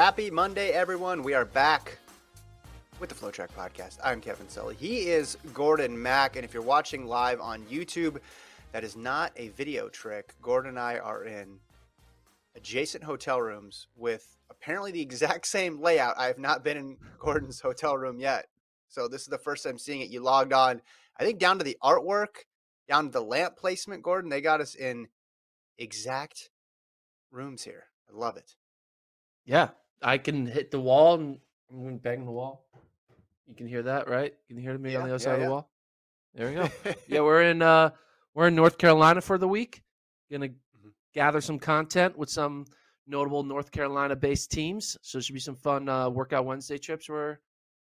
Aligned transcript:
Happy 0.00 0.30
Monday, 0.30 0.70
everyone. 0.70 1.22
We 1.22 1.34
are 1.34 1.44
back 1.44 1.98
with 3.00 3.10
the 3.10 3.14
FloTrack 3.14 3.50
Podcast. 3.54 3.98
I'm 4.02 4.22
Kevin 4.22 4.48
Sully. 4.48 4.74
He 4.74 5.10
is 5.10 5.36
Gordon 5.52 6.02
Mack. 6.02 6.36
And 6.36 6.44
if 6.46 6.54
you're 6.54 6.62
watching 6.62 7.04
live 7.04 7.38
on 7.38 7.60
YouTube, 7.64 8.16
that 8.72 8.82
is 8.82 8.96
not 8.96 9.30
a 9.36 9.48
video 9.48 9.90
trick. 9.90 10.34
Gordon 10.40 10.70
and 10.70 10.78
I 10.78 10.96
are 10.96 11.24
in 11.24 11.58
adjacent 12.56 13.04
hotel 13.04 13.42
rooms 13.42 13.88
with 13.94 14.38
apparently 14.48 14.90
the 14.90 15.02
exact 15.02 15.46
same 15.46 15.82
layout. 15.82 16.14
I 16.16 16.28
have 16.28 16.38
not 16.38 16.64
been 16.64 16.78
in 16.78 16.96
Gordon's 17.18 17.60
hotel 17.60 17.94
room 17.98 18.18
yet. 18.18 18.46
So 18.88 19.06
this 19.06 19.20
is 19.20 19.28
the 19.28 19.36
first 19.36 19.64
time 19.64 19.76
seeing 19.76 20.00
it. 20.00 20.08
You 20.08 20.20
logged 20.20 20.54
on, 20.54 20.80
I 21.18 21.24
think, 21.24 21.38
down 21.38 21.58
to 21.58 21.64
the 21.64 21.76
artwork, 21.84 22.46
down 22.88 23.04
to 23.04 23.10
the 23.10 23.20
lamp 23.20 23.58
placement, 23.58 24.02
Gordon. 24.02 24.30
They 24.30 24.40
got 24.40 24.62
us 24.62 24.74
in 24.74 25.08
exact 25.76 26.48
rooms 27.30 27.64
here. 27.64 27.84
I 28.10 28.18
love 28.18 28.38
it. 28.38 28.54
Yeah, 29.44 29.68
I 30.02 30.18
can 30.18 30.46
hit 30.46 30.70
the 30.70 30.80
wall 30.80 31.14
and 31.14 31.38
I'm 31.70 31.82
going 31.82 31.96
to 31.98 32.02
bang 32.02 32.24
the 32.24 32.30
wall. 32.32 32.66
You 33.46 33.54
can 33.54 33.66
hear 33.66 33.82
that, 33.82 34.08
right? 34.08 34.34
You 34.48 34.54
can 34.56 34.62
hear 34.62 34.78
me 34.78 34.92
Yeah, 34.92 35.00
on 35.00 35.08
the 35.08 35.14
other 35.14 35.22
yeah, 35.22 35.24
side 35.24 35.40
of 35.40 35.44
the 35.46 35.50
wall. 35.50 35.70
There 36.34 36.48
we 36.48 36.54
go. 36.54 36.68
yeah, 37.08 37.20
we're 37.26 37.42
in 37.42 37.60
uh 37.62 37.90
we're 38.34 38.46
in 38.46 38.54
North 38.54 38.78
Carolina 38.78 39.20
for 39.20 39.36
the 39.38 39.48
week. 39.48 39.82
Gonna 40.30 40.48
Mhm. 40.48 40.92
gather 41.12 41.40
some 41.40 41.58
content 41.58 42.16
with 42.16 42.30
some 42.30 42.66
notable 43.08 43.42
North 43.42 43.72
Carolina 43.72 44.14
based 44.14 44.52
teams. 44.52 44.96
So 45.02 45.18
it 45.18 45.24
should 45.24 45.32
be 45.34 45.40
some 45.40 45.56
fun 45.56 45.88
uh 45.88 46.08
workout 46.08 46.44
Wednesday 46.46 46.78
trips 46.78 47.08
we're 47.08 47.38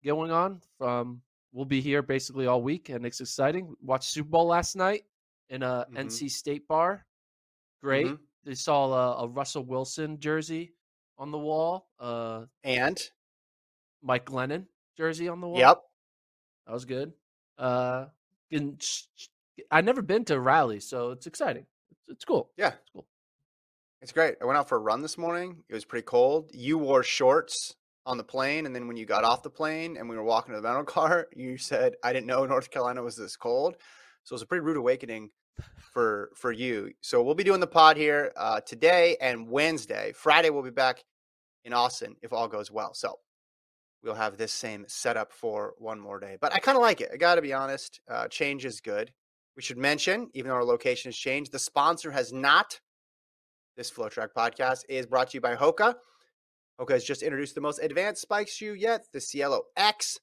going 0.03 0.31
on. 0.31 0.61
Um 0.81 1.21
we'll 1.51 1.65
be 1.65 1.79
here 1.81 2.01
basically 2.01 2.47
all 2.47 2.63
week 2.63 2.89
and 2.89 3.05
it's 3.05 3.21
exciting. 3.21 3.75
Watched 3.79 4.09
Super 4.09 4.29
Bowl 4.29 4.47
last 4.47 4.75
night 4.75 5.03
in 5.49 5.61
a 5.61 5.85
Mhm. 5.91 5.97
NC 6.07 6.29
State 6.31 6.67
bar. 6.67 7.05
Great. 7.81 8.07
Mhm. 8.07 8.19
They 8.45 8.55
saw 8.55 8.91
a, 9.21 9.25
a 9.25 9.27
Russell 9.27 9.63
Wilson 9.65 10.19
jersey 10.19 10.73
on 11.17 11.31
the 11.31 11.37
wall. 11.37 11.87
Uh 11.99 12.45
And 12.63 12.99
Mike 14.01 14.25
Glennon 14.25 14.65
jersey 14.97 15.27
on 15.27 15.41
the 15.41 15.47
wall. 15.47 15.57
yep, 15.59 15.81
That 16.67 16.73
was 16.73 16.85
good. 16.85 17.13
Uh, 17.57 18.05
and 18.51 18.81
I've 19.71 19.85
never 19.85 20.01
been 20.01 20.25
to 20.25 20.39
Raleigh, 20.39 20.79
so 20.81 21.11
it's 21.11 21.25
exciting. 21.27 21.65
It's, 21.91 22.09
it's 22.09 22.25
cool. 22.25 22.51
Yeah. 22.57 22.69
It's 22.69 22.89
cool. 22.91 23.05
it's 24.01 24.11
great. 24.11 24.35
I 24.41 24.45
went 24.45 24.57
out 24.57 24.67
for 24.69 24.75
a 24.77 24.81
run 24.81 25.01
this 25.01 25.17
morning. 25.17 25.63
It 25.69 25.73
was 25.73 25.85
pretty 25.85 26.03
cold. 26.05 26.51
You 26.53 26.77
wore 26.77 27.03
shorts 27.03 27.75
on 28.05 28.17
the 28.17 28.23
plane, 28.23 28.65
and 28.65 28.75
then 28.75 28.87
when 28.87 28.97
you 28.97 29.05
got 29.05 29.23
off 29.23 29.43
the 29.43 29.49
plane 29.49 29.95
and 29.97 30.09
we 30.09 30.15
were 30.17 30.23
walking 30.23 30.53
to 30.53 30.59
the 30.61 30.67
rental 30.67 30.83
car, 30.97 31.27
you 31.35 31.57
said, 31.57 31.95
"I 32.03 32.11
didn't 32.11 32.27
know 32.27 32.45
North 32.45 32.69
Carolina 32.69 33.01
was 33.01 33.15
this 33.15 33.35
cold." 33.37 33.77
So 34.25 34.33
it 34.33 34.35
was 34.35 34.41
a 34.41 34.45
pretty 34.47 34.63
rude 34.65 34.77
awakening 34.77 35.31
for 35.93 36.31
for 36.35 36.51
you. 36.51 36.91
So 37.01 37.21
we'll 37.21 37.35
be 37.35 37.43
doing 37.43 37.59
the 37.59 37.67
pod 37.67 37.97
here 37.97 38.31
uh, 38.35 38.61
today 38.61 39.17
and 39.21 39.49
Wednesday. 39.49 40.11
Friday 40.15 40.49
we'll 40.49 40.63
be 40.63 40.71
back 40.71 41.03
in 41.65 41.73
Austin 41.73 42.15
if 42.21 42.33
all 42.33 42.47
goes 42.47 42.71
well. 42.71 42.93
So 42.93 43.19
we'll 44.03 44.15
have 44.15 44.37
this 44.37 44.51
same 44.51 44.85
setup 44.87 45.31
for 45.31 45.73
one 45.77 45.99
more 45.99 46.19
day. 46.19 46.37
But 46.41 46.53
I 46.53 46.59
kind 46.59 46.77
of 46.77 46.81
like 46.81 47.01
it. 47.01 47.11
I 47.13 47.17
got 47.17 47.35
to 47.35 47.41
be 47.41 47.53
honest. 47.53 48.01
Uh, 48.09 48.27
change 48.27 48.65
is 48.65 48.81
good. 48.81 49.11
We 49.55 49.61
should 49.61 49.77
mention, 49.77 50.29
even 50.33 50.49
though 50.49 50.55
our 50.55 50.65
location 50.65 51.09
has 51.09 51.17
changed, 51.17 51.51
the 51.51 51.59
sponsor 51.59 52.11
has 52.11 52.33
not. 52.33 52.79
This 53.77 53.91
FloTrack 53.91 54.29
podcast 54.35 54.81
is 54.89 55.05
brought 55.05 55.29
to 55.29 55.37
you 55.37 55.41
by 55.41 55.55
Hoka. 55.55 55.95
Hoka 56.79 56.91
has 56.91 57.03
just 57.03 57.21
introduced 57.21 57.55
the 57.55 57.61
most 57.61 57.79
advanced 57.79 58.21
spike 58.21 58.47
shoe 58.47 58.73
yet, 58.73 59.05
the 59.13 59.21
Cielo 59.21 59.63
X. 59.77 60.19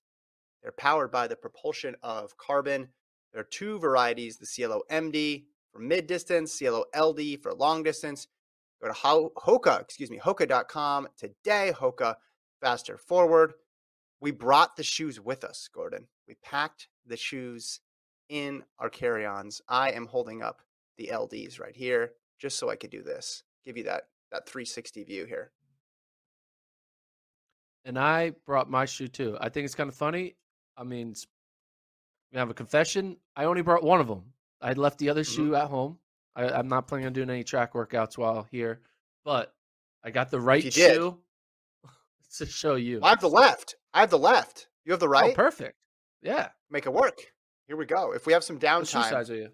They're 0.62 0.72
powered 0.72 1.10
by 1.10 1.26
the 1.26 1.36
propulsion 1.36 1.94
of 2.02 2.36
carbon. 2.36 2.88
There 3.32 3.40
are 3.40 3.48
two 3.50 3.78
varieties, 3.78 4.38
the 4.38 4.46
Cielo 4.46 4.82
MD 4.90 5.44
for 5.72 5.78
mid 5.78 6.06
distance, 6.06 6.52
Cielo 6.52 6.84
LD 6.96 7.40
for 7.42 7.52
long 7.54 7.82
distance. 7.82 8.26
Go 8.82 8.88
to 8.88 8.94
Ho- 8.94 9.32
Hoka, 9.36 9.80
excuse 9.80 10.10
me, 10.10 10.18
Hoka.com 10.18 11.08
today. 11.16 11.72
Hoka 11.74 12.16
faster 12.60 12.96
forward. 12.96 13.52
We 14.20 14.30
brought 14.30 14.76
the 14.76 14.82
shoes 14.82 15.20
with 15.20 15.44
us, 15.44 15.68
Gordon. 15.72 16.06
We 16.26 16.36
packed 16.42 16.88
the 17.06 17.16
shoes 17.16 17.80
in 18.28 18.62
our 18.78 18.90
carry 18.90 19.26
ons. 19.26 19.60
I 19.68 19.92
am 19.92 20.06
holding 20.06 20.42
up 20.42 20.62
the 20.98 21.10
LDs 21.12 21.60
right 21.60 21.74
here 21.74 22.12
just 22.38 22.58
so 22.58 22.70
I 22.70 22.76
could 22.76 22.90
do 22.90 23.02
this, 23.02 23.42
give 23.64 23.76
you 23.76 23.84
that, 23.84 24.04
that 24.32 24.48
360 24.48 25.04
view 25.04 25.24
here. 25.24 25.52
And 27.84 27.98
I 27.98 28.32
brought 28.46 28.70
my 28.70 28.84
shoe 28.84 29.08
too. 29.08 29.36
I 29.40 29.48
think 29.48 29.64
it's 29.64 29.74
kind 29.74 29.88
of 29.88 29.94
funny. 29.94 30.36
I 30.76 30.84
mean, 30.84 31.14
we 32.32 32.38
have 32.38 32.50
a 32.50 32.54
confession. 32.54 33.16
I 33.36 33.44
only 33.44 33.62
brought 33.62 33.82
one 33.82 34.00
of 34.00 34.08
them. 34.08 34.32
I 34.60 34.72
left 34.74 34.98
the 34.98 35.08
other 35.10 35.22
Mhm. 35.22 35.34
shoe 35.34 35.54
at 35.54 35.68
home. 35.68 35.98
I, 36.36 36.48
I'm 36.48 36.68
not 36.68 36.86
planning 36.86 37.06
on 37.06 37.12
doing 37.12 37.30
any 37.30 37.44
track 37.44 37.72
workouts 37.72 38.16
while 38.16 38.44
here, 38.50 38.80
but 39.24 39.54
I 40.04 40.10
got 40.10 40.30
the 40.30 40.40
right 40.40 40.72
shoe 40.72 41.18
to 42.36 42.46
show 42.46 42.76
you. 42.76 43.00
I 43.02 43.10
have 43.10 43.20
the 43.20 43.28
left. 43.28 43.74
I 43.92 44.00
have 44.00 44.10
the 44.10 44.18
left. 44.18 44.68
You 44.84 44.92
have 44.92 45.00
the 45.00 45.06
Oh, 45.06 45.10
right. 45.10 45.34
perfect. 45.34 45.76
Yeah. 46.22 46.50
Make 46.70 46.86
it 46.86 46.92
work. 46.92 47.18
Here 47.66 47.76
we 47.76 47.86
go. 47.86 48.12
If 48.12 48.26
we 48.26 48.32
have 48.32 48.44
some 48.44 48.58
downtime, 48.58 48.78
What 48.80 48.86
shoe 48.88 49.02
size 49.02 49.30
are 49.30 49.36
you? 49.36 49.50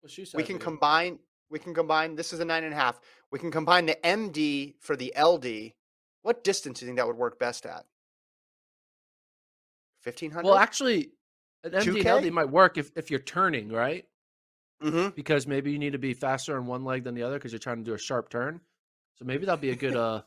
What 0.00 0.10
shoe 0.12 0.24
size? 0.24 0.36
we 0.36 0.44
can 0.44 0.58
combine. 0.58 1.18
We 1.50 1.58
can 1.58 1.74
combine. 1.74 2.14
This 2.14 2.32
is 2.32 2.40
a 2.40 2.44
nine 2.44 2.64
and 2.64 2.72
a 2.72 2.76
half. 2.76 3.00
We 3.30 3.38
can 3.38 3.50
combine 3.50 3.86
the 3.86 3.96
MD 4.04 4.74
for 4.80 4.96
the 4.96 5.12
LD. 5.16 5.74
What 6.22 6.42
distance 6.44 6.78
do 6.80 6.84
you 6.86 6.88
think 6.88 6.98
that 6.98 7.06
would 7.06 7.16
work 7.16 7.38
best 7.38 7.66
at? 7.66 7.84
Fifteen 10.00 10.30
hundred. 10.30 10.48
Well, 10.48 10.58
actually, 10.58 11.12
an 11.64 11.72
MD 11.72 12.00
and 12.00 12.06
2K? 12.06 12.26
LD 12.26 12.32
might 12.32 12.48
work 12.50 12.78
if, 12.78 12.90
if 12.96 13.10
you're 13.10 13.20
turning, 13.20 13.70
right? 13.70 14.04
mm-hmm. 14.82 15.08
Because 15.14 15.46
maybe 15.46 15.72
you 15.72 15.78
need 15.78 15.92
to 15.92 15.98
be 15.98 16.14
faster 16.14 16.56
on 16.56 16.66
one 16.66 16.84
leg 16.84 17.04
than 17.04 17.14
the 17.14 17.22
other 17.22 17.38
because 17.38 17.52
you're 17.52 17.58
trying 17.58 17.78
to 17.78 17.84
do 17.84 17.94
a 17.94 17.98
sharp 17.98 18.28
turn. 18.30 18.60
So 19.16 19.24
maybe 19.24 19.46
that'll 19.46 19.60
be 19.60 19.70
a 19.70 19.76
good 19.76 19.96
uh 19.96 20.22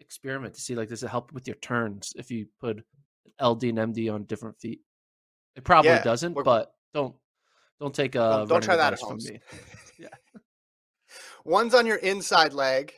experiment 0.00 0.54
to 0.54 0.60
see 0.60 0.74
like 0.74 0.90
does 0.90 1.02
it 1.02 1.08
help 1.08 1.32
with 1.32 1.46
your 1.46 1.56
turns 1.56 2.12
if 2.16 2.30
you 2.30 2.46
put 2.60 2.76
an 2.76 2.84
LD 3.40 3.64
and 3.64 3.78
MD 3.78 4.12
on 4.12 4.24
different 4.24 4.58
feet. 4.60 4.80
It 5.56 5.64
probably 5.64 5.90
Yeah, 5.90 6.04
doesn't, 6.04 6.34
but 6.34 6.72
don't 6.92 7.14
don't 7.80 7.94
take 7.94 8.14
a 8.14 8.18
don't, 8.18 8.48
don't 8.48 8.62
try 8.62 8.76
that 8.76 8.92
at 8.92 8.98
from 8.98 9.08
home. 9.08 9.18
me. 9.24 9.40
One's 11.44 11.74
on 11.74 11.86
your 11.86 11.96
inside 11.96 12.52
leg, 12.52 12.92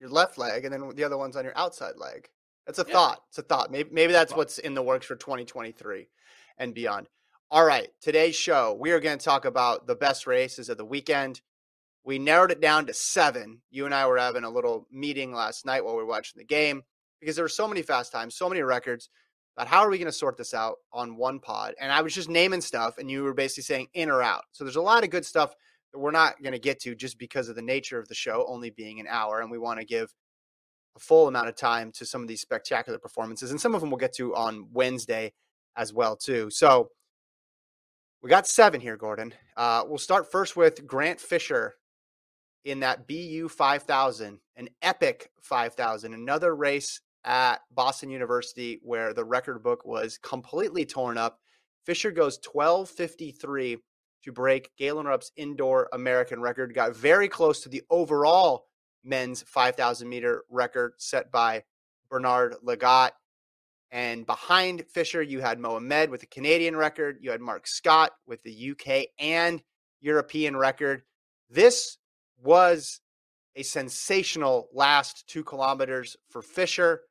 your 0.00 0.10
left 0.10 0.38
leg, 0.38 0.64
and 0.64 0.72
then 0.72 0.88
the 0.94 1.04
other 1.04 1.16
one's 1.18 1.36
on 1.36 1.44
your 1.44 1.56
outside 1.56 1.96
leg. 1.96 2.28
That's 2.66 2.78
a 2.78 2.84
Yeah. 2.84 2.92
thought. 2.92 3.22
It's 3.28 3.38
a 3.38 3.42
thought. 3.42 3.70
Maybe 3.70 3.90
maybe 3.92 4.12
that's 4.12 4.34
what's 4.34 4.58
in 4.58 4.74
the 4.74 4.82
works 4.82 5.06
for 5.06 5.16
2023 5.16 6.08
and 6.58 6.74
beyond. 6.74 7.08
All 7.50 7.64
right, 7.64 7.88
today's 8.00 8.36
show, 8.36 8.76
we 8.78 8.92
are 8.92 9.00
going 9.00 9.18
to 9.18 9.24
talk 9.24 9.44
about 9.44 9.86
the 9.86 9.96
best 9.96 10.26
races 10.26 10.68
of 10.68 10.76
the 10.76 10.84
weekend. 10.84 11.40
We 12.04 12.18
narrowed 12.18 12.52
it 12.52 12.60
down 12.60 12.86
to 12.86 12.94
seven. 12.94 13.62
You 13.70 13.86
and 13.86 13.94
I 13.94 14.06
were 14.06 14.18
having 14.18 14.44
a 14.44 14.50
little 14.50 14.86
meeting 14.90 15.32
last 15.32 15.66
night 15.66 15.84
while 15.84 15.96
we 15.96 16.02
were 16.02 16.08
watching 16.08 16.38
the 16.38 16.44
game 16.44 16.82
because 17.20 17.36
there 17.36 17.44
were 17.44 17.48
so 17.48 17.68
many 17.68 17.82
fast 17.82 18.12
times, 18.12 18.36
so 18.36 18.48
many 18.48 18.62
records. 18.62 19.10
But 19.56 19.66
how 19.66 19.80
are 19.80 19.90
we 19.90 19.98
going 19.98 20.06
to 20.06 20.12
sort 20.12 20.36
this 20.36 20.54
out 20.54 20.76
on 20.92 21.16
one 21.16 21.40
pod? 21.40 21.74
And 21.80 21.92
I 21.92 22.02
was 22.02 22.14
just 22.14 22.28
naming 22.28 22.60
stuff, 22.60 22.98
and 22.98 23.10
you 23.10 23.24
were 23.24 23.34
basically 23.34 23.64
saying 23.64 23.88
in 23.94 24.08
or 24.08 24.22
out. 24.22 24.44
So 24.52 24.64
there's 24.64 24.76
a 24.76 24.80
lot 24.80 25.04
of 25.04 25.10
good 25.10 25.26
stuff 25.26 25.54
that 25.92 25.98
we're 25.98 26.12
not 26.12 26.40
going 26.42 26.52
to 26.52 26.58
get 26.58 26.80
to 26.82 26.94
just 26.94 27.18
because 27.18 27.48
of 27.48 27.56
the 27.56 27.62
nature 27.62 27.98
of 27.98 28.08
the 28.08 28.14
show 28.14 28.46
only 28.48 28.70
being 28.70 29.00
an 29.00 29.06
hour, 29.08 29.40
and 29.40 29.50
we 29.50 29.58
want 29.58 29.80
to 29.80 29.84
give 29.84 30.14
a 30.96 31.00
full 31.00 31.28
amount 31.28 31.48
of 31.48 31.56
time 31.56 31.92
to 31.92 32.06
some 32.06 32.22
of 32.22 32.28
these 32.28 32.40
spectacular 32.40 32.98
performances, 32.98 33.50
and 33.50 33.60
some 33.60 33.74
of 33.74 33.80
them 33.80 33.90
we'll 33.90 33.98
get 33.98 34.14
to 34.14 34.34
on 34.34 34.68
Wednesday 34.72 35.32
as 35.76 35.92
well 35.92 36.16
too. 36.16 36.50
So 36.50 36.90
we 38.22 38.28
got 38.30 38.46
seven 38.46 38.80
here, 38.80 38.96
Gordon. 38.96 39.34
Uh, 39.56 39.84
we'll 39.86 39.98
start 39.98 40.30
first 40.30 40.56
with 40.56 40.86
Grant 40.86 41.20
Fisher 41.20 41.74
in 42.64 42.80
that 42.80 43.06
BU 43.08 43.48
5000, 43.48 44.38
an 44.56 44.68
epic 44.82 45.30
5000, 45.40 46.12
another 46.12 46.54
race 46.54 47.00
at 47.24 47.60
Boston 47.70 48.10
University 48.10 48.80
where 48.82 49.14
the 49.14 49.24
record 49.24 49.62
book 49.62 49.84
was 49.84 50.18
completely 50.18 50.84
torn 50.84 51.18
up. 51.18 51.38
Fisher 51.84 52.10
goes 52.10 52.38
1253 52.52 53.78
to 54.22 54.32
break 54.32 54.70
Galen 54.76 55.06
Rupp's 55.06 55.32
indoor 55.36 55.88
American 55.92 56.40
record, 56.40 56.74
got 56.74 56.94
very 56.94 57.28
close 57.28 57.62
to 57.62 57.68
the 57.68 57.82
overall 57.90 58.66
men's 59.02 59.42
5,000 59.42 60.08
meter 60.08 60.44
record 60.50 60.92
set 60.98 61.32
by 61.32 61.62
Bernard 62.10 62.56
Lagat. 62.64 63.10
And 63.92 64.24
behind 64.24 64.86
Fisher, 64.86 65.20
you 65.20 65.40
had 65.40 65.58
Mohamed 65.58 66.10
with 66.10 66.20
the 66.20 66.26
Canadian 66.26 66.76
record. 66.76 67.18
You 67.20 67.32
had 67.32 67.40
Mark 67.40 67.66
Scott 67.66 68.12
with 68.26 68.42
the 68.42 68.70
UK 68.70 69.06
and 69.18 69.62
European 70.00 70.56
record. 70.56 71.02
This 71.50 71.98
was 72.40 73.00
a 73.56 73.62
sensational 73.62 74.68
last 74.72 75.26
two 75.26 75.42
kilometers 75.42 76.16
for 76.30 76.40
Fisher. 76.40 77.02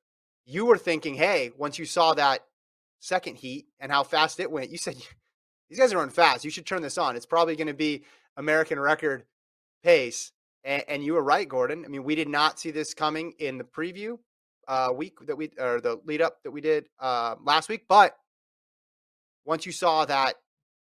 You 0.45 0.65
were 0.65 0.77
thinking, 0.77 1.15
hey, 1.15 1.51
once 1.57 1.77
you 1.77 1.85
saw 1.85 2.13
that 2.13 2.45
second 2.99 3.35
heat 3.35 3.67
and 3.79 3.91
how 3.91 4.03
fast 4.03 4.39
it 4.39 4.49
went, 4.49 4.71
you 4.71 4.77
said, 4.77 4.95
these 5.69 5.79
guys 5.79 5.93
are 5.93 5.97
running 5.97 6.13
fast. 6.13 6.45
You 6.45 6.51
should 6.51 6.65
turn 6.65 6.81
this 6.81 6.97
on. 6.97 7.15
It's 7.15 7.25
probably 7.25 7.57
going 7.57 7.67
to 7.67 7.73
be 7.73 8.05
American 8.37 8.79
record 8.79 9.25
pace. 9.83 10.31
And, 10.63 10.83
and 10.87 11.03
you 11.03 11.13
were 11.13 11.23
right, 11.23 11.47
Gordon. 11.47 11.83
I 11.85 11.89
mean, 11.89 12.03
we 12.03 12.15
did 12.15 12.29
not 12.29 12.59
see 12.59 12.71
this 12.71 12.93
coming 12.93 13.33
in 13.37 13.57
the 13.57 13.63
preview 13.65 14.17
uh, 14.69 14.93
week 14.95 15.17
that 15.25 15.35
we 15.35 15.51
or 15.59 15.81
the 15.81 15.99
lead 16.05 16.21
up 16.21 16.41
that 16.43 16.51
we 16.51 16.61
did 16.61 16.87
uh, 16.99 17.35
last 17.43 17.67
week. 17.67 17.85
But 17.89 18.15
once 19.43 19.65
you 19.65 19.71
saw 19.71 20.05
that 20.05 20.35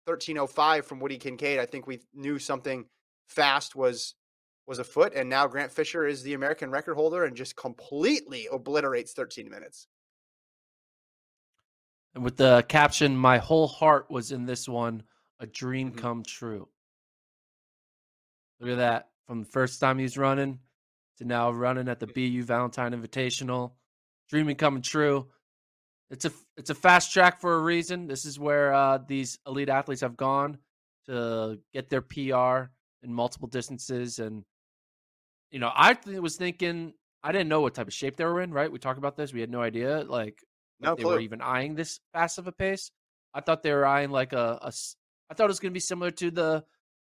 1305 0.05 0.87
from 0.87 1.00
Woody 1.00 1.17
Kincaid, 1.17 1.59
I 1.59 1.67
think 1.67 1.87
we 1.87 2.00
knew 2.15 2.38
something 2.38 2.85
fast 3.27 3.75
was 3.75 4.15
was 4.67 4.79
afoot, 4.79 5.15
and 5.17 5.29
now 5.29 5.49
Grant 5.49 5.73
Fisher 5.73 6.06
is 6.06 6.23
the 6.23 6.35
American 6.35 6.71
record 6.71 6.94
holder 6.94 7.25
and 7.25 7.35
just 7.35 7.56
completely 7.56 8.47
obliterates 8.53 9.15
13 9.15 9.50
minutes. 9.50 9.88
And 12.15 12.23
with 12.23 12.37
the 12.37 12.65
caption, 12.69 13.17
"My 13.17 13.38
whole 13.38 13.67
heart 13.67 14.11
was 14.11 14.31
in 14.31 14.44
this 14.44 14.69
one, 14.69 15.05
a 15.41 15.47
dream 15.47 15.93
Mhm. 15.93 15.99
come 15.99 16.23
true." 16.23 16.69
Look 18.61 18.71
at 18.71 18.76
that. 18.76 19.11
From 19.26 19.41
the 19.43 19.49
first 19.49 19.81
time 19.81 19.99
he's 19.99 20.19
running 20.19 20.61
to 21.21 21.27
now 21.27 21.51
running 21.51 21.89
at 21.89 22.01
the 22.01 22.07
BU 22.07 22.43
Valentine 22.43 22.93
Invitational, 22.93 23.73
dreaming 24.29 24.57
coming 24.57 24.83
true. 24.83 25.29
It's 26.11 26.25
a 26.25 26.33
it's 26.57 26.71
a 26.71 26.75
fast 26.75 27.13
track 27.13 27.41
for 27.41 27.55
a 27.55 27.61
reason. 27.61 28.09
This 28.09 28.25
is 28.25 28.39
where 28.39 28.73
uh, 28.75 28.99
these 29.07 29.39
elite 29.47 29.69
athletes 29.69 30.01
have 30.01 30.17
gone 30.17 30.59
to 31.07 31.59
get 31.73 31.89
their 31.89 32.01
PR 32.01 32.71
in 33.03 33.13
multiple 33.15 33.49
distances, 33.49 34.19
and 34.19 34.45
you 35.53 35.61
know, 35.61 35.71
I 35.75 35.95
th- 35.95 36.19
was 36.19 36.37
thinking 36.37 36.95
I 37.23 37.33
didn't 37.33 37.49
know 37.49 37.61
what 37.61 37.75
type 37.75 37.87
of 37.87 37.95
shape 37.95 38.17
they 38.17 38.25
were 38.25 38.41
in. 38.41 38.53
Right? 38.53 38.73
We 38.73 38.79
talked 38.79 38.99
about 38.99 39.17
this. 39.17 39.33
We 39.33 39.41
had 39.41 39.51
no 39.51 39.63
idea. 39.63 40.03
Like 40.03 40.43
No 40.81 40.95
they 40.97 41.03
clue. 41.03 41.13
were 41.13 41.21
even 41.21 41.41
eyeing 41.43 41.75
this 41.77 42.01
fast 42.13 42.39
of 42.39 42.49
a 42.49 42.53
pace. 42.53 42.91
I 43.33 43.41
thought 43.41 43.63
they 43.63 43.73
were 43.73 43.87
eyeing 43.87 44.11
like 44.11 44.33
a, 44.33 44.59
a 44.63 44.73
I 45.31 45.35
thought 45.35 45.45
it 45.45 45.49
was 45.49 45.61
going 45.61 45.71
to 45.71 45.75
be 45.75 45.81
similar 45.81 46.11
to 46.13 46.31
the 46.31 46.65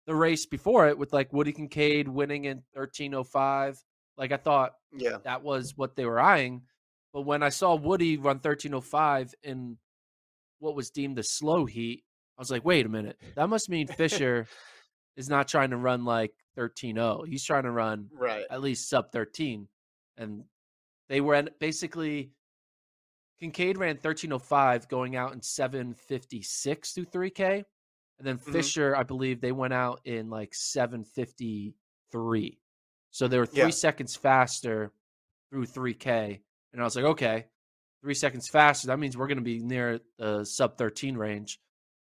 the 0.07 0.15
race 0.15 0.45
before 0.45 0.87
it 0.89 0.97
with 0.97 1.13
like 1.13 1.31
Woody 1.31 1.53
Kincaid 1.53 2.07
winning 2.09 2.45
in 2.45 2.63
1305. 2.73 3.81
Like 4.19 4.31
I 4.31 4.37
thought 4.37 4.73
yeah. 4.95 5.17
that 5.23 5.41
was 5.41 5.75
what 5.75 5.95
they 5.95 6.05
were 6.05 6.19
eyeing. 6.19 6.61
But 7.13 7.21
when 7.21 7.41
I 7.41 7.49
saw 7.49 7.73
Woody 7.73 8.17
run 8.17 8.35
1305 8.35 9.33
in 9.41 9.77
what 10.59 10.75
was 10.75 10.91
deemed 10.91 11.17
the 11.17 11.23
slow 11.23 11.65
heat, 11.65 12.03
I 12.37 12.41
was 12.41 12.51
like, 12.51 12.65
wait 12.65 12.85
a 12.85 12.89
minute. 12.89 13.19
That 13.35 13.49
must 13.49 13.69
mean 13.69 13.87
Fisher 13.87 14.45
is 15.15 15.29
not 15.29 15.47
trying 15.47 15.71
to 15.71 15.77
run 15.77 16.05
like 16.05 16.33
13.0. 16.57 17.27
He's 17.27 17.43
trying 17.43 17.63
to 17.63 17.71
run 17.71 18.09
Right. 18.13 18.45
at 18.51 18.61
least 18.61 18.89
sub 18.89 19.11
13. 19.11 19.67
And 20.17 20.43
they 21.07 21.21
were 21.21 21.41
basically 21.59 22.31
Kincaid 23.39 23.77
ran 23.77 23.95
1305 23.95 24.89
going 24.89 25.15
out 25.15 25.33
in 25.33 25.41
756 25.41 26.91
through 26.91 27.05
3K. 27.05 27.63
And 28.17 28.27
then 28.27 28.37
Mhm. 28.37 28.51
Fisher, 28.51 28.95
I 28.95 29.03
believe 29.03 29.39
they 29.39 29.53
went 29.53 29.73
out 29.73 30.01
in 30.03 30.29
like 30.29 30.53
753. 30.53 32.58
So 33.11 33.27
they 33.27 33.37
were 33.37 33.45
three 33.45 33.63
Yeah. 33.63 33.69
seconds 33.69 34.15
faster 34.15 34.91
through 35.49 35.65
3K. 35.65 36.41
And 36.73 36.81
I 36.81 36.83
was 36.85 36.95
like, 36.95 37.05
okay, 37.05 37.47
three 38.01 38.13
seconds 38.13 38.47
faster. 38.47 38.87
That 38.87 38.99
means 38.99 39.17
we're 39.17 39.27
going 39.27 39.37
to 39.39 39.43
be 39.43 39.59
near 39.59 39.99
the 40.17 40.45
sub 40.45 40.77
13 40.77 41.17
range. 41.17 41.59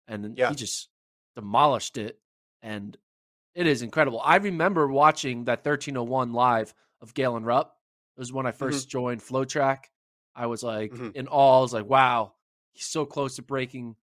And 0.08 0.36
Yeah. 0.36 0.50
he 0.50 0.54
just 0.56 0.88
demolished 1.36 1.96
it. 1.98 2.20
And 2.62 2.96
it 3.54 3.66
is 3.66 3.82
incredible. 3.82 4.20
I 4.24 4.36
remember 4.36 4.88
watching 4.88 5.44
that 5.44 5.62
1301 5.64 6.32
live 6.32 6.74
of 7.00 7.14
Galen 7.14 7.44
Rupp. 7.44 7.78
It 8.16 8.20
was 8.20 8.32
when 8.32 8.46
I 8.46 8.52
1st 8.52 8.88
joined 8.88 9.20
FloTrack. 9.20 9.84
I 10.34 10.46
was 10.46 10.62
like 10.62 10.92
Mhm. 10.92 11.14
in 11.14 11.28
awe. 11.28 11.58
I 11.58 11.62
was 11.62 11.72
like, 11.72 11.86
wow, 11.86 12.34
he's 12.72 12.84
so 12.86 13.06
close 13.06 13.36
to 13.36 13.42
breaking 13.42 13.96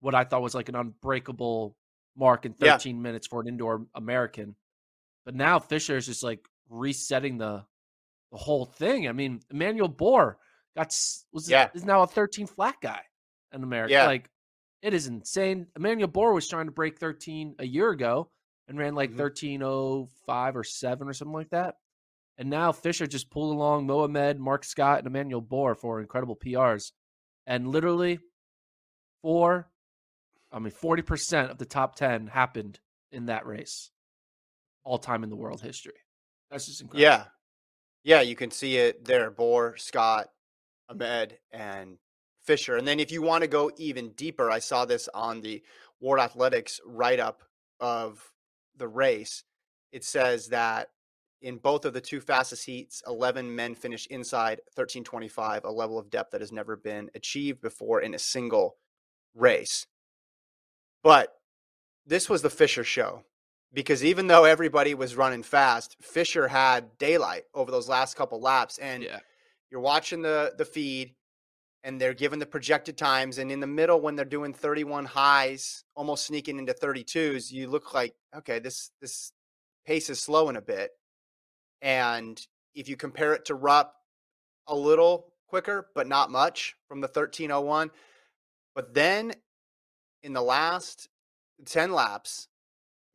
what 0.00 0.14
I 0.14 0.24
thought 0.24 0.42
was 0.42 0.54
like 0.54 0.68
an 0.68 0.76
unbreakable 0.76 1.76
mark 2.16 2.44
in 2.46 2.52
Yeah. 2.58 2.72
13 2.72 3.00
minutes 3.02 3.26
for 3.26 3.40
an 3.40 3.48
indoor 3.48 3.86
American. 3.94 4.56
But 5.24 5.34
now 5.34 5.58
Fisher 5.58 5.96
is 5.96 6.06
just 6.06 6.22
like 6.22 6.46
resetting 6.68 7.38
the 7.38 7.64
the 8.32 8.38
whole 8.38 8.64
thing. 8.64 9.08
I 9.08 9.12
mean, 9.12 9.40
Emmanuel 9.50 9.88
Bor 9.88 10.38
got 10.76 10.94
was 11.32 11.50
Yeah. 11.50 11.68
is 11.74 11.84
now 11.84 12.02
a 12.02 12.06
13 12.06 12.46
flat 12.46 12.76
guy 12.80 13.02
in 13.52 13.62
America. 13.64 13.92
Yeah. 13.92 14.06
Like 14.06 14.30
it 14.82 14.94
is 14.94 15.06
insane. 15.08 15.66
Emmanuel 15.76 16.08
Bor 16.08 16.32
was 16.32 16.46
trying 16.48 16.66
to 16.66 16.72
break 16.72 16.98
13 16.98 17.56
a 17.58 17.66
year 17.66 17.90
ago 17.90 18.30
and 18.68 18.78
ran 18.78 18.94
like 18.94 19.10
Mhm. 19.10 19.16
1305 19.16 20.56
or 20.56 20.62
7 20.64 21.08
or 21.08 21.12
something 21.12 21.34
like 21.34 21.50
that. 21.50 21.74
And 22.38 22.48
now 22.48 22.72
Fisher 22.72 23.06
just 23.06 23.30
pulled 23.30 23.54
along 23.54 23.86
Mohamed, 23.86 24.38
Mark 24.38 24.64
Scott, 24.64 24.98
and 24.98 25.06
Emmanuel 25.08 25.40
Bor 25.42 25.74
for 25.74 26.00
incredible 26.00 26.36
PRs. 26.36 26.92
And 27.46 27.68
literally 27.68 28.20
four, 29.22 29.70
I 30.52 30.58
mean, 30.60 30.72
40% 30.72 31.50
of 31.50 31.58
the 31.58 31.66
top 31.66 31.96
10 31.96 32.28
happened 32.28 32.80
in 33.10 33.26
that 33.26 33.44
race, 33.44 33.90
all 34.84 34.98
time 34.98 35.22
in 35.22 35.30
the 35.30 35.36
world 35.36 35.60
history. 35.60 35.94
That's 36.50 36.66
just 36.66 36.80
incredible. 36.80 37.02
Yeah. 37.02 37.24
Yeah, 38.02 38.22
you 38.22 38.34
can 38.34 38.50
see 38.50 38.76
it 38.76 39.04
there. 39.04 39.30
Bor, 39.30 39.76
Scott, 39.76 40.28
Ahmed, 40.88 41.38
and 41.52 41.98
Fisher. 42.42 42.76
And 42.76 42.88
then 42.88 42.98
if 42.98 43.12
you 43.12 43.22
want 43.22 43.42
to 43.42 43.48
go 43.48 43.70
even 43.76 44.12
deeper, 44.12 44.50
I 44.50 44.58
saw 44.58 44.84
this 44.84 45.08
on 45.12 45.42
the 45.42 45.62
World 46.00 46.24
Athletics 46.24 46.80
write 46.86 47.20
up 47.20 47.42
of 47.78 48.32
the 48.76 48.88
race. 48.88 49.44
It 49.92 50.04
says 50.04 50.48
that 50.48 50.88
in 51.42 51.58
both 51.58 51.84
of 51.84 51.92
the 51.92 52.00
two 52.00 52.20
fastest 52.20 52.64
heats, 52.64 53.02
11 53.06 53.54
men 53.54 53.74
finished 53.74 54.06
inside 54.08 54.60
1325, 54.74 55.64
a 55.64 55.70
level 55.70 55.98
of 55.98 56.10
depth 56.10 56.32
that 56.32 56.40
has 56.40 56.52
never 56.52 56.76
been 56.76 57.10
achieved 57.14 57.60
before 57.60 58.00
in 58.00 58.14
a 58.14 58.18
single 58.18 58.76
race. 59.34 59.86
But 61.02 61.34
this 62.06 62.28
was 62.28 62.42
the 62.42 62.50
Fisher 62.50 62.84
show 62.84 63.24
because 63.72 64.04
even 64.04 64.26
though 64.26 64.44
everybody 64.44 64.94
was 64.94 65.16
running 65.16 65.42
fast, 65.42 65.96
Fisher 66.02 66.48
had 66.48 66.98
daylight 66.98 67.44
over 67.54 67.70
those 67.70 67.88
last 67.88 68.16
couple 68.16 68.40
laps. 68.40 68.78
And 68.78 69.02
Yeah. 69.04 69.20
you're 69.70 69.80
watching 69.80 70.22
the 70.22 70.54
the 70.58 70.64
feed 70.64 71.14
and 71.82 72.00
they're 72.00 72.14
given 72.14 72.38
the 72.38 72.46
projected 72.46 72.98
times. 72.98 73.38
And 73.38 73.50
in 73.50 73.60
the 73.60 73.66
middle, 73.66 74.00
when 74.00 74.14
they're 74.16 74.24
doing 74.24 74.52
31 74.52 75.06
highs, 75.06 75.84
almost 75.94 76.26
sneaking 76.26 76.58
into 76.58 76.74
32s, 76.74 77.50
you 77.50 77.68
look 77.68 77.94
like, 77.94 78.14
okay, 78.36 78.58
this 78.58 78.90
this 79.00 79.32
pace 79.86 80.10
is 80.10 80.20
slowing 80.20 80.56
a 80.56 80.60
bit. 80.62 80.90
And 81.82 82.44
if 82.74 82.88
you 82.88 82.96
compare 82.96 83.34
it 83.34 83.46
to 83.46 83.54
Rupp, 83.54 83.94
a 84.66 84.74
little 84.74 85.32
quicker, 85.46 85.90
but 85.94 86.06
not 86.06 86.30
much 86.30 86.76
from 86.86 87.00
the 87.00 87.08
1301. 87.08 87.90
But 88.74 88.94
then 88.94 89.32
in 90.22 90.32
the 90.32 90.42
last 90.42 91.08
10 91.64 91.92
laps, 91.92 92.48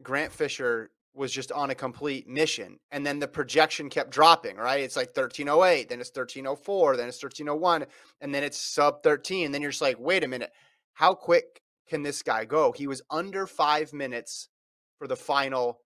Grant 0.03 0.31
Fisher 0.31 0.91
was 1.13 1.31
just 1.31 1.51
on 1.51 1.69
a 1.69 1.75
complete 1.75 2.27
mission. 2.27 2.77
And 2.91 3.05
then 3.05 3.19
the 3.19 3.27
projection 3.27 3.89
kept 3.89 4.11
dropping, 4.11 4.57
right? 4.57 4.81
It's 4.81 4.97
like 4.97 5.15
1308, 5.15 5.89
then 5.89 6.01
it's 6.01 6.09
1304, 6.09 6.97
then 6.97 7.07
it's 7.07 7.23
1301, 7.23 7.85
and 8.21 8.35
then 8.35 8.43
it's 8.43 8.59
sub 8.59 9.01
13. 9.01 9.51
Then 9.51 9.61
you're 9.61 9.71
just 9.71 9.81
like, 9.81 9.97
wait 9.97 10.23
a 10.23 10.27
minute, 10.27 10.51
how 10.93 11.13
quick 11.13 11.61
can 11.87 12.03
this 12.03 12.21
guy 12.21 12.45
go? 12.45 12.73
He 12.73 12.87
was 12.87 13.01
under 13.09 13.47
five 13.47 13.93
minutes 13.93 14.49
for 14.97 15.07
the 15.07 15.15
final 15.15 15.79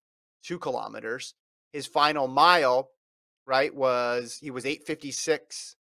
two 0.43 0.57
kilometers. 0.57 1.35
His 1.71 1.85
final 1.85 2.27
mile, 2.27 2.89
right, 3.45 3.73
was 3.73 4.39
he 4.41 4.49
was 4.49 4.65
856 4.65 5.75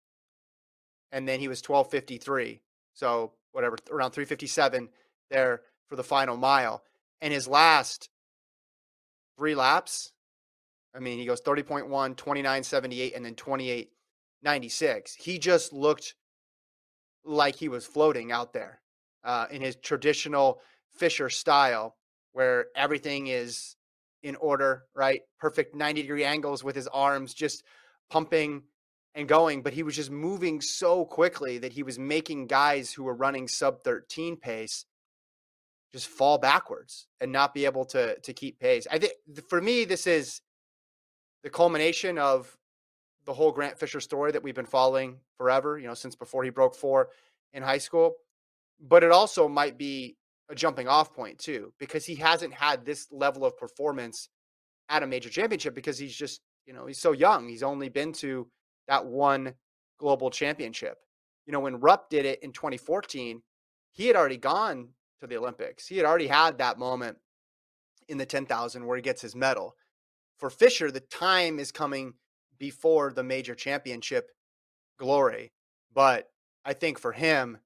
and 1.11 1.27
then 1.27 1.39
he 1.39 1.47
was 1.47 1.59
1253. 1.59 2.61
So 2.93 3.33
whatever, 3.51 3.77
around 3.91 4.11
357 4.11 4.89
there 5.29 5.61
for 5.87 5.95
the 5.95 6.03
final 6.03 6.37
mile. 6.37 6.83
And 7.21 7.31
his 7.33 7.47
last 7.47 8.09
three 9.37 9.55
laps, 9.55 10.11
I 10.95 10.99
mean, 10.99 11.19
he 11.19 11.25
goes 11.25 11.41
30.1, 11.41 11.89
29.78, 12.15 13.15
and 13.15 13.25
then 13.25 13.35
28.96. 13.35 15.15
He 15.17 15.37
just 15.37 15.73
looked 15.73 16.15
like 17.25 17.55
he 17.55 17.67
was 17.67 17.85
floating 17.85 18.31
out 18.31 18.53
there 18.53 18.79
uh, 19.23 19.47
in 19.51 19.61
his 19.61 19.75
traditional 19.75 20.61
Fisher 20.93 21.29
style, 21.29 21.97
where 22.31 22.67
everything 22.75 23.27
is 23.27 23.75
in 24.23 24.35
order, 24.37 24.83
right? 24.95 25.21
Perfect 25.39 25.75
90 25.75 26.01
degree 26.03 26.23
angles 26.23 26.63
with 26.63 26.75
his 26.75 26.87
arms 26.87 27.33
just 27.33 27.63
pumping 28.09 28.63
and 29.13 29.27
going. 29.27 29.61
But 29.61 29.73
he 29.73 29.83
was 29.83 29.95
just 29.95 30.11
moving 30.11 30.61
so 30.61 31.03
quickly 31.03 31.57
that 31.57 31.73
he 31.73 31.83
was 31.83 31.99
making 31.99 32.47
guys 32.47 32.93
who 32.93 33.03
were 33.03 33.15
running 33.15 33.47
sub 33.47 33.81
13 33.83 34.37
pace 34.37 34.85
just 35.93 36.07
fall 36.07 36.37
backwards 36.37 37.07
and 37.21 37.31
not 37.31 37.53
be 37.53 37.65
able 37.65 37.85
to 37.85 38.19
to 38.19 38.33
keep 38.33 38.59
pace. 38.59 38.87
I 38.91 38.99
think 38.99 39.13
for 39.47 39.61
me 39.61 39.85
this 39.85 40.07
is 40.07 40.41
the 41.43 41.49
culmination 41.49 42.17
of 42.17 42.57
the 43.25 43.33
whole 43.33 43.51
Grant 43.51 43.77
Fisher 43.77 43.99
story 43.99 44.31
that 44.31 44.43
we've 44.43 44.55
been 44.55 44.65
following 44.65 45.17
forever, 45.37 45.79
you 45.79 45.87
know, 45.87 45.93
since 45.93 46.15
before 46.15 46.43
he 46.43 46.49
broke 46.49 46.75
4 46.75 47.09
in 47.53 47.63
high 47.63 47.79
school. 47.79 48.15
But 48.79 49.03
it 49.03 49.11
also 49.11 49.47
might 49.47 49.77
be 49.77 50.17
a 50.49 50.55
jumping 50.55 50.87
off 50.87 51.13
point 51.13 51.39
too 51.39 51.73
because 51.79 52.05
he 52.05 52.15
hasn't 52.15 52.53
had 52.53 52.85
this 52.85 53.07
level 53.11 53.45
of 53.45 53.57
performance 53.57 54.29
at 54.89 55.01
a 55.01 55.07
major 55.07 55.29
championship 55.29 55.73
because 55.73 55.97
he's 55.97 56.15
just, 56.15 56.41
you 56.67 56.73
know, 56.73 56.85
he's 56.85 56.99
so 56.99 57.13
young. 57.13 57.47
He's 57.47 57.63
only 57.63 57.89
been 57.89 58.13
to 58.13 58.47
that 58.87 59.03
one 59.03 59.55
global 59.97 60.29
championship. 60.29 60.97
You 61.47 61.53
know, 61.53 61.61
when 61.61 61.79
Rupp 61.79 62.09
did 62.09 62.25
it 62.25 62.43
in 62.43 62.51
2014, 62.51 63.41
he 63.91 64.07
had 64.07 64.15
already 64.15 64.37
gone 64.37 64.89
to 65.19 65.27
the 65.27 65.37
Olympics. 65.37 65.87
He 65.87 65.97
had 65.97 66.05
already 66.05 66.27
had 66.27 66.57
that 66.57 66.79
moment 66.79 67.17
in 68.07 68.17
the 68.17 68.25
10,000 68.25 68.85
where 68.85 68.95
he 68.95 69.01
gets 69.01 69.21
his 69.21 69.35
medal. 69.35 69.75
For 70.37 70.49
Fisher, 70.49 70.91
the 70.91 70.99
time 70.99 71.59
is 71.59 71.71
coming 71.71 72.13
before 72.57 73.11
the 73.11 73.23
major 73.23 73.55
championship 73.55 74.31
glory. 74.97 75.51
But 75.93 76.29
I 76.63 76.73
think 76.73 76.99
for 76.99 77.11
him 77.11 77.59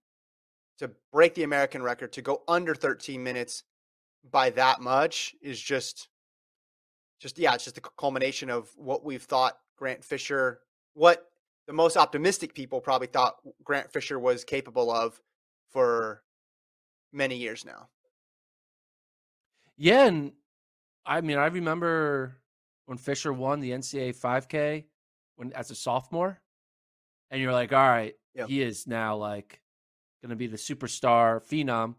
to 0.78 0.92
break 1.12 1.36
the 1.36 1.44
American 1.44 1.84
record, 1.84 2.14
to 2.14 2.22
go 2.22 2.44
under 2.48 2.76
13 2.76 3.24
minutes 3.24 3.64
by 4.30 4.50
that 4.52 4.82
much 4.82 5.36
is 5.42 5.60
just 5.60 6.10
just 7.20 7.38
yeah, 7.38 7.54
it's 7.54 7.66
just 7.66 7.78
a 7.78 7.82
culmination 7.98 8.50
of 8.50 8.70
what 8.78 9.04
we've 9.04 9.24
thought 9.24 9.58
Grant 9.78 10.06
Fisher, 10.06 10.62
what 10.94 11.26
the 11.68 11.74
most 11.74 11.98
optimistic 11.98 12.54
people 12.54 12.80
probably 12.80 13.08
thought 13.08 13.36
Grant 13.64 13.92
Fisher 13.92 14.18
was 14.18 14.46
capable 14.46 14.90
of 14.90 15.20
for 15.70 16.24
many 17.12 17.36
years 17.38 17.66
now. 17.66 17.88
Yeah, 19.78 20.08
and 20.08 20.34
I 21.06 21.22
mean, 21.22 21.38
I 21.38 21.48
remember 21.48 22.38
when 22.86 22.98
Fisher 22.98 23.32
won 23.32 23.60
the 23.60 23.72
NCAA 23.72 24.16
5K 24.18 24.86
when 25.36 25.54
as 25.54 25.72
a 25.72 25.76
sophomore, 25.76 26.40
and 27.32 27.42
you're 27.42 27.54
like, 27.54 27.72
all 27.72 27.88
right, 27.88 28.16
yep. 28.36 28.50
he 28.50 28.62
is 28.62 28.88
now 28.88 29.16
like 29.16 29.62
going 30.22 30.32
to 30.32 30.36
be 30.36 30.48
the 30.48 30.58
superstar 30.58 31.42
phenom, 31.42 31.96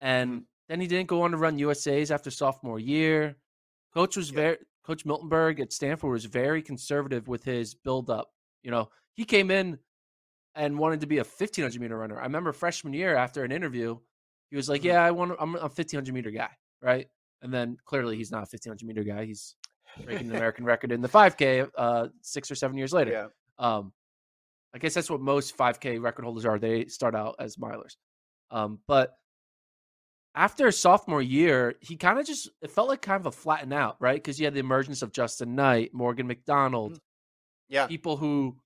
and 0.00 0.30
mm-hmm. 0.30 0.40
then 0.68 0.80
he 0.80 0.86
didn't 0.86 1.08
go 1.08 1.22
on 1.22 1.30
to 1.30 1.36
run 1.36 1.58
USA's 1.58 2.10
after 2.10 2.30
sophomore 2.30 2.80
year. 2.80 3.36
Coach 3.94 4.16
was 4.16 4.30
yep. 4.30 4.36
very 4.36 4.56
Coach 4.86 5.04
Miltenberg 5.04 5.58
at 5.58 5.72
Stanford 5.72 6.12
was 6.12 6.26
very 6.26 6.62
conservative 6.62 7.26
with 7.26 7.42
his 7.42 7.74
build 7.74 8.08
up. 8.08 8.30
You 8.62 8.70
know, 8.70 8.88
he 9.14 9.24
came 9.24 9.50
in 9.50 9.78
and 10.54 10.78
wanted 10.78 11.00
to 11.00 11.06
be 11.06 11.18
a 11.18 11.24
1500 11.24 11.80
meter 11.80 11.98
runner. 11.98 12.18
I 12.18 12.24
remember 12.24 12.52
freshman 12.52 12.92
year 12.92 13.16
after 13.16 13.42
an 13.42 13.50
interview, 13.50 13.98
he 14.50 14.56
was 14.56 14.68
like, 14.68 14.80
mm-hmm. 14.80 14.88
"Yeah, 14.88 15.04
I 15.04 15.10
want. 15.10 15.32
I'm 15.38 15.54
a 15.56 15.60
1500 15.60 16.14
meter 16.14 16.30
guy, 16.30 16.50
right?" 16.82 17.08
And 17.42 17.52
then 17.52 17.76
clearly 17.84 18.16
he's 18.16 18.30
not 18.30 18.38
a 18.38 18.50
1500 18.50 18.86
meter 18.86 19.04
guy. 19.04 19.24
He's 19.24 19.56
breaking 20.04 20.28
the 20.28 20.36
American 20.38 20.64
record 20.64 20.92
in 20.92 21.00
the 21.00 21.08
5K 21.08 21.68
uh, 21.76 22.08
six 22.22 22.50
or 22.50 22.54
seven 22.54 22.76
years 22.76 22.92
later. 22.92 23.12
Yeah. 23.12 23.26
Um, 23.58 23.92
I 24.74 24.78
guess 24.78 24.94
that's 24.94 25.10
what 25.10 25.20
most 25.20 25.56
5K 25.56 26.02
record 26.02 26.24
holders 26.24 26.44
are. 26.44 26.58
They 26.58 26.86
start 26.86 27.14
out 27.14 27.36
as 27.38 27.56
milers. 27.56 27.96
Um, 28.50 28.78
but 28.86 29.16
after 30.34 30.66
a 30.66 30.72
sophomore 30.72 31.22
year, 31.22 31.76
he 31.80 31.96
kind 31.96 32.18
of 32.18 32.26
just 32.26 32.50
it 32.60 32.70
felt 32.70 32.88
like 32.88 33.00
kind 33.00 33.18
of 33.18 33.26
a 33.26 33.32
flatten 33.32 33.72
out, 33.72 33.96
right? 34.00 34.16
Because 34.16 34.38
you 34.38 34.44
had 34.44 34.54
the 34.54 34.60
emergence 34.60 35.02
of 35.02 35.12
Justin 35.12 35.54
Knight, 35.54 35.94
Morgan 35.94 36.26
McDonald, 36.26 36.92
mm. 36.92 37.00
yeah, 37.68 37.86
people 37.86 38.18
who, 38.18 38.56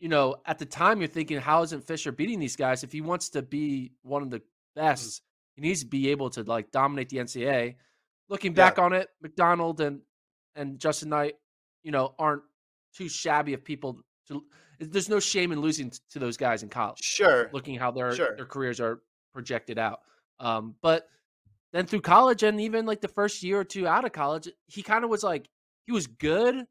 you 0.00 0.08
know, 0.08 0.36
at 0.46 0.58
the 0.58 0.64
time 0.64 0.98
you're 0.98 1.08
thinking, 1.08 1.38
how 1.38 1.62
isn't 1.62 1.84
Fisher 1.84 2.10
beating 2.10 2.40
these 2.40 2.56
guys? 2.56 2.82
If 2.82 2.90
he 2.90 3.02
wants 3.02 3.28
to 3.30 3.42
be 3.42 3.92
one 4.02 4.22
of 4.22 4.30
the 4.30 4.40
best, 4.74 5.20
mm. 5.20 5.22
he 5.56 5.62
needs 5.62 5.80
to 5.80 5.86
be 5.86 6.10
able 6.10 6.30
to 6.30 6.42
like 6.42 6.70
dominate 6.70 7.08
the 7.08 7.18
NCAA. 7.18 7.76
Looking 8.28 8.54
back 8.54 8.78
yeah. 8.78 8.84
on 8.84 8.92
it, 8.92 9.08
McDonald 9.20 9.80
and 9.80 10.00
and 10.54 10.78
Justin 10.78 11.10
Knight, 11.10 11.34
you 11.82 11.92
know, 11.92 12.14
aren't 12.18 12.42
too 12.94 13.08
shabby 13.08 13.54
of 13.54 13.64
people 13.64 14.00
to. 14.28 14.42
There's 14.78 15.08
no 15.08 15.20
shame 15.20 15.52
in 15.52 15.60
losing 15.60 15.92
to 16.10 16.18
those 16.18 16.36
guys 16.36 16.62
in 16.62 16.68
college. 16.68 16.98
Sure, 17.00 17.50
looking 17.52 17.78
how 17.78 17.90
their 17.90 18.14
sure. 18.14 18.36
their 18.36 18.46
careers 18.46 18.80
are 18.80 19.00
projected 19.32 19.78
out. 19.78 20.00
Um, 20.40 20.74
but 20.82 21.08
then 21.72 21.86
through 21.86 22.00
college 22.00 22.42
and 22.42 22.60
even 22.60 22.84
like 22.84 23.00
the 23.00 23.08
first 23.08 23.42
year 23.42 23.60
or 23.60 23.64
two 23.64 23.86
out 23.86 24.04
of 24.04 24.12
college, 24.12 24.48
he 24.66 24.82
kind 24.82 25.04
of 25.04 25.10
was 25.10 25.22
like 25.22 25.48
he 25.86 25.92
was 25.92 26.06
good, 26.06 26.66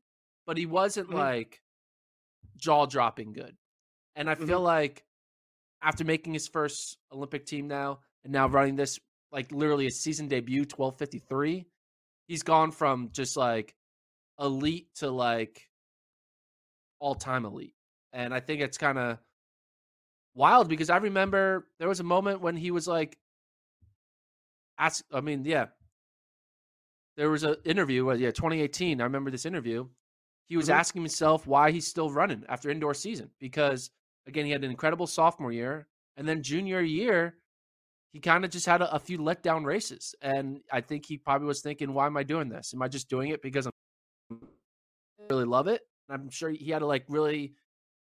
but 0.46 0.58
he 0.58 0.66
wasn't 0.66 1.10
mm-hmm. 1.10 1.18
like 1.18 1.62
jaw 2.58 2.86
dropping 2.86 3.34
good. 3.34 3.56
And 4.16 4.30
I 4.30 4.36
mm-hmm. 4.36 4.46
feel 4.46 4.62
like 4.62 5.04
after 5.82 6.04
making 6.04 6.34
his 6.34 6.48
first 6.48 6.98
Olympic 7.12 7.46
team 7.46 7.68
now 7.68 8.00
and 8.24 8.32
now 8.32 8.48
running 8.48 8.76
this 8.76 9.00
like 9.32 9.52
literally 9.52 9.88
a 9.88 9.92
season 9.92 10.28
debut 10.28 10.62
1253, 10.62 11.66
he's 12.28 12.44
gone 12.44 12.72
from 12.72 13.10
just 13.12 13.38
like 13.38 13.76
elite 14.40 14.88
to 14.96 15.10
like 15.10 15.68
all 17.00 17.16
time 17.16 17.46
elite. 17.46 17.74
And 18.14 18.34
I 18.34 18.40
think 18.40 18.62
it's 18.62 18.78
kind 18.78 18.98
of 18.98 19.18
wild 20.36 20.68
because 20.70 20.90
I 20.90 20.98
remember 20.98 21.68
there 21.80 21.88
was 21.88 22.00
a 22.00 22.06
moment 22.06 22.42
when 22.42 22.56
he 22.56 22.72
was 22.72 22.88
like 22.88 23.18
ask. 24.78 25.04
I 25.12 25.22
mean, 25.22 25.46
yeah, 25.46 25.68
there 27.18 27.30
was 27.30 27.44
an 27.44 27.56
interview. 27.66 28.10
Uh, 28.10 28.16
yeah, 28.16 28.32
2018. 28.32 29.00
I 29.00 29.04
remember 29.06 29.32
this 29.32 29.46
interview. 29.46 29.88
He 30.48 30.58
was 30.58 30.66
mm-hmm. 30.66 30.80
asking 30.80 31.02
himself 31.04 31.48
why 31.48 31.72
he's 31.72 31.88
still 31.88 32.12
running 32.12 32.44
after 32.50 32.70
indoor 32.70 32.94
season 32.94 33.30
because 33.40 33.90
again 34.32 34.46
he 34.46 34.52
had 34.52 34.64
an 34.64 34.72
incredible 34.72 35.08
sophomore 35.08 35.52
year 35.52 35.88
and 36.18 36.28
then 36.28 36.42
junior 36.44 36.82
year 36.82 37.36
he 38.14 38.20
kind 38.20 38.44
of 38.44 38.52
just 38.52 38.66
had 38.66 38.82
a, 38.82 38.96
a, 38.96 39.00
few 39.00 39.18
letdown 39.18 39.64
races 39.64 40.16
and 40.22 40.60
i 40.72 40.82
think 40.82 41.06
he 41.06 41.18
probably 41.18 41.48
was 41.48 41.62
thinking 41.62 41.94
why 41.94 42.06
am 42.06 42.18
i 42.18 42.24
doing 42.24 42.50
this 42.50 42.74
am 42.74 42.82
i 42.82 42.88
just 42.88 43.10
doing 43.10 43.30
it 43.30 43.42
because 43.42 43.68
i 43.68 43.72
really 45.30 45.46
love 45.46 45.68
it 45.68 45.82
i'm 46.10 46.30
sure 46.30 46.50
he 46.50 46.72
had 46.72 46.80
to 46.80 46.86
like 46.86 47.06
really 47.08 47.54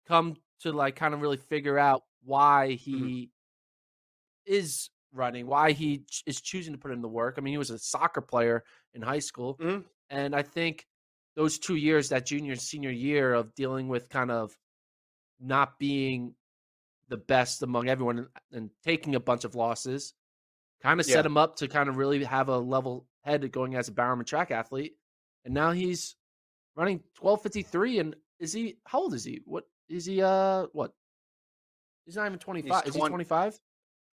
come 0.07 0.37
to 0.61 0.73
like 0.73 0.97
kind 0.97 1.15
of 1.15 1.21
really 1.21 1.37
figure 1.37 1.79
out 1.79 2.03
why 2.25 2.73
he 2.73 2.95
mm-hmm. 2.95 4.55
is 4.55 4.91
running, 5.13 5.47
why 5.47 5.73
he 5.73 5.99
ch- 6.11 6.23
is 6.27 6.41
choosing 6.41 6.73
to 6.73 6.79
put 6.79 6.93
in 6.93 7.01
the 7.01 7.09
work. 7.09 7.37
I 7.37 7.41
mean, 7.41 7.53
he 7.53 7.59
was 7.59 7.71
a 7.71 7.79
soccer 7.79 8.21
player 8.21 8.65
in 8.95 9.03
high 9.03 9.19
school. 9.19 9.57
Mm-hmm. 9.61 9.81
And 10.11 10.35
I 10.35 10.43
think 10.43 10.87
those 11.35 11.59
two 11.59 11.77
years, 11.77 12.09
that 12.11 12.27
junior 12.27 12.53
and 12.53 12.61
senior 12.61 12.91
year 12.91 13.35
of 13.35 13.55
dealing 13.55 13.89
with 13.89 14.09
kind 14.09 14.31
of 14.31 14.57
not 15.41 15.79
being 15.79 16.35
the 17.09 17.17
best 17.17 17.63
among 17.63 17.89
everyone 17.89 18.19
and, 18.19 18.29
and 18.53 18.71
taking 18.85 19.15
a 19.15 19.21
bunch 19.21 19.45
of 19.45 19.55
losses, 19.55 20.15
kind 20.83 21.01
of 21.01 21.09
yeah. 21.09 21.15
set 21.15 21.27
him 21.27 21.37
up 21.37 21.57
to 21.57 21.69
kind 21.69 21.89
of 21.89 21.97
really 21.97 22.23
have 22.25 22.49
a 22.49 22.59
level 22.59 23.07
head 23.23 23.51
going 23.53 23.75
as 23.75 23.89
a 23.89 23.93
Bowerman 23.93 24.27
track 24.27 24.51
athlete. 24.51 24.95
And 25.45 25.55
now 25.55 25.73
he's 25.73 26.17
running 26.75 27.01
1253. 27.19 27.99
And 28.01 28.17
is 28.41 28.53
he, 28.53 28.79
how 28.85 29.03
old 29.03 29.15
is 29.15 29.25
he? 29.25 29.41
What 29.45 29.65
is 29.89 30.05
he, 30.05 30.23
uh, 30.23 30.67
what? 30.73 30.93
He's 32.05 32.17
not 32.17 32.27
even 32.27 32.39
25. 32.39 32.85
He's 32.85 32.95
is 32.95 33.03
he 33.03 33.09
25? 33.09 33.61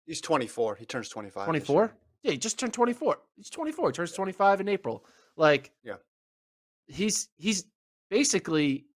He's 0.06 0.20
24. 0.20 0.76
He 0.76 0.86
turns 0.86 1.08
25. 1.08 1.44
24? 1.44 1.92
Yeah, 2.22 2.32
he 2.32 2.38
just 2.38 2.58
turned 2.58 2.72
24. 2.72 3.18
He's 3.36 3.50
24. 3.50 3.90
He 3.90 3.92
turns 3.92 4.12
25 4.12 4.60
in 4.60 4.68
April. 4.68 5.04
Like, 5.36 5.70
yeah, 5.84 5.94
he's 6.86 7.28
he's 7.36 7.64
basically 8.10 8.86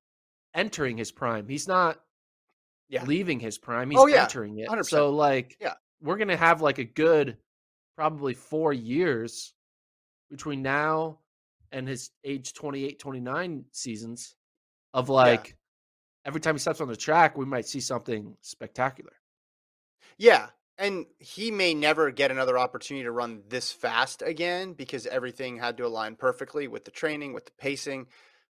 entering 0.55 0.97
his 0.97 1.13
prime. 1.13 1.49
He's 1.49 1.69
not 1.69 2.01
yeah. 2.93 3.05
leaving 3.05 3.41
his 3.41 3.59
prime. 3.59 3.91
He's 3.91 3.99
oh, 3.99 4.07
yeah. 4.07 4.23
entering 4.23 4.59
it. 4.59 4.69
100%. 4.69 4.85
So, 4.85 5.11
like, 5.11 5.57
yeah, 5.61 5.75
we're 6.03 6.19
gonna 6.19 6.37
have 6.37 6.61
like 6.61 6.79
a 6.79 6.85
good 6.85 7.39
probably 7.97 8.35
four 8.35 8.73
years 8.73 9.55
between 10.31 10.63
now 10.63 11.19
and 11.73 11.89
his 11.89 12.11
age 12.25 12.53
28, 12.53 12.99
29 12.99 13.65
seasons 13.73 14.37
of 14.93 15.09
like 15.09 15.49
yeah. 15.49 15.55
every 16.27 16.41
time 16.41 16.55
he 16.55 16.59
steps 16.59 16.81
on 16.81 16.89
the 16.89 16.97
track, 16.97 17.37
we 17.37 17.47
might 17.47 17.67
see 17.67 17.81
something 17.81 18.37
spectacular. 18.43 19.13
Yeah, 20.19 20.49
and 20.77 21.07
he 21.19 21.51
may 21.51 21.73
never 21.75 22.11
get 22.11 22.31
another 22.31 22.59
opportunity 22.59 23.05
to 23.05 23.11
run 23.11 23.43
this 23.49 23.73
fast 23.73 24.21
again 24.21 24.75
because 24.75 25.07
everything 25.07 25.57
had 25.57 25.79
to 25.79 25.87
align 25.87 26.17
perfectly 26.17 26.69
with 26.69 26.85
the 26.85 26.91
training, 26.91 27.33
with 27.33 27.47
the 27.47 27.53
pacing, 27.59 28.07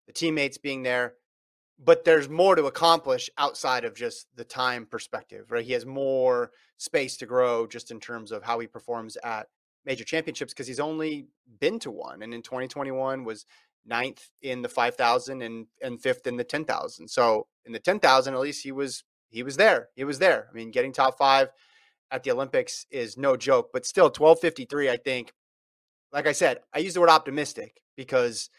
the 0.06 0.12
teammates 0.12 0.58
being 0.58 0.82
there. 0.82 1.14
But 1.78 2.04
there's 2.04 2.28
more 2.28 2.54
to 2.54 2.66
accomplish 2.66 3.28
outside 3.38 3.84
of 3.84 3.94
just 3.94 4.26
the 4.36 4.44
time 4.44 4.86
perspective, 4.86 5.50
right? 5.50 5.64
He 5.64 5.72
has 5.72 5.84
more 5.84 6.50
space 6.76 7.16
to 7.18 7.26
grow 7.26 7.66
just 7.66 7.90
in 7.90 7.98
terms 7.98 8.30
of 8.30 8.42
how 8.42 8.58
he 8.60 8.66
performs 8.66 9.16
at 9.24 9.48
major 9.84 10.04
championships 10.04 10.52
because 10.52 10.68
he's 10.68 10.80
only 10.80 11.26
been 11.60 11.78
to 11.80 11.90
one. 11.90 12.22
And 12.22 12.32
in 12.32 12.42
2021 12.42 13.24
was 13.24 13.46
ninth 13.84 14.30
in 14.42 14.62
the 14.62 14.68
5,000 14.68 15.42
and, 15.42 15.66
and 15.82 16.00
fifth 16.00 16.26
in 16.26 16.36
the 16.36 16.44
10,000. 16.44 17.08
So 17.08 17.48
in 17.66 17.72
the 17.72 17.80
10,000, 17.80 18.32
at 18.32 18.40
least 18.40 18.62
he 18.62 18.70
was, 18.70 19.02
he 19.28 19.42
was 19.42 19.56
there. 19.56 19.88
He 19.96 20.04
was 20.04 20.20
there. 20.20 20.46
I 20.48 20.54
mean, 20.54 20.70
getting 20.70 20.92
top 20.92 21.18
five– 21.18 21.48
at 22.12 22.22
the 22.22 22.30
Olympics 22.30 22.86
is 22.90 23.16
no 23.16 23.36
joke, 23.36 23.70
but 23.72 23.86
still 23.86 24.04
1253, 24.04 24.90
I 24.90 24.98
think. 24.98 25.32
Like 26.12 26.26
I 26.26 26.32
said, 26.32 26.58
I 26.72 26.78
use 26.78 26.92
the 26.92 27.00
word 27.00 27.08
optimistic 27.08 27.80
because 27.96 28.50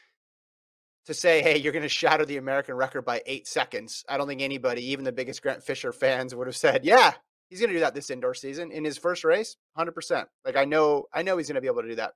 to 1.06 1.14
say, 1.14 1.42
hey, 1.42 1.58
you're 1.58 1.74
going 1.74 1.84
to 1.84 1.90
shatter 1.90 2.26
the 2.26 2.38
American 2.38 2.76
record 2.76 3.04
by 3.04 3.22
eight 3.26 3.48
seconds, 3.48 4.04
I 4.08 4.18
don't 4.18 4.28
think 4.28 4.42
anybody, 4.42 4.92
even 4.92 5.06
the 5.06 5.12
biggest 5.12 5.42
Grant 5.42 5.64
Fisher 5.64 5.92
fans, 5.92 6.34
would 6.34 6.48
have 6.48 6.56
said, 6.56 6.86
yeah, 6.86 7.14
he's 7.50 7.60
going 7.60 7.70
to 7.70 7.76
do 7.76 7.82
that 7.82 7.94
this 7.94 8.10
indoor 8.10 8.34
season 8.34 8.72
in 8.72 8.84
his 8.86 8.98
first 8.98 9.24
race, 9.24 9.58
100%. 9.78 10.26
Like 10.46 10.56
I 10.56 10.66
know, 10.66 11.06
I 11.14 11.24
know 11.24 11.38
he's 11.38 11.48
going 11.48 11.56
to 11.56 11.62
be 11.62 11.68
able 11.68 11.82
to 11.82 11.90
do 11.90 11.96
that. 11.96 12.14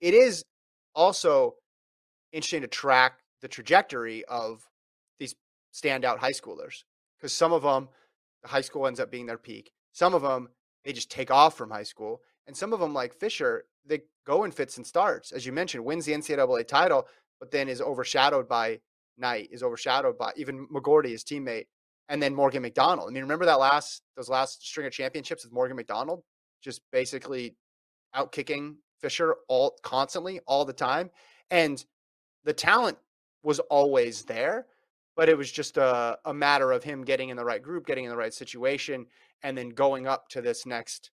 It 0.00 0.14
is 0.14 0.44
also 0.94 1.54
interesting 2.32 2.62
to 2.62 2.68
track 2.68 3.20
the 3.42 3.48
trajectory 3.48 4.24
of 4.24 4.66
these 5.18 5.34
standout 5.72 6.18
high 6.18 6.32
schoolers 6.32 6.82
because 7.18 7.32
some 7.32 7.52
of 7.52 7.62
them, 7.62 7.88
the 8.42 8.48
high 8.48 8.60
school 8.60 8.86
ends 8.86 9.00
up 9.00 9.10
being 9.10 9.26
their 9.26 9.38
peak. 9.38 9.72
Some 9.92 10.14
of 10.14 10.22
them, 10.22 10.48
they 10.84 10.92
just 10.92 11.10
take 11.10 11.30
off 11.30 11.56
from 11.56 11.70
high 11.70 11.82
school. 11.84 12.22
And 12.46 12.56
some 12.56 12.72
of 12.72 12.80
them, 12.80 12.94
like 12.94 13.14
Fisher, 13.14 13.64
they 13.86 14.00
go 14.26 14.44
in 14.44 14.50
fits 14.50 14.76
and 14.76 14.86
starts. 14.86 15.32
As 15.32 15.44
you 15.44 15.52
mentioned, 15.52 15.84
wins 15.84 16.06
the 16.06 16.12
NCAA 16.12 16.66
title, 16.66 17.06
but 17.40 17.50
then 17.50 17.68
is 17.68 17.80
overshadowed 17.80 18.48
by 18.48 18.80
Knight, 19.18 19.48
is 19.50 19.62
overshadowed 19.62 20.16
by 20.16 20.32
even 20.36 20.68
McGorty, 20.68 21.10
his 21.10 21.24
teammate, 21.24 21.66
and 22.08 22.22
then 22.22 22.34
Morgan 22.34 22.62
McDonald. 22.62 23.08
I 23.08 23.12
mean, 23.12 23.22
remember 23.22 23.46
that 23.46 23.58
last 23.58 24.02
those 24.16 24.28
last 24.28 24.64
string 24.66 24.86
of 24.86 24.92
championships 24.92 25.44
with 25.44 25.52
Morgan 25.52 25.76
McDonald, 25.76 26.22
just 26.62 26.82
basically 26.92 27.56
out 28.14 28.32
kicking 28.32 28.76
Fisher 29.00 29.36
all 29.48 29.76
constantly, 29.82 30.40
all 30.46 30.64
the 30.64 30.72
time. 30.72 31.10
And 31.50 31.82
the 32.44 32.52
talent 32.52 32.98
was 33.42 33.58
always 33.58 34.24
there, 34.24 34.66
but 35.16 35.28
it 35.28 35.36
was 35.36 35.50
just 35.50 35.76
a, 35.76 36.18
a 36.24 36.34
matter 36.34 36.72
of 36.72 36.84
him 36.84 37.04
getting 37.04 37.30
in 37.30 37.36
the 37.36 37.44
right 37.44 37.62
group, 37.62 37.86
getting 37.86 38.04
in 38.04 38.10
the 38.10 38.16
right 38.16 38.34
situation, 38.34 39.06
and 39.42 39.56
then 39.56 39.70
going 39.70 40.06
up 40.06 40.28
to 40.28 40.42
this 40.42 40.66
next 40.66 41.10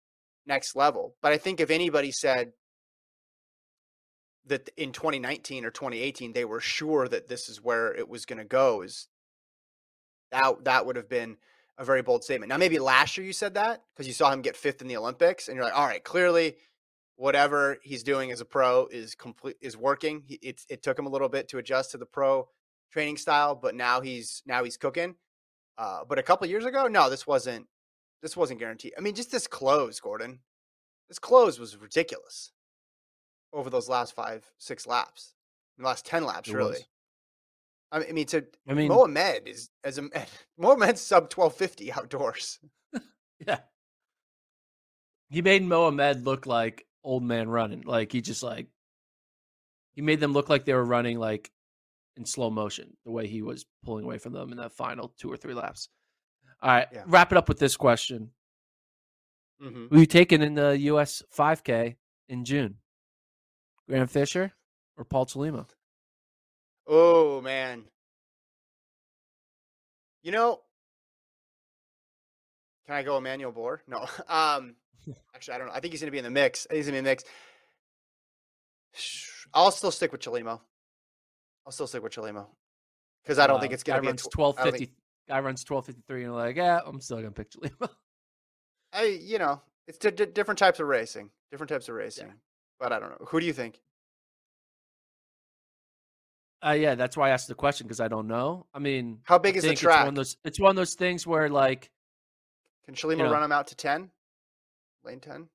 next 0.46 0.74
level. 0.74 1.14
But 1.22 1.32
I 1.32 1.38
think 1.38 1.60
if 1.60 1.70
anybody 1.70 2.10
said 2.10 2.52
that 4.50 4.68
in 4.76 4.92
2019 4.92 5.64
or 5.64 5.70
2018 5.70 6.32
they 6.32 6.44
were 6.44 6.60
sure 6.60 7.08
that 7.08 7.28
this 7.28 7.48
is 7.48 7.62
where 7.62 7.94
it 7.94 8.08
was 8.08 8.26
going 8.26 8.38
to 8.38 8.44
go 8.44 8.82
is 8.82 9.08
that 10.30 10.64
that 10.64 10.86
would 10.86 10.96
have 10.96 11.08
been 11.08 11.36
a 11.78 11.84
very 11.84 12.02
bold 12.02 12.22
statement. 12.22 12.50
Now 12.50 12.58
maybe 12.58 12.78
last 12.78 13.16
year 13.16 13.26
you 13.26 13.32
said 13.32 13.54
that 13.54 13.82
because 13.94 14.06
you 14.06 14.12
saw 14.12 14.30
him 14.30 14.42
get 14.42 14.56
fifth 14.56 14.82
in 14.82 14.88
the 14.88 14.96
Olympics 14.96 15.48
and 15.48 15.56
you're 15.56 15.64
like, 15.64 15.76
all 15.76 15.86
right, 15.86 16.04
clearly 16.04 16.56
whatever 17.16 17.78
he's 17.82 18.02
doing 18.02 18.30
as 18.30 18.40
a 18.40 18.44
pro 18.44 18.86
is 18.88 19.14
complete 19.14 19.56
is 19.60 19.76
working. 19.76 20.22
He, 20.26 20.34
it 20.42 20.60
it 20.68 20.82
took 20.82 20.98
him 20.98 21.06
a 21.06 21.10
little 21.10 21.28
bit 21.28 21.48
to 21.48 21.58
adjust 21.58 21.92
to 21.92 21.98
the 21.98 22.06
pro 22.06 22.48
training 22.92 23.16
style, 23.16 23.54
but 23.54 23.74
now 23.74 24.00
he's 24.00 24.42
now 24.46 24.64
he's 24.64 24.76
cooking. 24.76 25.14
Uh, 25.78 26.00
but 26.06 26.18
a 26.18 26.22
couple 26.22 26.46
years 26.46 26.66
ago, 26.66 26.86
no, 26.86 27.08
this 27.08 27.26
wasn't 27.26 27.66
this 28.22 28.36
wasn't 28.36 28.60
guaranteed. 28.60 28.92
I 28.98 29.00
mean, 29.00 29.14
just 29.14 29.32
this 29.32 29.46
close, 29.46 30.00
Gordon. 30.00 30.40
This 31.08 31.18
close 31.18 31.58
was 31.58 31.76
ridiculous 31.76 32.52
over 33.52 33.70
those 33.70 33.88
last 33.88 34.14
five, 34.14 34.44
six 34.58 34.86
laps, 34.86 35.34
the 35.78 35.84
last 35.84 36.06
ten 36.06 36.24
laps, 36.24 36.48
It 36.48 36.54
really. 36.54 36.70
was. 36.70 36.84
I 37.92 38.12
mean, 38.12 38.26
to 38.26 38.46
I 38.68 38.74
mean, 38.74 38.88
Mohamed 38.88 39.48
is 39.48 39.70
as 39.82 39.98
a 39.98 40.08
Mohamed's 40.58 41.00
sub 41.00 41.28
twelve 41.30 41.56
fifty 41.56 41.90
outdoors. 41.92 42.58
yeah. 43.46 43.58
He 45.28 45.42
made 45.42 45.62
Mohamed 45.64 46.24
look 46.24 46.46
like 46.46 46.86
old 47.02 47.22
man 47.24 47.48
running. 47.48 47.82
Like 47.82 48.12
he 48.12 48.20
just 48.20 48.42
like 48.42 48.68
he 49.92 50.02
made 50.02 50.20
them 50.20 50.32
look 50.32 50.48
like 50.48 50.64
they 50.64 50.74
were 50.74 50.84
running 50.84 51.18
like 51.18 51.50
in 52.16 52.24
slow 52.24 52.50
motion, 52.50 52.96
the 53.04 53.10
way 53.10 53.26
he 53.26 53.42
was 53.42 53.66
pulling 53.84 54.04
away 54.04 54.18
from 54.18 54.32
them 54.34 54.52
in 54.52 54.58
that 54.58 54.72
final 54.72 55.12
two 55.18 55.32
or 55.32 55.36
three 55.36 55.54
laps. 55.54 55.88
All 56.62 56.70
right, 56.70 56.86
Yeah. 56.92 57.02
wrap 57.06 57.32
it 57.32 57.38
up 57.38 57.48
with 57.48 57.58
this 57.58 57.76
question: 57.76 58.30
Mm-hmm. 59.62 59.86
Who 59.90 60.00
you 60.00 60.06
taking 60.06 60.42
in 60.42 60.54
the 60.54 60.78
U.S. 60.78 61.22
5K 61.36 61.96
in 62.28 62.44
June? 62.44 62.76
Grant 63.90 64.10
Fisher 64.10 64.52
or 64.96 65.04
Paul 65.04 65.26
Chelimo? 65.26 65.66
Oh 66.86 67.40
man. 67.40 67.84
You 70.22 70.30
know, 70.32 70.60
can 72.86 72.94
I 72.94 73.02
go 73.02 73.16
Emmanuel 73.16 73.52
Bor? 73.52 73.82
No. 73.88 74.06
Um 74.28 74.76
actually 75.34 75.54
I 75.54 75.58
don't 75.58 75.66
know. 75.66 75.72
I 75.72 75.80
think 75.80 75.92
he's 75.92 76.00
gonna 76.00 76.12
be 76.12 76.18
in 76.18 76.24
the 76.24 76.30
mix. 76.30 76.66
Think 76.66 76.76
he's 76.76 76.86
gonna 76.86 76.94
be 76.94 76.98
in 76.98 77.04
the 77.04 77.10
mix. 77.10 77.24
I'll 79.52 79.70
still 79.72 79.90
stick 79.90 80.12
with 80.12 80.20
Chelimo. 80.20 80.60
I'll 81.66 81.72
still 81.72 81.86
stick 81.86 82.02
with 82.02 82.12
Chelimo. 82.12 82.46
Because 83.24 83.38
I 83.38 83.46
don't 83.46 83.60
think 83.60 83.72
Uh, 83.72 83.74
it's 83.74 83.82
gonna 83.82 83.98
guy 83.98 84.02
be 84.02 84.06
runs 84.08 84.22
tw- 84.26 84.30
twelve 84.32 84.56
fifty. 84.58 84.78
think- 84.86 84.96
Guy 85.28 85.40
runs 85.40 85.62
twelve 85.64 85.86
fifty 85.86 86.02
three, 86.08 86.24
and 86.24 86.34
like, 86.34 86.56
yeah, 86.56 86.80
I'm 86.84 87.00
still 87.00 87.16
gonna 87.18 87.30
pick 87.32 87.50
Chelimo. 87.52 87.88
I 88.92 89.02
you 89.04 89.38
know, 89.38 89.60
it's 89.88 89.98
di- 89.98 90.10
di- 90.10 90.26
different 90.26 90.58
types 90.58 90.80
of 90.80 90.86
racing. 90.86 91.30
Different 91.50 91.70
types 91.70 91.88
of 91.88 91.94
racing. 91.96 92.32
But 92.80 92.92
I 92.92 92.98
don't 92.98 93.10
know. 93.10 93.26
Who 93.28 93.38
do 93.40 93.46
you 93.46 93.52
think? 93.52 93.78
Uh, 96.64 96.72
yeah, 96.72 96.94
that's 96.94 97.16
why 97.16 97.28
I 97.28 97.30
asked 97.30 97.48
the 97.48 97.54
question 97.54 97.86
because 97.86 98.00
I 98.00 98.08
don't 98.08 98.26
know. 98.26 98.66
I 98.74 98.78
mean, 98.78 99.20
How 99.24 99.38
big 99.38 99.54
I 99.54 99.58
is 99.58 99.62
the 99.62 99.68
think 99.68 99.78
It's 99.78 99.84
one 99.86 99.94
track? 99.94 100.08
of 100.08 100.14
those. 100.14 100.36
It's 100.44 100.60
one 100.60 100.70
of 100.70 100.76
those 100.76 100.94
things 100.94 101.26
where 101.26 101.48
like 101.48 101.90
Can 102.84 102.94
Chelimo 102.94 103.18
know. 103.18 103.30
run 103.32 103.42
him 103.42 103.52
out 103.52 103.66
to 103.68 103.76
ten? 103.76 104.10
Lane 105.04 105.20
ten? 105.20 105.48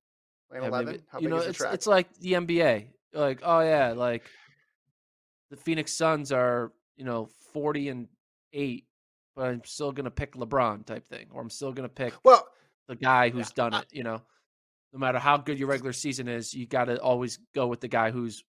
Lane 0.50 0.62
yeah, 0.62 0.68
eleven? 0.68 1.02
How 1.10 1.18
you 1.18 1.28
big 1.28 1.30
know, 1.30 1.36
is 1.38 1.44
the 1.44 1.50
it's 1.50 1.58
track? 1.58 1.74
it's 1.74 1.86
like 1.86 2.12
the 2.18 2.32
NBA. 2.32 2.86
Like, 3.12 3.40
oh 3.44 3.60
yeah, 3.60 3.92
like 3.92 4.24
the 5.50 5.56
Phoenix 5.56 5.92
Suns 5.92 6.32
are 6.32 6.72
you 6.96 7.04
know 7.04 7.28
forty 7.52 7.88
and 7.88 8.08
eight, 8.52 8.84
but 9.36 9.46
I'm 9.46 9.62
still 9.64 9.92
gonna 9.92 10.10
pick 10.10 10.34
LeBron 10.34 10.86
type 10.86 11.06
thing, 11.06 11.26
or 11.32 11.40
I'm 11.40 11.50
still 11.50 11.72
gonna 11.72 11.88
pick 11.88 12.14
well, 12.24 12.48
the 12.88 12.96
guy 12.96 13.28
who's 13.30 13.50
done 13.52 13.74
I- 13.74 13.80
it. 13.80 13.86
You 13.92 14.02
know, 14.02 14.22
no 14.96 15.00
matter 15.00 15.18
how 15.18 15.36
good 15.36 15.58
your 15.58 15.68
regular 15.68 15.92
season 15.92 16.26
is, 16.26 16.54
you 16.54 16.66
got 16.66 16.86
to 16.86 16.98
always 17.00 17.38
go 17.54 17.66
with 17.66 17.80
the 17.82 17.88
guy 17.88 18.10
who's 18.10 18.42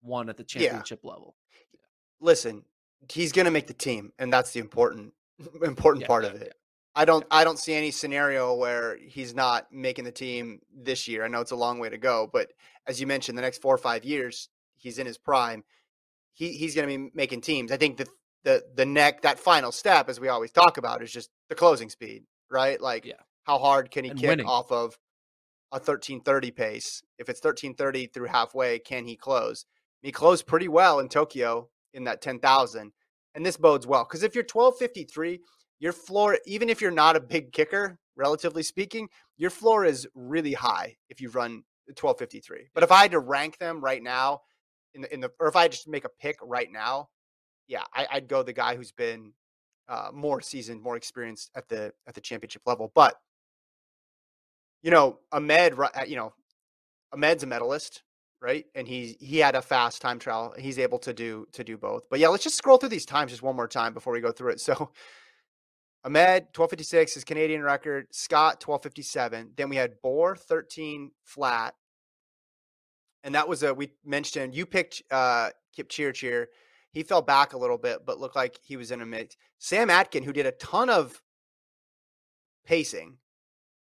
won 0.00 0.28
at 0.28 0.36
the 0.36 0.44
Yeah. 0.54 0.60
championship 0.60 1.00
level. 1.02 1.34
listen, 2.20 2.64
he's 3.10 3.32
going 3.32 3.44
to 3.46 3.50
make 3.50 3.66
the 3.66 3.74
team, 3.74 4.12
and 4.18 4.32
that's 4.32 4.52
the 4.52 4.60
important 4.60 5.12
important 5.62 6.02
Yeah, 6.02 6.06
part 6.06 6.24
yeah, 6.24 6.30
of 6.30 6.36
it. 6.36 6.42
yeah. 6.46 6.52
I 6.94 7.04
don't 7.04 7.26
I 7.30 7.44
don't 7.44 7.58
see 7.58 7.74
any 7.74 7.90
scenario 7.90 8.54
where 8.54 8.96
he's 8.96 9.34
not 9.34 9.66
making 9.72 10.04
the 10.04 10.12
team 10.12 10.60
this 10.74 11.08
year. 11.08 11.24
I 11.24 11.28
know 11.28 11.40
it's 11.40 11.50
a 11.50 11.56
long 11.56 11.78
way 11.78 11.90
to 11.90 11.98
go, 11.98 12.30
but 12.32 12.52
as 12.86 13.00
you 13.00 13.06
mentioned, 13.06 13.36
the 13.36 13.42
next 13.42 13.60
four 13.60 13.74
or 13.74 13.78
five 13.78 14.04
years, 14.04 14.48
he's 14.76 14.98
in 14.98 15.06
his 15.06 15.18
prime. 15.18 15.64
He 16.32 16.52
he's 16.52 16.74
going 16.74 16.88
to 16.88 16.96
be 16.98 17.10
making 17.14 17.40
teams. 17.42 17.72
I 17.72 17.76
think 17.76 17.96
the 17.96 18.06
the 18.44 18.62
the 18.74 18.86
neck 18.86 19.22
that 19.22 19.38
final 19.40 19.72
step, 19.72 20.08
as 20.08 20.20
we 20.20 20.28
always 20.28 20.52
talk 20.52 20.78
about, 20.78 21.02
is 21.02 21.12
just 21.12 21.28
the 21.48 21.54
closing 21.54 21.90
speed, 21.90 22.24
right? 22.50 22.80
Like 22.80 23.04
Yeah. 23.04 23.14
how 23.44 23.58
hard 23.58 23.90
can 23.90 24.04
he 24.04 24.10
And 24.10 24.18
kick 24.18 24.28
winning. 24.28 24.46
off 24.46 24.70
of 24.72 24.96
a 25.72 25.80
thirteen 25.80 26.20
thirty 26.20 26.50
pace? 26.50 27.02
If 27.18 27.28
it's 27.28 27.40
thirteen 27.40 27.74
thirty 27.74 28.06
through 28.06 28.28
halfway, 28.28 28.78
can 28.78 29.04
he 29.04 29.16
close? 29.16 29.66
He 30.02 30.12
closed 30.12 30.46
pretty 30.46 30.68
well 30.68 31.00
in 31.00 31.08
Tokyo 31.08 31.68
in 31.92 32.04
that 32.04 32.22
10,000. 32.22 32.92
And 33.34 33.44
this 33.44 33.56
bodes 33.56 33.86
well 33.86 34.04
because 34.04 34.22
if 34.22 34.34
you're 34.34 34.44
1253, 34.44 35.40
your 35.80 35.92
floor, 35.92 36.38
even 36.46 36.68
if 36.68 36.80
you're 36.80 36.90
not 36.90 37.16
a 37.16 37.20
big 37.20 37.52
kicker, 37.52 37.98
relatively 38.14 38.62
speaking, 38.62 39.08
your 39.36 39.50
floor 39.50 39.84
is 39.84 40.06
really 40.14 40.52
high 40.52 40.96
if 41.10 41.20
you 41.20 41.28
run 41.30 41.64
1253. 41.86 42.68
But 42.72 42.82
if 42.82 42.92
I 42.92 43.02
had 43.02 43.10
to 43.10 43.18
rank 43.18 43.58
them 43.58 43.80
right 43.82 44.02
now, 44.02 44.42
in 44.94 45.02
the, 45.02 45.12
in 45.12 45.20
the 45.20 45.30
or 45.38 45.48
if 45.48 45.56
I 45.56 45.68
just 45.68 45.88
make 45.88 46.04
a 46.04 46.10
pick 46.20 46.36
right 46.40 46.70
now, 46.70 47.08
yeah, 47.68 47.82
I, 47.92 48.06
I'd 48.12 48.28
go 48.28 48.42
the 48.42 48.52
guy 48.52 48.76
who's 48.76 48.92
been 48.92 49.32
uh, 49.88 50.08
more 50.14 50.40
seasoned, 50.40 50.82
more 50.82 50.96
experienced 50.96 51.50
at 51.54 51.68
the 51.68 51.92
at 52.06 52.14
the 52.14 52.20
championship 52.22 52.62
level. 52.64 52.90
But 52.94 53.16
you 54.86 54.92
know, 54.92 55.18
Ahmed, 55.32 55.74
uh, 55.76 55.88
you 56.06 56.14
know, 56.14 56.32
Ahmed's 57.12 57.42
a 57.42 57.46
medalist, 57.48 58.04
right? 58.40 58.66
And 58.76 58.86
he 58.86 59.16
he 59.18 59.38
had 59.38 59.56
a 59.56 59.60
fast 59.60 60.00
time 60.00 60.20
trial. 60.20 60.54
He's 60.56 60.78
able 60.78 61.00
to 61.00 61.12
do 61.12 61.44
to 61.54 61.64
do 61.64 61.76
both. 61.76 62.08
But 62.08 62.20
yeah, 62.20 62.28
let's 62.28 62.44
just 62.44 62.56
scroll 62.56 62.78
through 62.78 62.90
these 62.90 63.04
times 63.04 63.32
just 63.32 63.42
one 63.42 63.56
more 63.56 63.66
time 63.66 63.92
before 63.92 64.12
we 64.12 64.20
go 64.20 64.30
through 64.30 64.52
it. 64.52 64.60
So 64.66 64.92
Ahmed, 66.04 66.44
1256, 66.54 67.14
his 67.14 67.24
Canadian 67.24 67.62
record. 67.62 68.06
Scott, 68.12 68.62
1257. 68.64 69.50
Then 69.56 69.68
we 69.68 69.74
had 69.74 70.00
Bor, 70.02 70.36
13 70.36 71.10
flat. 71.24 71.74
And 73.24 73.34
that 73.34 73.48
was 73.48 73.64
a, 73.64 73.74
we 73.74 73.90
mentioned, 74.04 74.54
you 74.54 74.66
picked 74.66 75.02
uh, 75.10 75.50
Kipchirchir. 75.76 76.46
He 76.92 77.02
fell 77.02 77.22
back 77.22 77.54
a 77.54 77.58
little 77.58 77.78
bit, 77.78 78.06
but 78.06 78.20
looked 78.20 78.36
like 78.36 78.60
he 78.62 78.76
was 78.76 78.92
in 78.92 79.00
a 79.00 79.06
mix. 79.06 79.36
Sam 79.58 79.90
Atkin, 79.90 80.22
who 80.22 80.32
did 80.32 80.46
a 80.46 80.52
ton 80.52 80.90
of 80.90 81.20
pacing, 82.64 83.18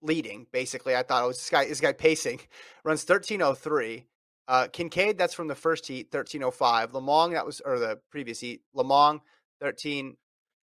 leading, 0.02 0.46
basically. 0.52 0.94
I 0.96 1.02
thought, 1.02 1.24
oh, 1.24 1.28
this 1.28 1.48
guy, 1.50 1.66
this 1.66 1.80
guy 1.80 1.92
pacing, 1.92 2.40
runs 2.84 3.02
1303. 3.08 4.06
Uh, 4.48 4.66
Kincaid, 4.72 5.16
that's 5.16 5.34
from 5.34 5.48
the 5.48 5.54
first 5.54 5.86
heat, 5.86 6.08
1305. 6.12 6.92
Lomong, 6.92 7.32
that 7.32 7.46
was, 7.46 7.60
or 7.60 7.78
the 7.78 7.98
previous 8.10 8.40
heat. 8.40 8.60
Lomong, 8.76 9.20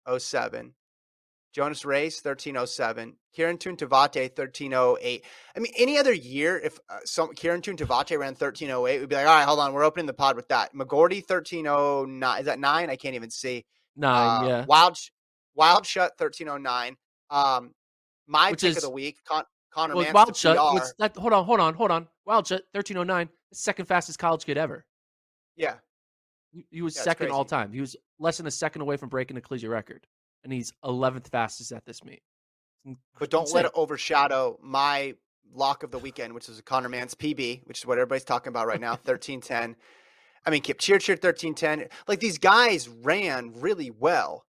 1307. 0.06 0.74
Jonas 1.52 1.84
Raess, 1.84 2.22
1307. 2.24 3.16
Kieran 3.34 3.58
Tuntivate, 3.58 4.38
1308. 4.38 5.24
I 5.56 5.58
mean, 5.58 5.72
any 5.76 5.98
other 5.98 6.12
year, 6.12 6.58
if 6.58 6.78
uh, 6.88 6.98
some 7.04 7.32
Kieran 7.34 7.60
Tuntivate 7.60 8.10
ran 8.18 8.34
1308, 8.34 9.00
we'd 9.00 9.08
be 9.08 9.14
like, 9.16 9.26
all 9.26 9.34
right, 9.34 9.44
hold 9.44 9.58
on, 9.58 9.72
we're 9.72 9.82
opening 9.84 10.06
the 10.06 10.12
pod 10.12 10.36
with 10.36 10.46
that. 10.48 10.72
McGorty, 10.74 11.28
1309. 11.28 12.38
Is 12.40 12.46
that 12.46 12.60
nine? 12.60 12.88
I 12.90 12.96
can't 12.96 13.16
even 13.16 13.30
see. 13.30 13.64
Nine, 13.96 14.44
Uh, 14.44 14.46
yeah. 14.48 14.64
Wild, 14.66 14.96
Wildschutt, 15.58 16.10
1309. 16.18 16.96
Um, 17.30 17.72
my 18.30 18.50
Which 18.52 18.60
pick 18.60 18.70
is- 18.70 18.76
of 18.78 18.82
the 18.84 18.90
week, 18.90 19.18
Con- 19.24 19.44
Connor 19.72 19.94
Well, 19.96 20.04
Mance 20.04 20.16
Wildschutt. 20.16 20.92
That, 20.98 21.16
hold 21.16 21.32
on, 21.32 21.44
hold 21.44 21.60
on, 21.60 21.74
hold 21.74 21.90
on. 21.90 22.08
Wildschutt, 22.28 22.62
thirteen 22.72 22.96
oh 22.96 23.02
nine, 23.02 23.28
second 23.52 23.86
fastest 23.86 24.18
college 24.18 24.44
kid 24.44 24.56
ever. 24.56 24.84
Yeah. 25.56 25.74
He, 26.52 26.64
he 26.70 26.82
was 26.82 26.96
Yeah, 26.96 27.02
second 27.02 27.30
all 27.30 27.44
time. 27.44 27.72
He 27.72 27.80
was 27.80 27.96
less 28.18 28.36
than 28.38 28.46
a 28.46 28.50
second 28.50 28.82
away 28.82 28.96
from 28.96 29.08
breaking 29.08 29.34
the 29.34 29.40
collegiate 29.40 29.70
record, 29.70 30.06
and 30.44 30.52
he's 30.52 30.72
eleventh 30.84 31.28
fastest 31.28 31.72
at 31.72 31.84
this 31.84 32.02
meet. 32.04 32.22
But 33.18 33.30
don't 33.30 33.52
let 33.52 33.66
it 33.66 33.72
overshadow 33.74 34.58
my 34.62 35.14
lock 35.52 35.82
of 35.82 35.90
the 35.90 35.98
weekend, 35.98 36.32
which 36.32 36.48
is 36.48 36.58
a 36.58 36.62
Connor 36.62 36.88
Mance 36.88 37.14
PB, 37.14 37.66
which 37.66 37.78
is 37.80 37.86
what 37.86 37.98
everybody's 37.98 38.24
talking 38.24 38.48
about 38.48 38.66
right 38.66 38.80
now, 38.80 38.94
thirteen 38.96 39.40
ten. 39.40 39.76
I 40.46 40.50
mean, 40.50 40.62
Kipchirchir 40.62 41.20
thirteen 41.20 41.54
ten. 41.54 41.86
Like 42.08 42.20
these 42.20 42.38
guys 42.38 42.88
ran 42.88 43.52
really 43.60 43.90
well. 43.90 44.44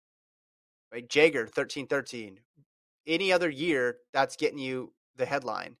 Right, 0.91 1.07
Jager 1.07 1.47
thirteen 1.47 1.87
thirteen. 1.87 2.39
Any 3.07 3.31
other 3.31 3.49
year, 3.49 3.97
that's 4.13 4.35
getting 4.35 4.59
you 4.59 4.93
the 5.15 5.25
headline, 5.25 5.75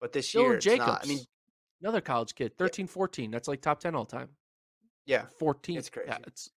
but 0.00 0.12
this 0.12 0.32
Dylan 0.32 0.42
year 0.42 0.54
it's 0.54 0.64
Jacobs, 0.64 0.86
not. 0.86 1.04
I 1.04 1.08
mean, 1.08 1.18
another 1.82 2.00
college 2.00 2.34
kid, 2.34 2.56
13, 2.58 2.86
14. 2.86 3.30
That's 3.30 3.48
like 3.48 3.60
top 3.60 3.80
ten 3.80 3.94
all 3.94 4.06
time. 4.06 4.28
yeah. 5.06 5.26
Fourteen. 5.38 5.78
It's 5.78 5.90
crazy. 5.90 6.08
Yeah, 6.08 6.18
it's. 6.26 6.50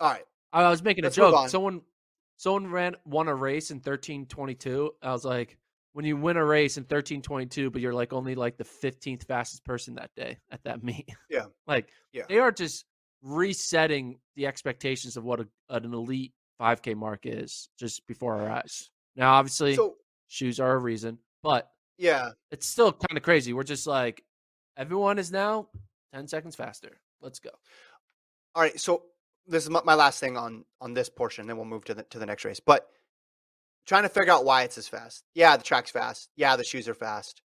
All 0.00 0.10
right, 0.10 0.24
I 0.52 0.68
was 0.70 0.82
making 0.82 1.04
Let's 1.04 1.16
a 1.18 1.20
joke. 1.20 1.48
Someone, 1.50 1.82
someone 2.38 2.68
ran 2.68 2.96
won 3.04 3.28
a 3.28 3.34
race 3.34 3.70
in 3.70 3.80
thirteen 3.80 4.26
twenty 4.26 4.54
two. 4.54 4.92
I 5.02 5.12
was 5.12 5.24
like, 5.26 5.58
when 5.92 6.06
you 6.06 6.16
win 6.16 6.38
a 6.38 6.44
race 6.44 6.78
in 6.78 6.84
thirteen 6.84 7.20
twenty 7.20 7.46
two, 7.46 7.70
but 7.70 7.82
you're 7.82 7.92
like 7.92 8.12
only 8.14 8.34
like 8.34 8.56
the 8.56 8.64
fifteenth 8.64 9.24
fastest 9.24 9.62
person 9.64 9.96
that 9.96 10.10
day 10.16 10.38
at 10.50 10.64
that 10.64 10.82
meet. 10.84 11.06
Yeah. 11.28 11.46
like 11.66 11.88
Yeah. 12.14 12.22
they 12.28 12.38
are 12.38 12.50
just 12.50 12.86
resetting 13.22 14.18
the 14.36 14.46
expectations 14.46 15.18
of 15.18 15.24
what 15.24 15.40
a, 15.40 15.46
an 15.68 15.92
elite 15.92 16.32
five 16.60 16.82
k 16.82 16.92
mark 16.92 17.20
is 17.24 17.70
just 17.78 18.06
before 18.06 18.34
our 18.36 18.50
eyes. 18.50 18.90
Now, 19.16 19.32
obviously, 19.32 19.74
so 19.74 19.96
shoes 20.28 20.60
are 20.60 20.74
a 20.74 20.78
reason, 20.78 21.18
but 21.42 21.70
yeah, 21.96 22.32
it's 22.50 22.66
still 22.66 22.92
kind 22.92 23.16
of 23.16 23.24
crazy. 23.24 23.54
We're 23.54 23.64
just 23.64 23.86
like 23.86 24.22
everyone 24.76 25.18
is 25.18 25.32
now 25.32 25.68
10 26.14 26.28
seconds 26.28 26.54
faster. 26.54 27.00
Let's 27.22 27.38
go. 27.38 27.50
All 28.54 28.62
right, 28.62 28.78
so 28.78 29.04
this 29.46 29.64
is 29.64 29.70
my, 29.70 29.80
my 29.84 29.94
last 29.94 30.20
thing 30.20 30.36
on 30.36 30.66
on 30.82 30.92
this 30.92 31.08
portion, 31.08 31.46
then 31.46 31.56
we'll 31.56 31.64
move 31.64 31.86
to 31.86 31.94
the 31.94 32.02
to 32.04 32.18
the 32.18 32.26
next 32.26 32.44
race. 32.44 32.60
But 32.60 32.86
trying 33.86 34.02
to 34.02 34.10
figure 34.10 34.32
out 34.32 34.44
why 34.44 34.64
it's 34.64 34.76
as 34.76 34.86
fast. 34.86 35.24
Yeah, 35.34 35.56
the 35.56 35.64
track's 35.64 35.90
fast. 35.90 36.28
Yeah, 36.36 36.56
the 36.56 36.64
shoes 36.64 36.88
are 36.88 36.94
fast. 36.94 37.40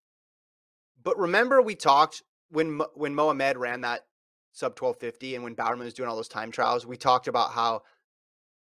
But 1.04 1.19
remember, 1.19 1.62
we 1.62 1.76
talked 1.76 2.23
when 2.49 2.82
when 2.95 3.13
Mohamed 3.13 3.58
ran 3.58 3.82
that 3.82 4.06
sub 4.54 4.76
twelve 4.76 4.97
fifty, 4.97 5.36
and 5.36 5.43
when 5.43 5.54
Bowerman 5.54 5.86
was 5.86 5.93
doing 5.93 6.10
all 6.10 6.15
those 6.15 6.28
time 6.28 6.49
trials, 6.49 6.84
we 6.84 6.97
talked 6.97 7.28
about 7.28 7.52
how 7.52 7.84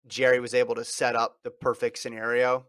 Jerry 0.07 0.41
was 0.41 0.55
able 0.55 0.75
to 0.77 0.85
set 0.85 1.15
up 1.17 1.39
the 1.43 1.51
perfect 1.51 1.99
scenario 1.99 2.67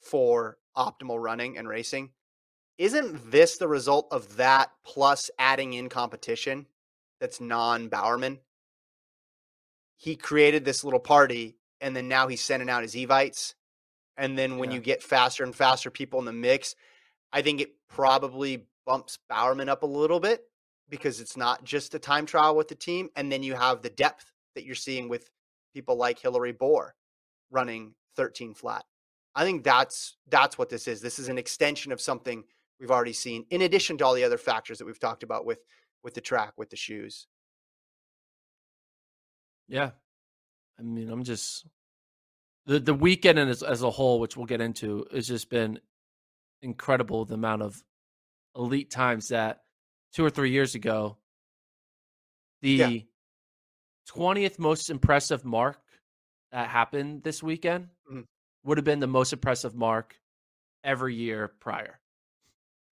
for 0.00 0.58
optimal 0.76 1.20
running 1.22 1.58
and 1.58 1.68
racing. 1.68 2.10
Isn't 2.78 3.30
this 3.30 3.56
the 3.56 3.68
result 3.68 4.08
of 4.10 4.36
that 4.36 4.70
plus 4.84 5.30
adding 5.38 5.74
in 5.74 5.88
competition 5.88 6.66
that's 7.20 7.40
non 7.40 7.88
Bowerman? 7.88 8.40
He 9.96 10.16
created 10.16 10.64
this 10.64 10.84
little 10.84 11.00
party 11.00 11.56
and 11.80 11.94
then 11.94 12.08
now 12.08 12.28
he's 12.28 12.40
sending 12.40 12.68
out 12.68 12.82
his 12.82 12.94
Evites. 12.94 13.54
And 14.16 14.38
then 14.38 14.58
when 14.58 14.70
Yeah. 14.70 14.76
you 14.76 14.80
get 14.80 15.02
faster 15.02 15.44
and 15.44 15.54
faster 15.54 15.90
people 15.90 16.18
in 16.18 16.24
the 16.24 16.32
mix, 16.32 16.74
I 17.32 17.42
think 17.42 17.60
it 17.60 17.74
probably 17.88 18.66
bumps 18.86 19.18
Bowerman 19.28 19.68
up 19.68 19.82
a 19.82 19.86
little 19.86 20.20
bit 20.20 20.48
because 20.88 21.20
it's 21.20 21.36
not 21.36 21.64
just 21.64 21.94
a 21.94 21.98
time 21.98 22.26
trial 22.26 22.54
with 22.56 22.68
the 22.68 22.74
team. 22.74 23.10
And 23.16 23.30
then 23.30 23.42
you 23.42 23.54
have 23.54 23.82
the 23.82 23.90
depth 23.90 24.32
that 24.54 24.64
you're 24.64 24.74
seeing 24.74 25.08
with 25.08 25.28
people 25.74 25.96
like 25.96 26.18
Hillary 26.18 26.52
Bor 26.52 26.94
running 27.50 27.94
13 28.16 28.54
flat. 28.54 28.84
I 29.34 29.44
think 29.44 29.64
that's 29.64 30.16
that's 30.28 30.56
what 30.56 30.68
this 30.68 30.86
is. 30.86 31.00
This 31.00 31.18
is 31.18 31.28
an 31.28 31.38
extension 31.38 31.90
of 31.92 32.00
something 32.00 32.44
we've 32.78 32.90
already 32.90 33.12
seen, 33.12 33.44
in 33.50 33.62
addition 33.62 33.98
to 33.98 34.06
all 34.06 34.14
the 34.14 34.24
other 34.24 34.38
factors 34.38 34.78
that 34.78 34.84
we've 34.84 34.98
talked 35.00 35.24
about 35.24 35.44
with 35.44 35.58
with 36.04 36.14
the 36.14 36.20
track, 36.20 36.52
with 36.56 36.70
the 36.70 36.76
shoes. 36.76 37.26
Yeah. 39.68 39.90
I 40.78 40.82
mean, 40.82 41.10
I'm 41.10 41.24
just 41.24 41.66
the 42.66 42.78
the 42.78 42.94
weekend 42.94 43.38
as 43.38 43.62
as 43.62 43.82
a 43.82 43.90
whole, 43.90 44.20
which 44.20 44.36
we'll 44.36 44.46
get 44.46 44.60
into, 44.60 45.06
has 45.12 45.26
just 45.26 45.50
been 45.50 45.80
incredible. 46.62 47.24
The 47.24 47.34
amount 47.34 47.62
of 47.62 47.82
elite 48.56 48.90
times 48.90 49.28
that 49.28 49.62
two 50.12 50.24
or 50.24 50.30
three 50.30 50.50
years 50.50 50.74
ago, 50.76 51.18
Yeah. 52.62 53.00
The 54.06 54.12
twentieth 54.12 54.58
most 54.58 54.90
impressive 54.90 55.44
mark 55.44 55.80
that 56.52 56.68
happened 56.68 57.22
this 57.22 57.42
weekend 57.42 57.88
Mhm. 58.10 58.26
would 58.64 58.78
have 58.78 58.84
been 58.84 59.00
the 59.00 59.06
most 59.06 59.32
impressive 59.32 59.74
mark 59.74 60.20
every 60.82 61.14
year 61.14 61.48
prior. 61.48 62.00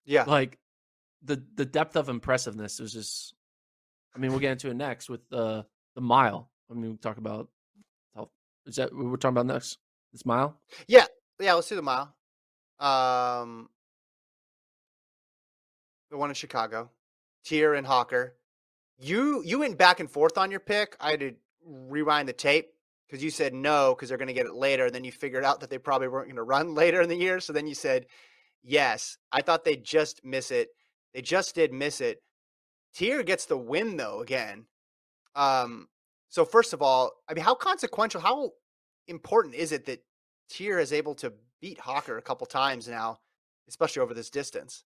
Yeah, 0.04 0.24
Like 0.24 0.58
the 1.22 1.36
the 1.54 1.66
depth 1.66 1.96
of 1.96 2.08
impressiveness 2.08 2.78
was 2.78 2.92
just. 2.92 3.34
I 4.14 4.18
mean, 4.18 4.30
we'll 4.30 4.40
get 4.40 4.52
into 4.52 4.70
it 4.70 4.74
next 4.74 5.08
with 5.08 5.28
the 5.28 5.66
the 5.94 6.00
mile. 6.00 6.50
I 6.70 6.74
mean, 6.74 6.92
we 6.92 6.96
talk 6.96 7.18
about 7.18 7.50
is 8.66 8.76
that 8.76 8.92
what 8.94 9.06
we're 9.06 9.16
talking 9.16 9.36
about 9.38 9.46
next? 9.46 9.78
This 10.12 10.26
mile. 10.26 10.60
yeah, 10.86 11.06
yeah. 11.40 11.54
Let's 11.54 11.68
do 11.68 11.76
the 11.76 11.82
mile. 11.82 12.14
Um, 12.78 13.70
the 16.10 16.18
one 16.18 16.28
in 16.30 16.34
Chicago, 16.34 16.90
Teare 17.44 17.74
and 17.78 17.86
Hocker. 17.86 18.36
You 18.98 19.42
you 19.44 19.60
went 19.60 19.78
back 19.78 20.00
and 20.00 20.10
forth 20.10 20.36
on 20.36 20.50
your 20.50 20.60
pick. 20.60 20.96
I 21.00 21.12
had 21.12 21.20
to 21.20 21.34
rewind 21.64 22.28
the 22.28 22.32
tape 22.32 22.68
because 23.06 23.22
you 23.22 23.30
said 23.30 23.54
no 23.54 23.94
because 23.94 24.08
they're 24.08 24.18
going 24.18 24.28
to 24.28 24.34
get 24.34 24.46
it 24.46 24.54
later. 24.54 24.86
And 24.86 24.94
Then 24.94 25.04
you 25.04 25.12
figured 25.12 25.44
out 25.44 25.60
that 25.60 25.70
they 25.70 25.78
probably 25.78 26.08
weren't 26.08 26.26
going 26.26 26.36
to 26.36 26.42
run 26.42 26.74
later 26.74 27.00
in 27.00 27.08
the 27.08 27.16
year. 27.16 27.40
So 27.40 27.52
then 27.52 27.66
you 27.66 27.74
said 27.74 28.06
yes. 28.62 29.16
I 29.32 29.42
thought 29.42 29.64
they'd 29.64 29.84
just 29.84 30.24
miss 30.24 30.50
it. 30.50 30.68
They 31.14 31.22
just 31.22 31.54
did 31.54 31.72
miss 31.72 32.00
it. 32.00 32.22
Teare 32.96 33.24
gets 33.24 33.46
the 33.46 33.56
win 33.56 33.96
though 33.96 34.20
again. 34.20 34.66
Um, 35.34 35.88
so 36.28 36.44
first 36.44 36.72
of 36.72 36.82
all, 36.82 37.12
I 37.28 37.34
mean, 37.34 37.44
how 37.44 37.54
consequential, 37.54 38.20
how 38.20 38.52
important 39.06 39.54
is 39.54 39.72
it 39.72 39.86
that 39.86 40.02
Teare 40.50 40.80
is 40.80 40.92
able 40.92 41.14
to 41.16 41.32
beat 41.60 41.80
Hocker 41.80 42.18
a 42.18 42.22
couple 42.22 42.46
times 42.46 42.88
now, 42.88 43.18
especially 43.68 44.02
over 44.02 44.14
this 44.14 44.30
distance? 44.30 44.84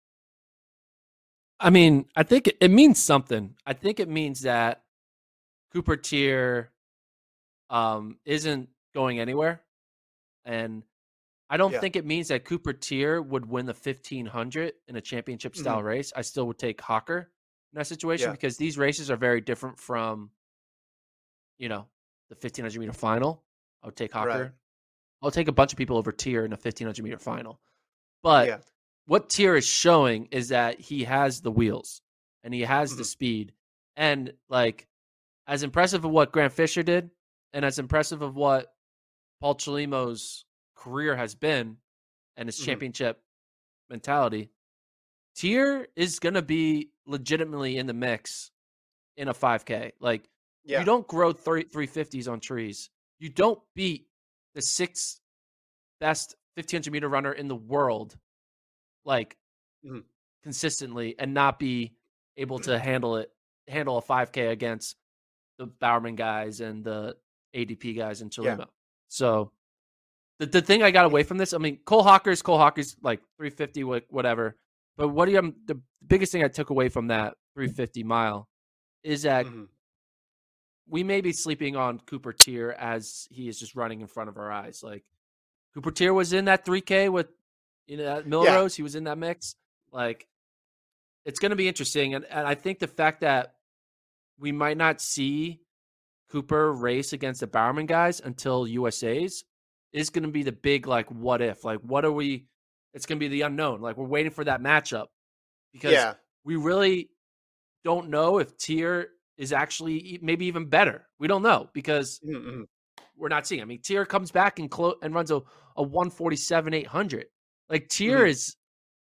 I 1.63 1.71
mean, 1.71 2.07
I 2.17 2.25
think 2.25 2.49
it, 2.49 2.57
it 2.61 2.71
means 2.71 3.01
something. 3.01 3.55
I 3.65 3.73
think 3.73 4.01
it 4.01 4.09
means 4.09 4.41
that 4.43 4.83
Cooper 5.73 5.97
Teare 5.97 6.69
um, 7.71 8.19
isn't 8.25 8.69
going 8.93 9.21
anywhere, 9.21 9.63
and 10.45 10.83
I 11.49 11.57
don't 11.57 11.73
Yeah. 11.73 11.81
think 11.81 11.97
it 11.97 12.05
means 12.05 12.29
that 12.29 12.45
Cooper 12.45 12.73
Teare 12.73 13.25
would 13.25 13.47
win 13.47 13.67
the 13.67 13.75
fifteen 13.75 14.27
hundred 14.27 14.75
in 14.89 14.97
a 14.97 15.01
championship 15.01 15.55
style 15.55 15.83
race. 15.83 16.13
I 16.17 16.23
still 16.23 16.47
would 16.49 16.59
take 16.59 16.81
Hocker 16.81 17.31
in 17.73 17.79
that 17.79 17.87
situation 17.87 18.29
Yeah. 18.29 18.33
because 18.33 18.57
these 18.57 18.77
races 18.77 19.11
are 19.11 19.17
very 19.17 19.41
different 19.41 19.79
from, 19.79 20.31
you 21.59 21.69
know, 21.69 21.87
the 22.29 22.35
fifteen 22.35 22.65
hundred 22.65 22.81
meter 22.81 22.93
final. 22.93 23.45
I 23.83 23.87
would 23.87 23.97
take 23.97 24.13
Hocker. 24.13 24.29
Right. 24.29 24.51
I'll 25.23 25.31
take 25.31 25.49
a 25.49 25.53
bunch 25.53 25.73
of 25.73 25.79
people 25.79 25.97
over 25.97 26.11
Teare 26.11 26.45
in 26.45 26.53
a 26.53 26.57
fifteen 26.57 26.87
hundred 26.87 27.05
meter 27.05 27.19
final, 27.19 27.61
but 28.23 28.49
yeah, 28.49 28.59
what 29.13 29.29
Teare 29.29 29.59
is 29.59 29.67
showing 29.67 30.27
is 30.31 30.49
that 30.49 30.81
he 30.81 31.05
has 31.05 31.43
the 31.43 31.51
wheels 31.51 32.01
and 32.43 32.55
he 32.55 32.63
has 32.63 32.97
the 32.97 33.03
Mhm. 33.03 33.07
speed. 33.07 33.55
And 33.95 34.33
like 34.49 34.89
as 35.47 35.63
impressive 35.63 36.07
of 36.07 36.11
what 36.11 36.33
Grant 36.33 36.55
Fisher 36.55 36.83
did 36.83 37.11
and 37.53 37.63
as 37.63 37.79
impressive 37.79 38.23
of 38.23 38.37
what 38.37 38.75
Paul 39.39 39.57
Chelimo's 39.57 40.47
career 40.75 41.15
has 41.15 41.35
been 41.35 41.77
and 42.39 42.49
his 42.49 42.59
Mhm. 42.59 42.65
championship 42.65 43.23
mentality, 43.91 44.51
Teare 45.35 45.89
is 45.95 46.19
going 46.19 46.33
to 46.33 46.41
be 46.41 46.91
legitimately 47.05 47.77
in 47.77 47.87
the 47.87 47.93
mix 47.93 48.51
in 49.19 49.29
a 49.29 49.35
5K. 49.35 49.93
Like 50.01 50.31
yeah, 50.65 50.79
you 50.79 50.87
don't 50.87 51.07
grow 51.07 51.35
three 51.35 51.65
350s 51.65 52.29
on 52.29 52.41
trees. 52.41 52.89
You 53.19 53.29
don't 53.29 53.63
beat 53.75 54.09
the 54.55 54.63
sixth 54.63 55.21
best 56.01 56.35
1500 56.57 56.91
meter 56.91 57.09
runner 57.11 57.35
in 57.35 57.49
the 57.49 57.57
world, 57.57 58.19
like 59.05 59.37
Mhm. 59.85 60.05
consistently, 60.43 61.15
and 61.19 61.35
not 61.35 61.59
be 61.59 61.95
able 62.37 62.59
to 62.61 62.79
handle 62.79 63.17
it, 63.17 63.33
handle 63.69 63.99
a 63.99 64.03
5K 64.03 64.51
against 64.51 64.97
the 65.59 65.67
Bowerman 65.67 66.17
guys 66.17 66.61
and 66.61 66.85
the 66.85 67.17
ADP 67.55 67.97
guys 67.97 68.23
in 68.23 68.31
Yeah. 68.39 68.65
So 69.09 69.53
the, 70.39 70.47
the 70.47 70.63
thing 70.63 70.83
I 70.83 70.91
got 70.91 71.05
away 71.05 71.23
from 71.23 71.39
this, 71.39 71.53
I 71.53 71.59
mean, 71.59 71.79
Cole 71.85 72.03
Hocker's 72.03 72.43
Cole 72.43 72.59
Hocker's 72.59 72.97
like 73.03 73.21
350, 73.39 73.85
whatever. 74.09 74.57
But 74.97 75.09
what 75.09 75.27
do 75.27 75.33
you, 75.33 75.55
the 75.67 75.81
biggest 76.07 76.33
thing 76.33 76.43
I 76.43 76.49
took 76.49 76.71
away 76.71 76.89
from 76.89 77.09
that 77.09 77.37
350 77.55 78.03
mile 78.05 78.49
is 79.03 79.23
that 79.23 79.47
Mhm. 79.47 79.69
we 80.89 81.05
may 81.05 81.21
be 81.21 81.33
sleeping 81.33 81.77
on 81.77 82.01
Cooper 82.01 82.33
Teare 82.33 82.75
as 82.75 83.27
he 83.31 83.49
is 83.49 83.59
just 83.59 83.75
running 83.75 84.01
in 84.01 84.07
front 84.07 84.29
of 84.29 84.37
our 84.39 84.51
eyes. 84.51 84.83
Like 84.83 85.05
Cooper 85.75 85.91
Teare 85.91 86.15
was 86.15 86.33
in 86.33 86.47
that 86.47 86.65
3K 86.65 87.09
with 87.09 87.29
you 87.87 87.97
know 87.97 88.23
Millrose, 88.23 88.75
he 88.75 88.83
was 88.83 88.95
in 88.95 89.05
that 89.05 89.19
mix. 89.19 89.55
Like 89.93 90.27
it's 91.25 91.39
going 91.39 91.51
to 91.51 91.57
be 91.57 91.69
interesting, 91.69 92.15
and, 92.15 92.25
and 92.25 92.47
I 92.47 92.55
think 92.55 92.79
the 92.79 92.87
fact 92.87 93.21
that 93.21 93.55
we 94.39 94.53
might 94.53 94.77
not 94.77 95.01
see 95.01 95.61
Cooper 96.31 96.73
race 96.73 97.13
against 97.13 97.41
the 97.41 97.47
Bowerman 97.47 97.87
guys 97.87 98.21
until 98.21 98.67
USA's 98.67 99.45
is 99.93 100.11
going 100.11 100.25
to 100.25 100.31
be 100.31 100.43
the 100.43 100.53
big 100.53 100.87
like 100.87 101.11
what 101.11 101.43
if 101.43 101.65
like 101.65 101.81
what 101.81 102.05
are 102.05 102.13
we? 102.13 102.47
It's 102.95 103.07
going 103.07 103.19
to 103.19 103.25
be 103.25 103.29
the 103.29 103.43
unknown. 103.43 103.81
Like 103.81 103.97
we're 103.97 104.07
waiting 104.07 104.33
for 104.33 104.45
that 104.45 104.61
matchup 104.61 105.07
because 105.73 105.93
yeah, 105.93 106.15
we 106.45 106.57
really 106.57 107.11
don't 107.85 108.09
know 108.09 108.39
if 108.39 108.57
Teare 108.57 109.07
is 109.37 109.53
actually 109.53 110.19
maybe 110.23 110.47
even 110.47 110.67
better. 110.67 111.07
We 111.19 111.29
don't 111.29 111.43
know 111.43 111.69
because 111.73 112.21
mhm. 112.27 112.65
we're 113.17 113.29
not 113.29 113.47
seeing. 113.47 113.61
I 113.61 113.65
mean, 113.65 113.81
Teare 113.81 114.07
comes 114.07 114.31
back 114.31 114.59
and 114.59 114.71
clo- 114.71 114.97
and 115.03 115.15
runs 115.15 115.31
a, 115.31 115.43
a 115.77 115.83
147 115.83 116.75
800. 116.75 117.27
Like 117.73 117.89
Teare 117.89 118.27
Mhm. 118.27 118.29
is 118.29 118.57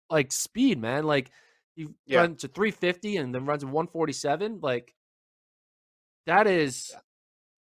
like 0.09 0.31
speed, 0.31 0.79
man. 0.79 1.05
Like 1.05 1.31
he 1.75 1.87
Yeah. 2.05 2.21
runs 2.21 2.41
to 2.41 2.47
350 2.49 3.17
and 3.17 3.33
then 3.33 3.45
runs 3.45 3.63
a 3.63 3.67
147. 3.67 4.59
Like 4.59 4.95
that 6.25 6.47
is 6.47 6.89
Yeah. 6.91 7.01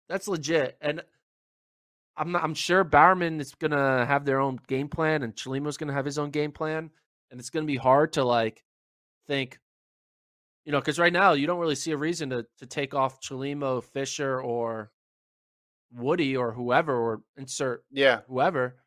that's 0.09 0.29
legit. 0.29 0.79
And 0.81 1.05
I'm 2.17 2.33
not, 2.33 2.43
I'm 2.43 2.55
sure 2.55 2.83
Bowerman 2.85 3.39
is 3.41 3.55
gonna 3.55 4.07
have 4.07 4.25
their 4.25 4.41
own 4.41 4.57
game 4.67 4.89
plan 4.89 5.23
and 5.23 5.37
Chelimo's 5.37 5.77
gonna 5.77 5.93
have 5.93 6.07
his 6.07 6.19
own 6.19 6.31
game 6.31 6.53
plan, 6.53 6.91
and 7.31 7.39
it's 7.39 7.51
gonna 7.51 7.67
be 7.67 7.77
hard 7.77 8.15
to 8.15 8.25
like 8.25 8.65
think, 9.27 9.61
you 10.65 10.73
know, 10.73 10.81
because 10.81 10.99
right 10.99 11.13
now 11.13 11.35
you 11.35 11.47
don't 11.47 11.61
really 11.61 11.75
see 11.77 11.93
a 11.93 11.97
reason 11.99 12.31
to 12.31 12.45
to 12.59 12.67
take 12.67 12.95
off 12.95 13.21
Chelimo, 13.21 13.85
Fisher, 13.85 14.41
or 14.41 14.91
Woody 15.93 16.37
or 16.37 16.53
whoever, 16.53 16.97
or 16.97 17.23
insert 17.37 17.85
yeah. 17.91 18.23
whoever. 18.23 18.83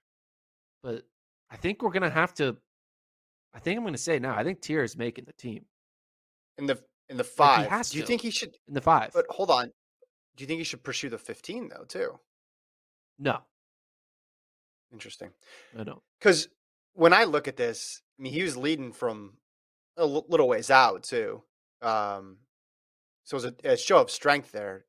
But 0.83 1.07
I 1.51 1.57
think 1.57 1.81
we're 1.81 1.91
gonna 1.91 2.09
have 2.09 2.33
to. 2.35 2.57
I 3.53 3.59
think 3.59 3.77
I'm 3.77 3.83
gonna 3.83 3.97
say 3.97 4.19
now. 4.19 4.35
I 4.35 4.43
think 4.43 4.61
Teare 4.61 4.83
is 4.83 4.95
making 4.97 5.25
the 5.25 5.33
team 5.33 5.65
In 6.57 6.65
the 6.65 6.81
in 7.09 7.17
the 7.17 7.23
five, 7.23 7.69
has 7.69 7.89
do 7.89 7.97
you 7.97 8.03
to. 8.03 8.07
think 8.07 8.21
he 8.21 8.31
should? 8.31 8.55
in 8.67 8.73
the 8.73 8.81
five. 8.81 9.11
But 9.13 9.25
hold 9.29 9.49
on, 9.51 9.65
do 10.37 10.43
you 10.43 10.47
think 10.47 10.59
he 10.59 10.63
should 10.63 10.83
pursue 10.83 11.09
the 11.09 11.17
fifteen 11.17 11.67
though 11.69 11.83
too? 11.83 12.19
no, 13.19 13.39
Interesting. 14.93 15.29
I 15.77 15.83
don't. 15.83 16.01
Because 16.19 16.47
when 16.93 17.13
I 17.13 17.23
look 17.25 17.47
at 17.47 17.57
this, 17.57 18.01
I 18.19 18.23
mean, 18.23 18.33
he 18.33 18.43
was 18.43 18.57
leading 18.57 18.91
from 18.93 19.37
a 19.97 20.01
l- 20.01 20.25
little 20.27 20.47
ways 20.47 20.69
out 20.71 21.03
too. 21.03 21.43
Um, 21.81 22.37
So 23.23 23.37
it 23.37 23.43
was 23.43 23.45
a, 23.45 23.71
a 23.73 23.77
show 23.77 23.99
of 23.99 24.09
strength 24.11 24.51
there. 24.51 24.85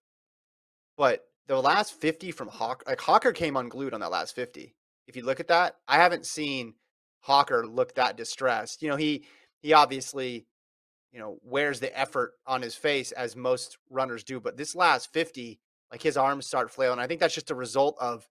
But 0.96 1.24
the 1.46 1.60
last 1.60 1.94
50 2.00 2.32
from 2.32 2.48
Hawk, 2.48 2.82
like 2.86 3.00
Hocker 3.00 3.32
came 3.32 3.56
unglued 3.56 3.94
on 3.94 4.00
that 4.00 4.10
last 4.10 4.34
50. 4.34 4.74
If 5.06 5.16
you 5.16 5.24
look 5.24 5.40
at 5.40 5.48
that, 5.48 5.76
I 5.88 5.96
haven't 5.96 6.26
seen 6.26 6.74
Hocker 7.20 7.66
look 7.66 7.94
that 7.94 8.16
distressed. 8.16 8.82
You 8.82 8.88
know, 8.88 8.96
he 8.96 9.24
he 9.60 9.72
obviously, 9.72 10.46
you 11.12 11.20
know, 11.20 11.38
wears 11.42 11.80
the 11.80 11.96
effort 11.98 12.32
on 12.46 12.62
his 12.62 12.74
face 12.74 13.12
as 13.12 13.36
most 13.36 13.78
runners 13.90 14.24
do, 14.24 14.40
but 14.40 14.56
this 14.56 14.74
last 14.74 15.12
50, 15.12 15.60
like 15.90 16.02
his 16.02 16.16
arms 16.16 16.46
start 16.46 16.70
flailing. 16.70 16.98
I 16.98 17.06
think 17.06 17.20
that's 17.20 17.34
just 17.34 17.50
a 17.50 17.54
result 17.54 17.96
of 18.00 18.28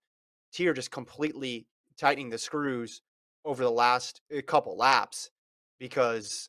Teare 0.52 0.74
just 0.74 0.90
completely 0.90 1.66
tightening 1.98 2.30
the 2.30 2.38
screws 2.38 3.00
over 3.44 3.62
the 3.64 3.70
last 3.70 4.20
uh, 4.36 4.40
couple 4.46 4.76
laps 4.76 5.30
because 5.78 6.48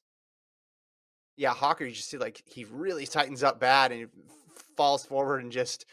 yeah, 1.35 1.53
Hocker, 1.53 1.85
you 1.85 1.93
just 1.93 2.09
see 2.09 2.17
like 2.17 2.43
he 2.45 2.65
really 2.65 3.05
tightens 3.05 3.43
up 3.43 3.59
bad 3.59 3.91
and 3.91 4.09
falls 4.77 5.05
forward 5.05 5.41
and 5.41 5.51
just 5.51 5.85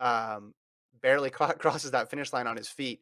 um, 0.00 0.54
barely 1.00 1.30
crosses 1.30 1.92
that 1.92 2.10
finish 2.10 2.32
line 2.32 2.46
on 2.46 2.56
his 2.56 2.68
feet. 2.68 3.00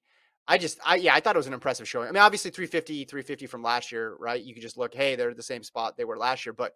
I 0.48 0.58
just, 0.58 0.78
I 0.84 0.96
yeah, 0.96 1.14
I 1.14 1.20
thought 1.20 1.36
it 1.36 1.38
was 1.38 1.46
an 1.46 1.52
impressive 1.52 1.88
showing. 1.88 2.08
I 2.08 2.12
mean, 2.12 2.22
obviously 2.22 2.50
350, 2.50 3.04
350 3.04 3.46
from 3.46 3.62
last 3.62 3.92
year, 3.92 4.16
right? 4.18 4.42
You 4.42 4.54
could 4.54 4.62
just 4.62 4.76
look, 4.76 4.94
hey, 4.94 5.14
they're 5.14 5.34
the 5.34 5.42
same 5.42 5.62
spot 5.62 5.96
they 5.96 6.04
were 6.04 6.18
last 6.18 6.44
year, 6.44 6.52
but 6.52 6.74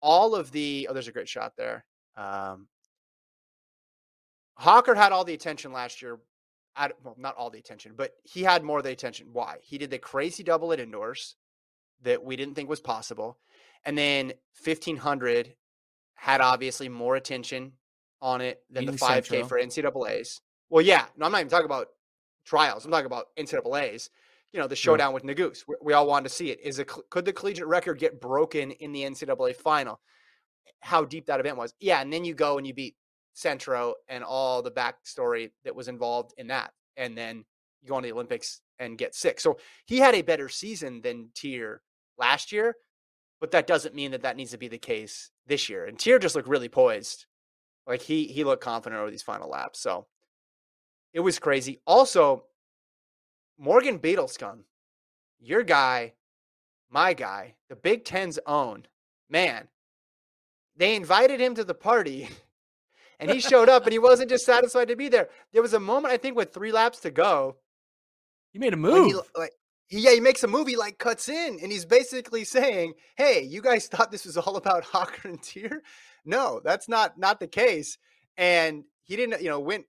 all 0.00 0.34
of 0.34 0.52
the 0.52 0.86
oh, 0.88 0.92
there's 0.92 1.08
a 1.08 1.12
great 1.12 1.28
shot 1.28 1.54
there. 1.56 1.84
Um, 2.16 2.68
Hocker 4.54 4.94
had 4.94 5.12
all 5.12 5.24
the 5.24 5.34
attention 5.34 5.72
last 5.72 6.02
year. 6.02 6.18
At, 6.76 6.92
well, 7.02 7.16
not 7.18 7.34
all 7.36 7.50
the 7.50 7.58
attention, 7.58 7.94
but 7.96 8.12
he 8.22 8.42
had 8.42 8.62
more 8.62 8.78
of 8.78 8.84
the 8.84 8.90
attention. 8.90 9.28
Why? 9.32 9.56
He 9.60 9.76
did 9.76 9.90
the 9.90 9.98
crazy 9.98 10.44
double 10.44 10.72
at 10.72 10.78
indoors 10.78 11.34
that 12.02 12.22
we 12.22 12.36
didn't 12.36 12.54
think 12.54 12.68
was 12.68 12.80
possible. 12.80 13.38
And 13.84 13.98
then 13.98 14.32
1500 14.62 15.54
had 16.14 16.40
obviously 16.40 16.88
more 16.88 17.16
attention 17.16 17.72
on 18.22 18.40
it 18.40 18.62
than 18.70 18.86
the 18.86 18.92
5K 18.92 19.26
Central. 19.26 19.48
for 19.48 19.58
NCAAs. 19.58 20.40
Well, 20.68 20.84
yeah, 20.84 21.06
no, 21.16 21.26
I'm 21.26 21.32
not 21.32 21.40
even 21.40 21.50
talking 21.50 21.66
about 21.66 21.88
trials. 22.44 22.84
I'm 22.84 22.90
talking 22.90 23.06
about 23.06 23.26
NCAAs. 23.38 24.08
You 24.52 24.58
know, 24.58 24.66
the 24.66 24.76
showdown 24.76 25.10
yeah. 25.10 25.14
with 25.14 25.22
Nuguse. 25.24 25.64
We, 25.68 25.76
we, 25.80 25.92
all 25.92 26.08
wanted 26.08 26.28
to 26.28 26.34
see 26.34 26.50
it. 26.50 26.60
Is 26.60 26.80
it 26.80 26.88
could 27.10 27.24
the 27.24 27.32
collegiate 27.32 27.68
record 27.68 28.00
get 28.00 28.20
broken 28.20 28.72
in 28.72 28.92
the 28.92 29.02
NCAA 29.02 29.54
final? 29.54 30.00
How 30.80 31.04
deep 31.04 31.26
that 31.26 31.38
event 31.38 31.56
was. 31.56 31.72
Yeah, 31.78 32.00
and 32.00 32.12
then 32.12 32.24
you 32.24 32.34
go 32.34 32.58
and 32.58 32.66
you 32.66 32.74
beat 32.74 32.96
Centro 33.32 33.94
and 34.08 34.24
all 34.24 34.62
the 34.62 34.70
backstory 34.70 35.50
that 35.64 35.74
was 35.74 35.88
involved 35.88 36.34
in 36.36 36.48
that, 36.48 36.72
and 36.96 37.16
then 37.16 37.44
you 37.82 37.88
go 37.88 37.94
on 37.94 38.02
the 38.02 38.12
Olympics 38.12 38.60
and 38.78 38.98
get 38.98 39.14
sick. 39.14 39.40
So 39.40 39.58
he 39.86 39.98
had 39.98 40.14
a 40.14 40.22
better 40.22 40.48
season 40.48 41.00
than 41.02 41.30
Teare 41.34 41.78
last 42.18 42.50
year, 42.50 42.74
but 43.40 43.52
that 43.52 43.66
doesn't 43.66 43.94
mean 43.94 44.10
that 44.10 44.22
that 44.22 44.36
needs 44.36 44.50
to 44.50 44.58
be 44.58 44.68
the 44.68 44.78
case 44.78 45.30
this 45.46 45.68
year. 45.68 45.84
And 45.84 45.98
Teare 45.98 46.20
just 46.20 46.34
looked 46.34 46.48
really 46.48 46.68
poised, 46.68 47.26
like 47.86 48.02
he 48.02 48.24
he 48.24 48.42
looked 48.42 48.64
confident 48.64 49.00
over 49.00 49.10
these 49.10 49.22
final 49.22 49.48
laps. 49.48 49.80
So 49.80 50.06
it 51.12 51.20
was 51.20 51.38
crazy. 51.38 51.80
Also, 51.86 52.44
Morgan 53.58 53.98
Beadlescomb, 53.98 54.60
your 55.38 55.62
guy, 55.62 56.14
my 56.90 57.12
guy, 57.12 57.54
the 57.68 57.76
Big 57.76 58.04
Ten's 58.04 58.38
own, 58.46 58.86
man, 59.28 59.68
they 60.76 60.94
invited 60.94 61.40
him 61.40 61.54
to 61.54 61.64
the 61.64 61.74
party 61.74 62.28
and 63.20 63.30
he 63.30 63.40
showed 63.40 63.68
up 63.68 63.84
and 63.84 63.92
he 63.92 63.98
wasn't 63.98 64.30
just 64.30 64.46
satisfied 64.46 64.88
to 64.88 64.96
be 64.96 65.08
there. 65.08 65.28
There 65.52 65.62
was 65.62 65.74
a 65.74 65.80
moment, 65.80 66.14
I 66.14 66.16
think, 66.16 66.36
with 66.36 66.54
three 66.54 66.72
laps 66.72 67.00
to 67.00 67.10
go. 67.10 67.56
He 68.52 68.58
made 68.58 68.72
a 68.72 68.78
move. 68.78 69.12
He, 69.12 69.38
like, 69.38 69.52
yeah, 69.90 70.12
he 70.12 70.20
makes 70.20 70.42
a 70.42 70.48
movie 70.48 70.76
like 70.76 70.98
cuts 70.98 71.28
in 71.28 71.58
and 71.60 71.70
he's 71.70 71.84
basically 71.84 72.44
saying, 72.44 72.94
Hey, 73.16 73.42
you 73.42 73.60
guys 73.60 73.86
thought 73.88 74.10
this 74.10 74.24
was 74.24 74.36
all 74.36 74.56
about 74.56 74.84
Hocker 74.92 75.28
and 75.28 75.40
Teare? 75.40 75.80
No, 76.24 76.60
that's 76.64 76.88
not 76.88 77.18
not 77.18 77.40
the 77.40 77.48
case. 77.48 77.98
And 78.36 78.84
he 79.02 79.16
didn't, 79.16 79.42
you 79.42 79.48
know, 79.48 79.60
went 79.60 79.86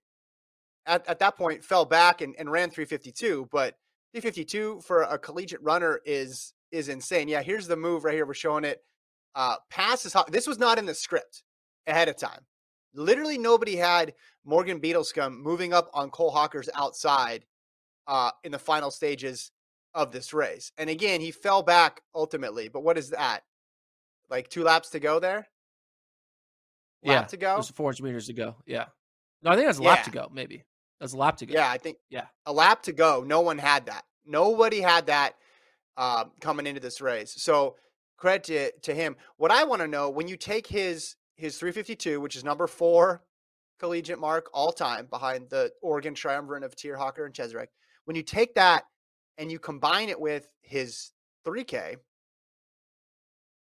at, 0.86 1.08
at 1.08 1.18
that 1.20 1.36
point 1.36 1.64
fell 1.64 1.84
back 1.84 2.20
and, 2.20 2.34
and 2.38 2.50
ran 2.50 2.70
352 2.70 3.48
but 3.50 3.76
352 4.12 4.80
for 4.82 5.02
a 5.02 5.18
collegiate 5.18 5.62
runner 5.62 6.00
is 6.04 6.54
is 6.70 6.88
insane. 6.88 7.28
Yeah 7.28 7.42
here's 7.42 7.66
the 7.66 7.76
move 7.76 8.04
right 8.04 8.14
here 8.14 8.26
we're 8.26 8.34
showing 8.34 8.64
it. 8.64 8.82
Uh 9.34 9.56
passes 9.70 10.14
this 10.28 10.46
was 10.46 10.58
not 10.58 10.78
in 10.78 10.86
the 10.86 10.94
script 10.94 11.44
ahead 11.86 12.08
of 12.08 12.16
time. 12.16 12.40
Literally 12.94 13.38
nobody 13.38 13.76
had 13.76 14.14
morgan 14.44 14.80
beadlescomb 14.80 15.38
moving 15.38 15.72
up 15.72 15.90
on 15.94 16.10
cole 16.10 16.30
hocker's 16.30 16.68
outside 16.74 17.44
uh 18.06 18.30
in 18.44 18.52
the 18.52 18.58
final 18.58 18.90
stages 18.90 19.50
of 19.94 20.10
this 20.10 20.34
race. 20.34 20.72
And 20.76 20.90
again 20.90 21.20
he 21.20 21.30
fell 21.30 21.62
back 21.62 22.02
ultimately 22.14 22.68
but 22.68 22.82
what 22.82 22.98
is 22.98 23.10
that? 23.10 23.42
Like 24.30 24.48
two 24.48 24.62
laps 24.64 24.90
to 24.90 25.00
go 25.00 25.20
there? 25.20 25.46
Lap 27.04 27.22
yeah, 27.22 27.22
to 27.24 27.36
go? 27.36 27.54
there's 27.54 27.70
400 27.70 28.04
meters 28.04 28.26
to 28.26 28.32
go 28.32 28.56
yeah. 28.66 28.86
No 29.42 29.50
i 29.50 29.56
think 29.56 29.66
that's 29.66 29.78
a 29.78 29.82
yeah. 29.82 29.88
lap 29.88 30.04
to 30.04 30.10
go 30.10 30.30
maybe 30.32 30.64
a 31.02 31.16
lap 31.16 31.38
to 31.38 31.46
go. 31.46 31.54
Yeah, 31.54 31.70
I 31.70 31.78
think. 31.78 31.98
Yeah, 32.10 32.26
a 32.46 32.52
lap 32.52 32.82
to 32.84 32.92
go. 32.92 33.24
No 33.26 33.40
one 33.40 33.58
had 33.58 33.86
that. 33.86 34.04
Nobody 34.24 34.80
had 34.80 35.06
that 35.06 35.34
uh, 35.96 36.26
coming 36.40 36.66
into 36.66 36.80
this 36.80 37.00
race. 37.00 37.34
So 37.36 37.76
credit 38.16 38.44
to, 38.44 38.92
to 38.92 38.94
him. 38.94 39.16
What 39.36 39.50
I 39.50 39.64
want 39.64 39.82
to 39.82 39.88
know 39.88 40.08
when 40.08 40.28
you 40.28 40.36
take 40.36 40.66
his 40.66 41.16
his 41.34 41.58
352, 41.58 42.20
which 42.20 42.36
is 42.36 42.44
number 42.44 42.66
four 42.66 43.22
collegiate 43.80 44.20
mark 44.20 44.48
all 44.54 44.70
time 44.70 45.06
behind 45.10 45.50
the 45.50 45.72
Oregon 45.82 46.14
triumvirate 46.14 46.62
of 46.62 46.76
Teare 46.76 46.96
Hocker 46.96 47.26
and 47.26 47.34
Cheserek, 47.34 47.66
when 48.04 48.16
you 48.16 48.22
take 48.22 48.54
that 48.54 48.84
and 49.38 49.50
you 49.50 49.58
combine 49.58 50.08
it 50.08 50.20
with 50.20 50.48
his 50.60 51.10
3K, 51.44 51.96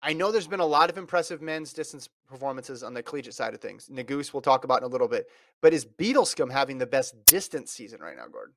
I 0.03 0.13
know 0.13 0.31
there's 0.31 0.47
been 0.47 0.59
a 0.59 0.65
lot 0.65 0.89
of 0.89 0.97
impressive 0.97 1.41
men's 1.41 1.73
distance 1.73 2.09
performances 2.27 2.81
on 2.81 2.93
the 2.93 3.03
collegiate 3.03 3.35
side 3.35 3.53
of 3.53 3.61
things. 3.61 3.87
Nuguse 3.87 4.33
we'll 4.33 4.41
talk 4.41 4.63
about 4.63 4.79
in 4.79 4.85
a 4.85 4.87
little 4.87 5.07
bit. 5.07 5.27
But 5.61 5.73
is 5.73 5.85
Beadlescomb 5.85 6.51
having 6.51 6.79
the 6.79 6.87
best 6.87 7.25
distance 7.25 7.71
season 7.71 8.01
right 8.01 8.17
now, 8.17 8.25
Gordon? 8.31 8.55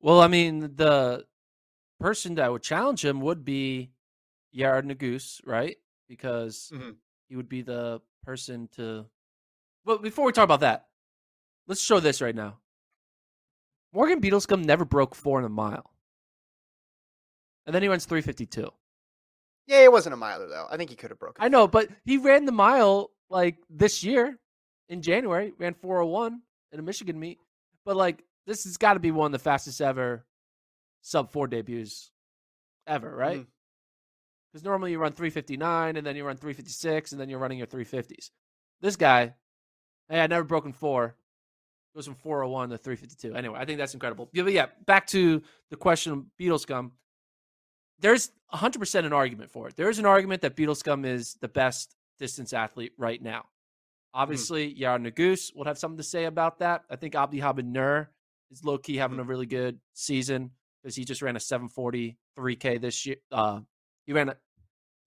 Well, 0.00 0.20
I 0.20 0.28
mean, 0.28 0.76
the 0.76 1.24
person 2.00 2.36
that 2.36 2.50
would 2.50 2.62
challenge 2.62 3.04
him 3.04 3.20
would 3.20 3.44
be 3.44 3.90
Yared 4.56 4.84
Nuguse, 4.84 5.40
right? 5.44 5.76
Because 6.08 6.70
mm-hmm. 6.72 6.90
he 7.28 7.36
would 7.36 7.48
be 7.48 7.62
the 7.62 8.00
person 8.24 8.68
to. 8.76 9.06
Well, 9.84 9.98
before 9.98 10.24
we 10.24 10.32
talk 10.32 10.44
about 10.44 10.60
that, 10.60 10.86
let's 11.66 11.80
show 11.80 11.98
this 11.98 12.20
right 12.20 12.34
now. 12.34 12.58
Morgan 13.92 14.20
Beadlescomb 14.20 14.64
never 14.64 14.84
broke 14.84 15.14
four 15.14 15.38
in 15.40 15.44
a 15.44 15.48
mile. 15.48 15.90
And 17.66 17.74
then 17.74 17.82
he 17.82 17.88
runs 17.88 18.06
352. 18.06 18.70
Yeah, 19.66 19.80
it 19.80 19.92
wasn't 19.92 20.14
a 20.14 20.16
miler 20.16 20.48
though. 20.48 20.66
I 20.70 20.76
think 20.76 20.90
he 20.90 20.96
could 20.96 21.10
have 21.10 21.18
broken. 21.18 21.42
I 21.42 21.48
know, 21.48 21.68
but 21.68 21.88
he 22.04 22.18
ran 22.18 22.44
the 22.44 22.52
mile 22.52 23.10
like 23.30 23.56
this 23.70 24.02
year 24.02 24.38
in 24.88 25.02
January, 25.02 25.52
ran 25.58 25.74
401 25.74 26.40
in 26.72 26.78
a 26.78 26.82
Michigan 26.82 27.18
meet. 27.18 27.38
But 27.84 27.96
like 27.96 28.24
this 28.46 28.64
has 28.64 28.76
got 28.76 28.94
to 28.94 29.00
be 29.00 29.10
one 29.10 29.26
of 29.26 29.32
the 29.32 29.38
fastest 29.38 29.80
ever 29.80 30.24
sub 31.02 31.30
four 31.30 31.46
debuts 31.46 32.10
ever, 32.86 33.14
right? 33.14 33.46
Because 34.52 34.62
mm-hmm. 34.62 34.68
normally 34.68 34.90
you 34.92 34.98
run 34.98 35.12
359 35.12 35.96
and 35.96 36.06
then 36.06 36.16
you 36.16 36.24
run 36.24 36.36
356 36.36 37.12
and 37.12 37.20
then 37.20 37.28
you're 37.28 37.38
running 37.38 37.58
your 37.58 37.66
350s. 37.66 38.30
This 38.80 38.96
guy, 38.96 39.34
hey, 40.08 40.20
I 40.20 40.26
never 40.26 40.44
broken 40.44 40.72
four. 40.72 41.16
Goes 41.94 42.06
from 42.06 42.14
401 42.14 42.70
to 42.70 42.78
352. 42.78 43.34
Anyway, 43.34 43.58
I 43.58 43.66
think 43.66 43.78
that's 43.78 43.92
incredible. 43.92 44.30
Yeah, 44.32 44.44
but 44.44 44.54
yeah, 44.54 44.66
back 44.86 45.06
to 45.08 45.42
the 45.68 45.76
question 45.76 46.12
of 46.12 46.24
Beadlescomb 46.40 46.92
there's 48.02 48.30
100% 48.52 49.06
an 49.06 49.12
argument 49.12 49.50
for 49.50 49.68
it. 49.68 49.76
There 49.76 49.88
is 49.88 49.98
an 49.98 50.06
argument 50.06 50.42
that 50.42 50.56
Beadlescomb 50.56 51.06
is 51.06 51.38
the 51.40 51.48
best 51.48 51.94
distance 52.18 52.52
athlete 52.52 52.92
right 52.98 53.22
now. 53.22 53.46
Hmm. 54.14 54.22
Obviously, 54.22 54.74
mm. 54.74 54.80
Yared 54.80 55.10
Nuguse 55.10 55.54
will 55.56 55.64
have 55.64 55.78
something 55.78 55.96
to 55.96 56.02
say 56.02 56.24
about 56.24 56.58
that. 56.58 56.82
I 56.90 56.96
think 56.96 57.14
Abdi 57.14 57.40
Nur 57.62 58.10
is 58.50 58.64
low 58.64 58.76
key 58.76 58.96
having 58.96 59.18
mm. 59.18 59.22
a 59.22 59.24
really 59.24 59.46
good 59.46 59.78
season 59.94 60.50
because 60.82 60.94
he 60.96 61.04
just 61.04 61.22
ran 61.22 61.36
a 61.36 61.40
740 61.40 62.18
3K 62.38 62.80
this 62.80 63.06
year. 63.06 63.16
Uh, 63.30 63.60
he 64.04 64.12
ran 64.12 64.28
a 64.28 64.36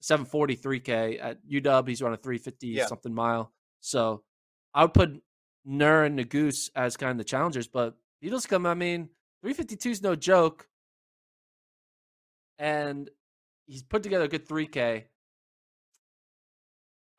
740 0.02 0.56
3K 0.56 1.20
at 1.22 1.46
UW. 1.46 1.88
He's 1.88 2.02
run 2.02 2.14
a 2.14 2.18
350 2.18 2.68
yeah. 2.68 2.86
something 2.88 3.14
mile. 3.14 3.52
So 3.82 4.24
I 4.74 4.84
would 4.84 4.94
put 4.94 5.22
Nur 5.66 6.04
and 6.04 6.18
Nuguse 6.18 6.70
as 6.76 6.98
kind 6.98 7.12
of 7.12 7.18
the 7.18 7.24
challengers, 7.24 7.68
but 7.68 7.96
Beadlescomb, 8.24 8.66
I 8.68 8.74
mean, 8.74 9.10
352 9.42 9.90
is 9.90 10.02
no 10.02 10.16
joke 10.16 10.68
and 12.60 13.10
he's 13.68 13.84
put 13.84 14.04
together 14.04 14.26
a 14.26 14.30
good 14.30 14.48
3K. 14.48 15.04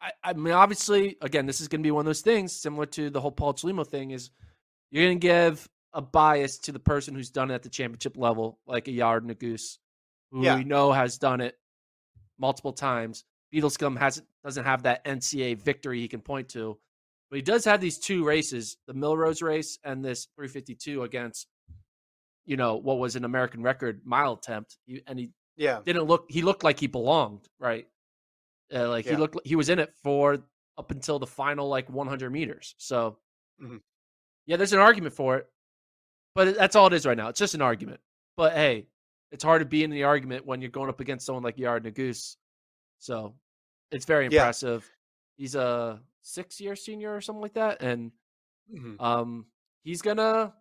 I, 0.01 0.12
I 0.22 0.33
mean, 0.35 0.53
obviously, 0.53 1.16
again, 1.20 1.46
this 1.46 1.61
is 1.61 1.68
going 1.68 1.81
to 1.81 1.87
be 1.87 1.90
one 1.90 2.03
of 2.03 2.07
those 2.07 2.20
things 2.20 2.53
similar 2.53 2.87
to 2.87 3.11
the 3.11 3.20
whole 3.20 3.33
Paul 3.33 3.55
Chelimo 3.55 3.87
thing. 3.87 4.11
Is 4.11 4.31
you're 4.90 5.05
going 5.05 5.18
to 5.18 5.27
give 5.27 5.68
a 5.92 6.03
bias 6.03 6.59
to 6.59 6.72
the 6.72 6.79
person 6.79 7.14
who's 7.14 7.31
done 7.31 7.51
it 7.51 7.55
at 7.55 7.62
the 7.62 7.68
championship 7.68 8.16
level, 8.16 8.59
like 8.66 8.88
a 8.88 8.90
Yared 8.90 9.22
Nuguse, 9.22 9.79
who 10.31 10.44
yeah. 10.44 10.57
we 10.57 10.64
know 10.64 10.92
has 10.92 11.18
done 11.18 11.40
it 11.40 11.57
multiple 12.38 12.72
times. 12.72 13.25
Beadlescomb 13.53 13.99
hasn't 13.99 14.27
doesn't 14.44 14.64
have 14.64 14.83
that 14.83 15.05
NCA 15.05 15.59
victory 15.62 16.01
he 16.01 16.09
can 16.09 16.20
point 16.20 16.51
to, 16.51 16.79
but 17.31 17.37
he 17.37 17.42
does 17.42 17.64
have 17.64 17.81
these 17.81 17.99
two 17.99 18.25
races: 18.25 18.77
the 18.87 18.94
Millrose 18.94 19.42
race 19.42 19.79
and 19.83 20.05
this 20.05 20.29
352 20.37 21.03
against 21.03 21.46
you 22.47 22.57
know 22.57 22.77
what 22.77 22.99
was 22.99 23.17
an 23.17 23.25
American 23.25 23.63
record 23.63 24.01
mile 24.07 24.33
attempt, 24.35 24.79
and 25.07 25.19
he 25.19 25.31
yeah 25.57 25.81
didn't 25.85 26.05
look 26.05 26.27
he 26.31 26.43
looked 26.43 26.65
like 26.65 26.79
he 26.81 26.87
belonged 26.87 27.49
right. 27.59 27.87
Uh, 28.75 28.89
like 28.89 29.05
he 29.05 29.15
looked, 29.15 29.37
he 29.45 29.55
was 29.55 29.69
in 29.69 29.79
it 29.79 29.95
for 30.03 30.39
up 30.77 30.91
until 30.91 31.19
the 31.21 31.27
final 31.27 31.69
like 31.69 31.89
100 31.89 32.31
meters. 32.31 32.75
So, 32.79 33.19
Mhm. 33.63 33.81
yeah, 34.47 34.57
there's 34.57 34.73
an 34.73 34.81
argument 34.81 35.15
for 35.15 35.37
it, 35.37 35.47
but 36.35 36.57
that's 36.57 36.75
all 36.75 36.89
it 36.89 36.93
is 36.93 37.07
right 37.07 37.17
now. 37.17 37.29
It's 37.29 37.39
just 37.39 37.55
an 37.55 37.63
argument. 37.63 38.01
But 38.37 38.55
hey, 38.55 38.89
it's 39.31 39.45
hard 39.45 39.61
to 39.61 39.67
be 39.67 39.85
in 39.85 39.91
the 39.91 40.03
argument 40.05 40.47
when 40.47 40.61
you're 40.61 40.71
going 40.71 40.89
up 40.89 40.99
against 41.01 41.27
someone 41.27 41.45
like 41.45 41.57
Yared 41.57 41.85
Nuguse. 41.85 42.37
So, 42.99 43.37
it's 43.93 44.05
very 44.05 44.25
Yeah. 44.25 44.41
impressive. 44.41 44.91
He's 45.37 45.55
a 45.55 46.03
six 46.23 46.61
year 46.61 46.75
senior 46.75 47.15
or 47.15 47.21
something 47.21 47.43
like 47.43 47.55
that, 47.55 47.83
and 47.83 48.11
Mhm. 48.73 49.01
um, 49.01 49.47
he's 49.85 50.03
gonna. 50.03 50.55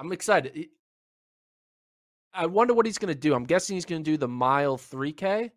I'm 0.00 0.12
excited. 0.12 0.68
I 2.32 2.46
wonder 2.46 2.72
what 2.72 2.86
he's 2.86 2.96
gonna 2.98 3.14
do. 3.14 3.34
I'm 3.34 3.44
guessing 3.44 3.76
he's 3.76 3.84
gonna 3.84 4.02
do 4.02 4.16
the 4.16 4.28
mile 4.28 4.78
3K, 4.78 5.50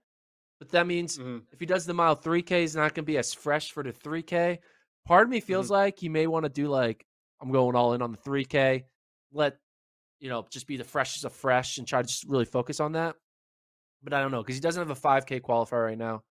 but 0.59 0.69
that 0.71 0.85
means 0.85 1.17
Mhm. 1.17 1.45
if 1.51 1.59
he 1.59 1.65
does 1.65 1.85
the 1.85 1.93
mile 1.93 2.15
3K, 2.15 2.61
he's 2.61 2.75
not 2.75 2.93
gonna 2.93 3.05
be 3.05 3.17
as 3.17 3.33
fresh 3.33 3.71
for 3.71 3.83
the 3.83 3.93
3K. 3.93 4.59
Part 5.05 5.23
of 5.23 5.29
me 5.29 5.39
feels 5.39 5.67
Mm-hmm. 5.67 5.73
like 5.73 5.99
he 5.99 6.09
may 6.09 6.27
want 6.27 6.43
to 6.43 6.49
do 6.49 6.67
like 6.67 7.07
I'm 7.39 7.51
going 7.51 7.75
all 7.75 7.93
in 7.93 8.01
on 8.01 8.11
the 8.11 8.17
3K. 8.17 8.85
Let 9.31 9.59
you 10.19 10.29
know 10.29 10.45
just 10.49 10.67
be 10.67 10.77
the 10.77 10.83
freshest 10.83 11.23
of 11.25 11.33
fresh 11.33 11.77
and 11.77 11.87
try 11.87 12.01
to 12.01 12.07
just 12.07 12.23
really 12.25 12.45
focus 12.45 12.79
on 12.79 12.93
that. 12.93 13.15
But 14.01 14.13
I 14.13 14.21
don't 14.21 14.31
know 14.31 14.41
because 14.41 14.55
he 14.55 14.61
doesn't 14.61 14.81
have 14.81 14.89
a 14.97 14.99
5K 14.99 15.39
qualifier 15.39 15.85
right 15.85 15.97
now. 15.97 16.23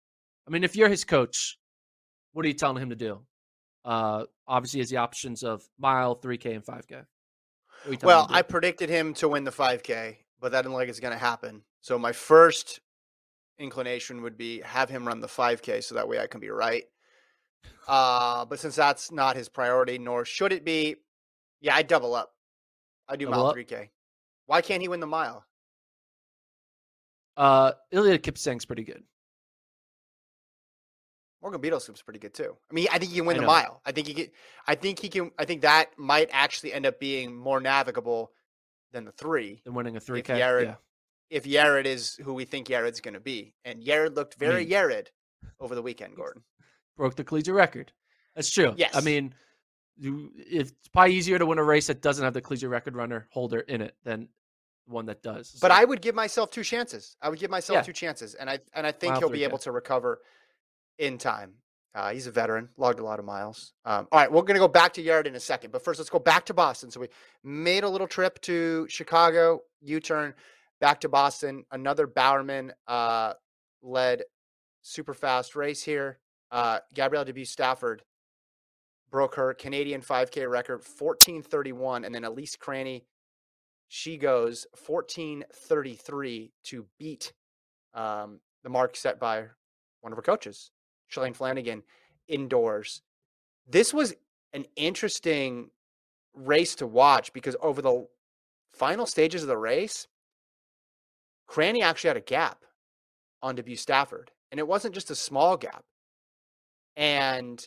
I 0.48 0.52
mean, 0.52 0.64
if 0.66 0.76
you're 0.76 0.90
his 0.90 1.06
coach, 1.06 1.58
what 2.34 2.44
are 2.46 2.48
you 2.50 2.54
telling 2.56 2.82
him 2.82 2.90
to 2.90 2.96
do? 2.96 3.26
Uh, 3.86 4.26
obviously, 4.48 4.78
he 4.80 4.82
has 4.82 4.90
the 4.90 4.98
options 4.98 5.44
of 5.44 5.68
mile, 5.78 6.16
3K, 6.16 6.56
and 6.56 6.64
5K. 6.66 6.96
What 6.96 6.98
are 6.98 6.98
you 6.98 6.98
telling 6.98 7.06
Well, 8.04 8.28
I 8.30 8.42
predicted 8.42 8.90
him 8.90 9.14
to 9.16 9.28
win 9.28 9.44
the 9.44 9.52
5K, 9.52 10.18
but 10.40 10.52
that 10.52 10.62
didn't 10.62 10.74
like 10.74 10.90
it's 10.90 11.00
going 11.00 11.14
to 11.14 11.20
happen. 11.20 11.64
So 11.82 11.98
my 11.98 12.12
first 12.12 12.80
inclination 13.58 14.22
would 14.22 14.38
be 14.38 14.62
have 14.62 14.90
him 14.90 15.08
run 15.08 15.20
the 15.20 15.28
5K 15.28 15.84
so 15.84 15.96
that 15.96 16.08
way 16.08 16.20
I 16.20 16.28
can 16.28 16.40
be 16.40 16.50
right. 16.50 16.84
Uh, 17.88 18.46
but 18.46 18.60
since 18.60 18.76
that's 18.76 19.12
not 19.12 19.36
his 19.36 19.50
priority, 19.50 19.98
nor 19.98 20.26
should 20.26 20.54
it 20.54 20.64
be, 20.64 20.96
yeah, 21.60 21.76
I 21.76 21.84
double 21.84 22.16
up. 22.16 22.34
I 23.08 23.16
do 23.16 23.26
Double 23.26 23.38
mile 23.40 23.48
up? 23.48 23.56
3K. 23.56 23.90
Why 24.46 24.62
can't 24.62 24.82
he 24.82 24.88
win 24.88 25.00
the 25.00 25.08
mile? 25.08 25.46
uh, 27.38 27.72
Eliud 27.94 28.20
Kipsang's 28.20 28.66
pretty 28.66 28.84
good. 28.84 29.04
Morgan 31.42 31.60
Beadle's 31.62 31.90
pretty 32.04 32.20
good 32.20 32.34
too. 32.34 32.56
I 32.70 32.74
mean, 32.74 32.88
I 32.92 33.00
think 33.00 33.12
he 33.12 33.18
can 33.18 33.26
win 33.26 33.38
the 33.38 33.44
mile. 33.44 33.82
I 33.86 33.92
think 33.92 34.08
he 34.08 34.14
can. 34.14 34.28
I 34.68 34.76
think 34.76 35.00
he 35.00 35.10
can. 35.10 35.32
I 35.40 35.46
think 35.46 35.62
that 35.62 35.98
might 35.98 36.30
actually 36.32 36.74
end 36.74 36.86
up 36.86 37.00
being 37.00 37.36
more 37.36 37.60
navigable 37.60 38.32
than 38.92 39.06
the 39.06 39.12
three. 39.12 39.62
Than 39.66 39.74
winning 39.74 39.96
a 39.96 40.00
3K. 40.00 40.38
Yared- 40.40 40.64
yeah. 40.66 40.76
if 41.30 41.46
Yared 41.46 41.86
is 41.86 42.16
who 42.24 42.34
we 42.34 42.46
think 42.46 42.68
Yared's 42.68 43.00
going 43.02 43.14
to 43.16 43.20
be. 43.20 43.54
And 43.66 43.82
Yared 43.82 44.16
looked 44.16 44.36
very 44.36 44.66
mean- 44.66 44.70
Yared 44.74 45.08
over 45.60 45.74
the 45.76 45.82
weekend, 45.82 46.16
Gordon. 46.16 46.44
Broke 46.98 47.16
the 47.16 47.24
collegiate 47.24 47.56
record. 47.56 47.92
That's 48.36 48.50
true. 48.50 48.74
Yes. 48.78 48.96
I 48.96 49.02
mean, 49.02 49.34
it's 49.98 50.74
probably 50.94 51.16
easier 51.16 51.40
to 51.40 51.46
win 51.46 51.58
a 51.58 51.64
race 51.64 51.88
that 51.88 52.02
doesn't 52.02 52.24
have 52.24 52.34
the 52.34 52.42
collegiate 52.42 52.70
record 52.70 52.96
runner 52.96 53.28
holder 53.32 53.62
in 53.62 53.82
it 53.82 53.96
than 54.04 54.28
one 54.86 55.06
that 55.08 55.22
does. 55.24 55.58
But 55.62 55.72
So, 55.72 55.78
I 55.78 55.86
would 55.86 56.02
give 56.02 56.16
myself 56.16 56.52
two 56.52 56.64
chances. 56.64 57.16
I 57.22 57.30
would 57.30 57.40
give 57.40 57.50
myself 57.50 57.78
Yeah. 57.78 57.82
two 57.84 57.94
chances, 57.94 58.36
and 58.36 58.50
I 58.50 58.60
and 58.74 58.86
I 58.86 58.92
think 58.92 59.12
Mile 59.14 59.20
he'll 59.22 59.30
be 59.30 59.40
3K. 59.40 59.44
able 59.48 59.58
to 59.60 59.72
recover 59.72 60.22
in 61.02 61.18
time. 61.18 61.56
Uh, 61.94 62.12
he's 62.12 62.28
a 62.28 62.32
veteran, 62.32 62.70
logged 62.78 63.00
a 63.00 63.04
lot 63.04 63.20
of 63.20 63.26
miles. 63.26 63.74
Um, 63.84 64.08
all 64.12 64.20
right, 64.20 64.32
we're 64.32 64.44
going 64.44 64.54
to 64.54 64.60
go 64.60 64.68
back 64.70 64.94
to 64.94 65.04
Yared 65.04 65.26
in 65.26 65.36
a 65.36 65.40
second, 65.42 65.72
but 65.72 65.84
first 65.84 66.00
let's 66.00 66.10
go 66.10 66.20
back 66.20 66.46
to 66.46 66.54
Boston. 66.54 66.90
So 66.90 67.02
we 67.02 67.10
made 67.44 67.84
a 67.84 67.90
little 67.90 68.08
trip 68.08 68.40
to 68.44 68.86
Chicago, 68.88 69.62
U-turn, 69.82 70.34
back 70.80 71.02
to 71.02 71.10
Boston. 71.10 71.66
Another 71.72 72.08
Bowerman 72.08 72.72
uh, 72.88 73.34
led 73.82 74.24
super 74.82 75.14
fast 75.14 75.56
race 75.56 75.84
here. 75.84 76.20
Uh, 76.50 76.80
Gabriela 76.94 77.26
Debues-Stafford 77.26 78.04
broke 79.12 79.36
her 79.36 79.54
Canadian 79.54 80.02
5K 80.02 80.50
record, 80.50 80.84
14:31, 80.84 82.06
and 82.06 82.16
then 82.16 82.24
Elise 82.24 82.56
Cranny, 82.56 83.06
she 83.90 84.18
goes 84.18 84.66
14:33 84.88 86.52
to 86.66 86.86
beat 86.98 87.34
um, 87.94 88.40
the 88.64 88.70
mark 88.70 88.96
set 88.96 89.20
by 89.20 89.48
one 90.00 90.14
of 90.14 90.16
her 90.18 90.22
coaches, 90.22 90.72
Shalane 91.12 91.36
Flanagan, 91.36 91.84
indoors. 92.28 93.02
This 93.68 93.94
was 93.94 94.14
an 94.54 94.66
interesting 94.76 95.70
race 96.34 96.76
to 96.76 96.88
watch 96.88 97.34
because 97.34 97.56
over 97.62 97.82
the 97.82 98.08
final 98.74 99.06
stages 99.06 99.42
of 99.42 99.48
the 99.48 99.58
race, 99.58 100.08
Cranny 101.48 101.82
actually 101.82 102.10
had 102.10 102.18
a 102.18 102.22
gap 102.22 102.64
on 103.42 103.56
Debues-Stafford, 103.56 104.32
and 104.52 104.60
it 104.60 104.68
wasn't 104.68 104.94
just 104.94 105.12
a 105.12 105.16
small 105.16 105.58
gap. 105.58 105.84
And 106.96 107.66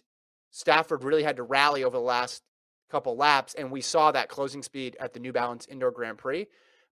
Stafford 0.50 1.04
really 1.04 1.22
had 1.22 1.36
to 1.36 1.42
rally 1.42 1.84
over 1.84 1.96
the 1.96 2.02
last 2.02 2.42
couple 2.90 3.16
laps, 3.16 3.54
and 3.54 3.70
we 3.70 3.80
saw 3.80 4.12
that 4.12 4.28
closing 4.28 4.62
speed 4.62 4.96
at 5.00 5.12
the 5.12 5.20
New 5.20 5.32
Balance 5.32 5.66
Indoor 5.66 5.90
Grand 5.90 6.18
Prix. 6.18 6.46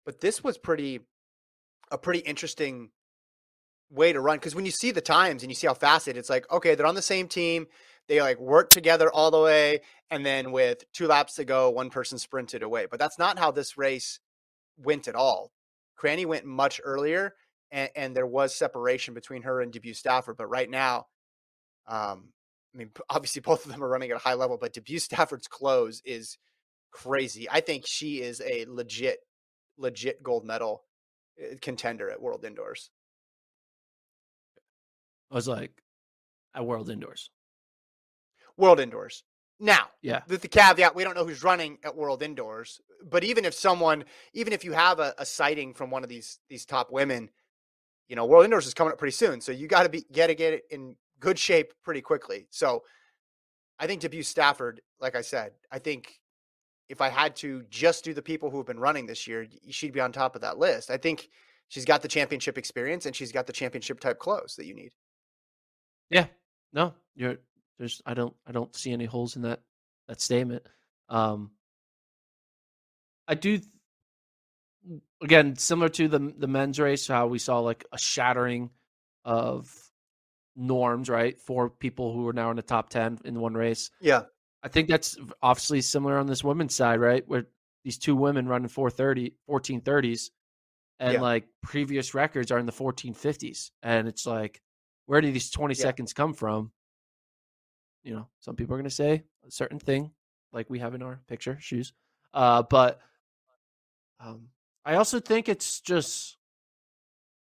But 0.04 0.20
this 0.20 0.42
was 0.42 0.58
pretty 0.58 1.00
a 1.90 1.98
pretty 1.98 2.20
interesting 2.20 2.90
way 3.90 4.12
to 4.12 4.20
run 4.20 4.36
because 4.36 4.54
when 4.54 4.64
you 4.64 4.70
see 4.70 4.90
the 4.90 5.00
times 5.00 5.42
and 5.42 5.50
you 5.50 5.56
see 5.56 5.66
how 5.66 5.74
fast 5.74 6.08
it, 6.08 6.16
it's 6.16 6.30
like 6.30 6.50
okay, 6.50 6.74
they're 6.74 6.86
on 6.86 6.94
the 6.94 7.02
same 7.02 7.28
team. 7.28 7.66
They 8.08 8.20
like 8.20 8.40
work 8.40 8.70
together 8.70 9.10
all 9.10 9.30
the 9.30 9.40
way, 9.40 9.80
and 10.10 10.26
then 10.26 10.52
with 10.52 10.84
two 10.92 11.06
laps 11.06 11.34
to 11.34 11.44
go, 11.44 11.70
one 11.70 11.90
person 11.90 12.18
sprinted 12.18 12.62
away. 12.62 12.86
But 12.90 12.98
that's 12.98 13.18
not 13.18 13.38
how 13.38 13.50
this 13.50 13.78
race 13.78 14.18
went 14.76 15.06
at 15.06 15.14
all. 15.14 15.52
Cranny 15.96 16.26
went 16.26 16.44
much 16.44 16.80
earlier, 16.82 17.34
and, 17.70 17.90
and 17.94 18.16
there 18.16 18.26
was 18.26 18.54
separation 18.54 19.14
between 19.14 19.42
her 19.42 19.60
and 19.60 19.72
Debues-Stafford. 19.72 20.36
But 20.36 20.48
right 20.48 20.68
now, 20.68 21.06
um, 21.86 22.32
I 22.74 22.78
mean, 22.78 22.90
obviously 23.10 23.42
both 23.42 23.64
of 23.64 23.70
them 23.70 23.84
are 23.84 23.88
running 23.88 24.10
at 24.10 24.16
a 24.16 24.20
high 24.20 24.34
level, 24.34 24.58
but 24.60 24.74
Debues-Stafford's 24.74 25.46
close 25.46 26.02
is 26.04 26.38
crazy. 26.90 27.48
I 27.50 27.60
think 27.60 27.84
she 27.86 28.22
is 28.22 28.40
a 28.40 28.66
legit, 28.68 29.18
legit 29.78 30.22
gold 30.22 30.44
medal 30.44 30.82
uh, 31.40 31.54
contender 31.60 32.10
at 32.10 32.20
World 32.20 32.44
Indoors. 32.44 32.90
I 35.30 35.34
was 35.34 35.48
like, 35.48 35.82
at 36.54 36.66
World 36.66 36.90
Indoors. 36.90 37.30
World 38.56 38.80
Indoors. 38.80 39.24
Now, 39.58 39.90
Yeah. 40.02 40.22
with 40.26 40.42
the 40.42 40.48
caveat, 40.48 40.94
we 40.94 41.04
don't 41.04 41.14
know 41.14 41.24
who's 41.26 41.44
running 41.44 41.78
at 41.84 41.94
World 41.94 42.22
Indoors. 42.22 42.80
But 43.04 43.24
even 43.24 43.44
if 43.44 43.54
someone, 43.54 44.04
even 44.32 44.52
if 44.52 44.64
you 44.64 44.72
have 44.72 44.98
a, 44.98 45.14
a 45.18 45.26
sighting 45.26 45.74
from 45.74 45.90
one 45.90 46.02
of 46.02 46.08
these 46.08 46.38
these 46.48 46.64
top 46.66 46.90
women, 46.90 47.30
you 48.08 48.16
know, 48.16 48.24
World 48.26 48.44
Indoors 48.44 48.66
is 48.66 48.74
coming 48.74 48.92
up 48.92 48.98
pretty 48.98 49.12
soon, 49.12 49.40
so 49.40 49.52
you 49.52 49.68
got 49.68 49.84
to 49.84 49.88
be 49.88 50.04
got 50.12 50.28
to 50.28 50.34
get 50.34 50.54
it 50.54 50.64
in 50.70 50.96
good 51.20 51.38
shape 51.38 51.72
pretty 51.84 52.00
quickly. 52.00 52.46
So, 52.50 52.82
I 53.78 53.86
think 53.86 54.02
Debues-Stafford, 54.02 54.80
like 55.00 55.14
I 55.14 55.20
said, 55.22 55.52
I 55.70 55.78
think 55.78 56.20
if 56.88 57.00
I 57.00 57.08
had 57.08 57.36
to 57.36 57.62
just 57.70 58.04
do 58.04 58.12
the 58.12 58.22
people 58.22 58.50
who 58.50 58.56
have 58.58 58.66
been 58.66 58.80
running 58.80 59.06
this 59.06 59.26
year, 59.26 59.46
she'd 59.70 59.92
be 59.92 60.00
on 60.00 60.12
top 60.12 60.34
of 60.34 60.42
that 60.42 60.58
list. 60.58 60.90
I 60.90 60.96
think 60.96 61.28
she's 61.68 61.84
got 61.84 62.02
the 62.02 62.08
championship 62.08 62.58
experience 62.58 63.06
and 63.06 63.14
she's 63.14 63.32
got 63.32 63.46
the 63.46 63.52
championship 63.52 64.00
type 64.00 64.18
clothes 64.18 64.56
that 64.56 64.66
you 64.66 64.74
need. 64.74 64.92
Yeah. 66.10 66.26
No, 66.72 66.94
you're 67.14 67.36
there's 67.78 68.02
I 68.04 68.14
don't 68.14 68.34
I 68.46 68.52
don't 68.52 68.74
see 68.76 68.92
any 68.92 69.06
holes 69.06 69.36
in 69.36 69.42
that 69.42 69.60
that 70.08 70.20
statement. 70.20 70.64
Um 71.08 71.50
I 73.28 73.34
do 73.34 73.60
again 75.22 75.56
similar 75.56 75.88
to 75.90 76.08
the 76.08 76.34
the 76.36 76.46
men's 76.46 76.78
race 76.78 77.06
how 77.06 77.26
we 77.26 77.38
saw 77.38 77.60
like 77.60 77.84
a 77.92 77.98
shattering 77.98 78.70
of 79.24 79.72
norms, 80.56 81.08
right? 81.08 81.38
For 81.40 81.70
people 81.70 82.12
who 82.12 82.26
are 82.28 82.32
now 82.32 82.50
in 82.50 82.56
the 82.56 82.62
top 82.62 82.88
10 82.90 83.20
in 83.24 83.40
one 83.40 83.54
race. 83.54 83.90
Yeah. 84.00 84.22
I 84.62 84.68
think 84.68 84.88
that's 84.88 85.16
obviously 85.42 85.80
similar 85.80 86.18
on 86.18 86.26
this 86.26 86.44
women's 86.44 86.74
side, 86.74 87.00
right? 87.00 87.26
Where 87.26 87.46
these 87.84 87.98
two 87.98 88.14
women 88.16 88.46
running 88.48 88.68
430 88.68 89.34
1430s 89.48 90.30
and 90.98 91.14
Yeah. 91.14 91.20
like 91.20 91.46
previous 91.62 92.14
records 92.14 92.50
are 92.50 92.58
in 92.58 92.66
the 92.66 92.72
1450s 92.72 93.70
and 93.82 94.06
it's 94.08 94.26
like 94.26 94.60
where 95.10 95.20
do 95.20 95.32
these 95.32 95.50
20 95.50 95.74
Yeah. 95.74 95.82
seconds 95.82 96.12
come 96.12 96.34
from? 96.34 96.70
You 98.04 98.14
know, 98.14 98.28
some 98.38 98.54
people 98.54 98.74
are 98.74 98.78
going 98.78 98.84
to 98.88 98.94
say 98.94 99.24
a 99.44 99.50
certain 99.50 99.80
thing 99.80 100.12
like 100.52 100.70
we 100.70 100.78
have 100.78 100.94
in 100.94 101.02
our 101.02 101.20
picture, 101.26 101.58
shoes. 101.60 101.92
Uh 102.32 102.62
but 102.62 103.00
um 104.20 104.50
I 104.84 104.94
also 104.94 105.18
think 105.18 105.48
it's 105.48 105.80
just 105.80 106.38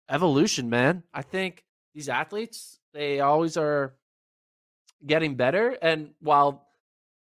evolution, 0.09 0.71
man. 0.71 1.03
I 1.13 1.21
think 1.21 1.63
these 1.93 2.09
athletes, 2.09 2.79
they 2.93 3.19
always 3.19 3.57
are 3.57 3.95
getting 5.05 5.35
better 5.35 5.77
and 5.83 6.15
while 6.19 6.67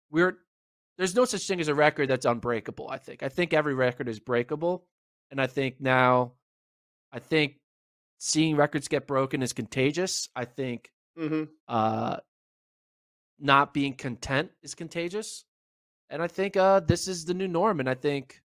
we're 0.08 0.38
there's 0.98 1.16
no 1.16 1.24
such 1.24 1.46
thing 1.48 1.60
as 1.60 1.66
a 1.68 1.74
record 1.74 2.08
that's 2.08 2.26
unbreakable, 2.26 2.88
I 2.88 2.98
think. 2.98 3.24
I 3.24 3.28
think 3.28 3.52
every 3.52 3.74
record 3.74 4.08
is 4.08 4.20
breakable 4.20 4.86
and 5.32 5.40
I 5.40 5.48
think 5.48 5.80
now 5.80 6.34
I 7.10 7.18
think 7.18 7.57
seeing 8.18 8.56
records 8.56 8.88
get 8.88 9.06
broken 9.06 9.42
is 9.42 9.52
contagious. 9.52 10.28
I 10.36 10.44
think 10.44 10.90
Mm-hmm. 11.18 11.44
uh 11.66 12.18
not 13.40 13.72
being 13.74 13.94
content 13.94 14.50
is 14.62 14.74
contagious. 14.74 15.44
And 16.10 16.22
I 16.22 16.26
think 16.28 16.56
uh 16.56 16.80
this 16.80 17.08
is 17.08 17.24
the 17.24 17.34
new 17.34 17.48
norm 17.48 17.80
and 17.80 17.88
I 17.88 17.94
think 17.94 18.42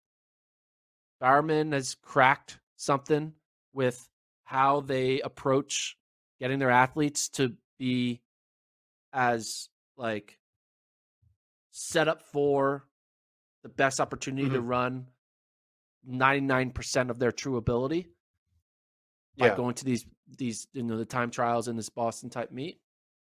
Bowerman 1.19 1.71
has 1.71 1.95
cracked 1.95 2.59
something 2.75 3.33
with 3.73 4.09
how 4.43 4.81
they 4.81 5.21
approach 5.21 5.97
getting 6.39 6.59
their 6.59 6.69
athletes 6.71 7.29
to 7.29 7.53
be 7.79 8.21
as 9.13 9.69
like 9.97 10.37
set 11.71 12.07
up 12.07 12.21
for 12.23 12.85
the 13.63 13.69
best 13.69 13.99
opportunity 13.99 14.49
to 14.49 14.61
Mhm. 14.61 14.67
run 14.67 15.07
99% 16.05 17.09
of 17.09 17.19
their 17.19 17.31
true 17.31 17.55
ability 17.57 18.07
by 19.37 19.47
Yeah. 19.47 19.55
going 19.55 19.75
to 19.75 19.85
these 19.85 20.05
these 20.37 20.67
you 20.73 20.83
know 20.83 20.97
the 20.97 21.05
time 21.05 21.29
trials 21.31 21.67
in 21.67 21.75
this 21.75 21.89
Boston 21.89 22.29
type 22.29 22.51
meet. 22.51 22.79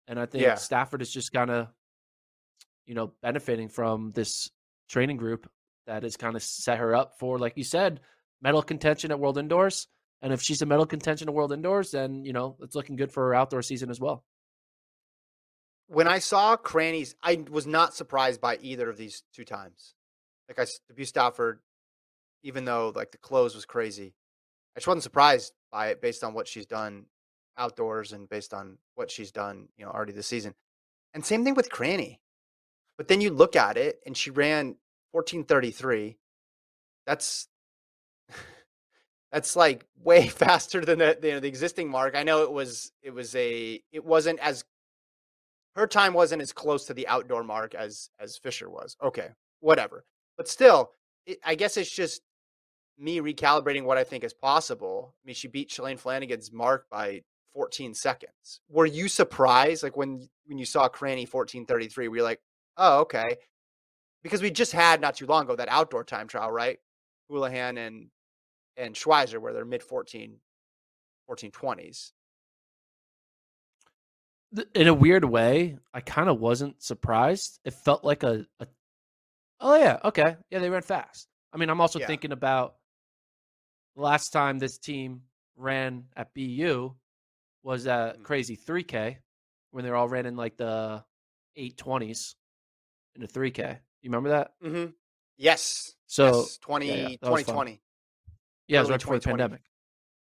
And 0.08 0.20
I 0.20 0.26
think 0.26 0.44
Yeah. 0.44 0.56
Stafford 0.56 1.02
is 1.02 1.12
just 1.12 1.32
kind 1.32 1.50
of 1.50 1.68
you 2.86 2.96
know 2.96 3.14
benefiting 3.22 3.70
from 3.70 4.12
this 4.12 4.50
training 4.90 5.18
group 5.18 5.50
that 5.88 6.04
has 6.04 6.18
kind 6.18 6.36
of 6.36 6.44
set 6.44 6.78
her 6.80 6.94
up 6.96 7.18
for 7.20 7.40
like 7.40 7.58
you 7.58 7.64
said 7.64 8.02
medal 8.42 8.62
contention 8.62 9.12
at 9.12 9.20
World 9.20 9.38
Indoors. 9.38 9.88
And 10.24 10.32
if 10.34 10.42
she's 10.42 10.62
a 10.62 10.66
medal 10.68 10.86
contention 10.86 11.28
at 11.30 11.34
World 11.34 11.52
Indoors, 11.54 11.92
then 11.92 12.26
you 12.26 12.34
know 12.34 12.58
it's 12.62 12.76
looking 12.76 12.96
good 12.96 13.12
for 13.12 13.26
her 13.28 13.34
outdoor 13.36 13.62
season 13.62 13.90
as 13.90 14.00
well. 14.00 14.24
when 15.88 16.08
I 16.08 16.20
saw 16.20 16.56
Cranny's, 16.56 17.16
I 17.22 17.44
was 17.50 17.68
not 17.68 17.94
surprised 17.94 18.40
by 18.40 18.58
either 18.62 18.90
of 18.90 18.96
these 18.98 19.24
two 19.34 19.44
times. 19.44 19.94
Like 20.48 20.60
I 20.60 21.04
Stafford, 21.04 21.60
even 22.44 22.66
though 22.66 22.92
like 22.96 23.12
the 23.12 23.18
close 23.18 23.56
was 23.56 23.66
crazy, 23.66 24.14
I 24.76 24.80
just 24.80 24.88
wasn't 24.88 25.04
surprised 25.04 25.54
by 25.72 25.88
it 25.88 26.02
based 26.02 26.24
on 26.24 26.34
what 26.34 26.48
she's 26.48 26.66
done 26.66 27.06
outdoors 27.58 28.14
and 28.14 28.30
based 28.30 28.54
on 28.54 28.78
what 28.96 29.12
she's 29.12 29.32
done, 29.32 29.68
you 29.78 29.86
know, 29.86 29.92
already 29.92 30.14
this 30.14 30.28
season. 30.28 30.54
And 31.14 31.26
same 31.26 31.44
thing 31.44 31.56
with 31.56 31.70
Cranny. 31.70 32.22
But 32.98 33.08
then 33.08 33.22
you 33.22 33.32
look 33.32 33.56
at 33.56 33.78
it 33.78 34.00
and 34.06 34.16
she 34.16 34.30
ran 34.30 34.76
1433. 35.12 36.18
That's 37.06 37.48
that's 39.32 39.56
like 39.56 39.86
way 40.04 40.28
faster 40.28 40.82
than 40.82 41.00
the, 41.00 41.18
you 41.22 41.32
know, 41.32 41.40
the 41.40 41.48
existing 41.48 41.90
mark. 41.90 42.16
I 42.16 42.24
know 42.24 42.44
it 42.44 42.52
was 42.52 42.92
it 43.02 43.14
was 43.14 43.36
a 43.36 43.82
it 43.92 44.06
wasn't 44.06 44.40
as 44.40 44.64
her 45.76 45.88
time 45.88 46.14
wasn't 46.14 46.42
as 46.42 46.52
close 46.52 46.86
to 46.86 46.94
the 46.94 47.08
outdoor 47.08 47.44
mark 47.44 47.76
as 47.76 48.10
as 48.20 48.38
Fisher 48.38 48.70
was. 48.70 48.96
Okay, 49.04 49.30
whatever. 49.60 50.06
But 50.38 50.48
still, 50.48 50.92
it, 51.26 51.40
I 51.46 51.56
guess 51.56 51.78
it's 51.78 51.92
just 51.92 52.22
me 53.02 53.20
recalibrating 53.20 53.84
what 53.84 53.98
I 53.98 54.04
think 54.04 54.24
is 54.24 54.34
possible. 54.34 55.16
I 55.24 55.28
mean, 55.28 55.36
she 55.36 55.48
beat 55.48 55.70
Shalane 55.70 56.00
Flanagan's 56.00 56.52
mark 56.52 56.86
by 56.90 57.24
14 57.54 57.94
seconds. 57.94 58.62
Were 58.70 58.86
you 58.86 59.08
surprised, 59.08 59.84
like 59.84 59.98
when 59.98 60.30
when 60.46 60.58
you 60.58 60.66
saw 60.66 60.88
Cranny 60.88 61.24
1433? 61.24 62.08
Were 62.08 62.18
you 62.18 62.24
like, 62.24 62.40
oh, 62.78 63.00
okay? 63.02 63.38
Because 64.24 64.42
we 64.42 64.52
just 64.52 64.72
had 64.72 65.02
not 65.02 65.16
too 65.16 65.26
long 65.26 65.44
ago 65.44 65.56
that 65.56 65.70
outdoor 65.70 66.04
time 66.04 66.28
trial, 66.28 66.52
right? 66.52 66.78
Houlihan 67.30 67.78
and 67.78 68.08
and 68.78 68.96
Schweizer, 68.96 69.40
where 69.40 69.54
they're 69.54 69.66
mid 69.66 69.84
14, 69.84 70.38
1420s. 71.30 72.12
In 74.76 74.88
a 74.88 74.94
weird 74.94 75.24
way, 75.24 75.78
I 75.94 76.02
kind 76.02 76.30
of 76.30 76.40
wasn't 76.40 76.84
surprised. 76.84 77.60
It 77.64 77.74
felt 77.74 78.04
like 78.04 78.24
a, 78.24 78.46
a 78.60 78.68
oh 79.60 79.76
yeah, 79.76 80.00
okay, 80.04 80.36
yeah, 80.50 80.60
they 80.60 80.70
ran 80.70 80.82
fast. 80.82 81.28
I 81.54 81.58
mean, 81.58 81.70
I'm 81.70 81.82
also 81.82 82.00
Yeah. 82.00 82.08
thinking 82.08 82.32
about 82.32 82.76
the 83.96 84.02
last 84.02 84.30
time 84.32 84.60
this 84.60 84.78
team 84.78 85.24
ran 85.56 86.06
at 86.16 86.34
BU 86.34 86.96
was 87.64 87.88
at 87.88 88.18
Mhm. 88.18 88.24
crazy 88.24 88.56
3K 88.56 89.20
when 89.72 89.84
they 89.84 89.92
all 89.92 90.08
in 90.26 90.36
like 90.36 90.58
the 90.58 91.04
820s 91.56 92.36
in 93.16 93.22
the 93.22 93.28
3K. 93.28 93.80
You 94.02 94.10
remember 94.10 94.30
that? 94.30 94.54
Mm-hmm. 94.62 94.92
Yes. 95.38 95.96
So 96.08 96.26
yes. 96.26 96.58
20, 96.58 96.88
yeah, 96.88 96.94
fun. 97.18 97.18
2020. 97.20 97.82
yeah, 98.68 98.78
it 98.78 98.82
was 98.82 98.90
right 98.90 99.00
before 99.00 99.20
the 99.20 99.26
pandemic. 99.26 99.62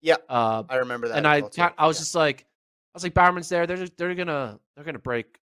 Yeah, 0.00 0.16
Uh, 0.28 0.64
I 0.68 0.76
remember 0.76 1.08
that. 1.08 1.16
and 1.16 1.26
I, 1.26 1.40
too. 1.40 1.62
I 1.62 1.86
was 1.86 1.96
Yeah. 1.96 2.00
just 2.00 2.14
like, 2.14 2.42
I 2.42 2.92
was 2.94 3.02
like, 3.02 3.14
Bowerman's 3.14 3.48
there. 3.48 3.66
They're 3.66 3.76
just, 3.78 3.96
they're 3.96 4.14
gonna 4.14 4.60
they're 4.74 4.84
gonna 4.84 4.98
break 4.98 5.40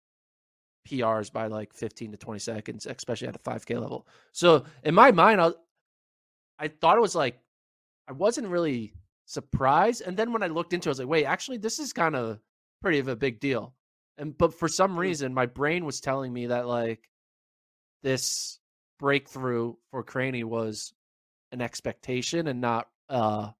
PRs 0.89 1.31
by 1.33 1.47
like 1.49 1.73
15 1.75 2.13
to 2.13 2.17
20 2.17 2.39
seconds, 2.41 2.87
especially 2.87 3.29
at 3.29 3.37
a 3.37 3.39
5K 3.41 3.79
level. 3.79 4.07
So 4.33 4.65
in 4.83 4.95
my 4.95 5.11
mind, 5.13 5.41
I 5.41 5.51
I 6.59 6.69
thought 6.69 6.97
it 6.97 7.03
was 7.03 7.15
like 7.15 7.39
I 8.09 8.13
wasn't 8.13 8.49
really 8.49 8.95
surprised, 9.27 10.03
and 10.03 10.17
then 10.17 10.33
when 10.33 10.43
I 10.43 10.47
looked 10.49 10.73
into, 10.73 10.89
it, 10.89 10.91
I 10.91 10.93
was 10.93 10.99
like, 11.01 11.09
wait, 11.09 11.25
actually, 11.25 11.59
this 11.59 11.79
is 11.79 11.93
kind 11.93 12.15
of 12.17 12.41
pretty 12.83 12.99
of 12.99 13.09
a 13.09 13.17
big 13.17 13.41
deal. 13.41 13.75
And 14.19 14.37
but 14.37 14.55
for 14.55 14.69
some 14.69 14.97
Mm. 14.97 14.99
reason, 14.99 15.35
my 15.35 15.47
brain 15.47 15.85
was 15.85 16.01
telling 16.01 16.33
me 16.33 16.47
that 16.47 16.67
like 16.67 17.11
this 18.03 18.61
breakthrough 18.99 19.75
for 19.91 20.03
Cranny 20.03 20.45
was 20.45 20.95
an 21.53 21.61
expectation 21.63 22.49
and 22.49 22.61
not 22.61 22.89
a 23.09 23.55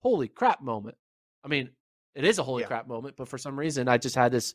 holy 0.00 0.28
crap 0.28 0.62
moment. 0.62 0.96
I 1.44 1.48
mean, 1.48 1.70
it 2.14 2.24
is 2.24 2.38
a 2.38 2.42
holy 2.42 2.62
Yeah. 2.62 2.68
crap 2.68 2.86
moment, 2.88 3.16
but 3.16 3.28
for 3.28 3.38
some 3.38 3.58
reason 3.58 3.88
I 3.88 3.98
just 3.98 4.16
had 4.16 4.32
this 4.32 4.54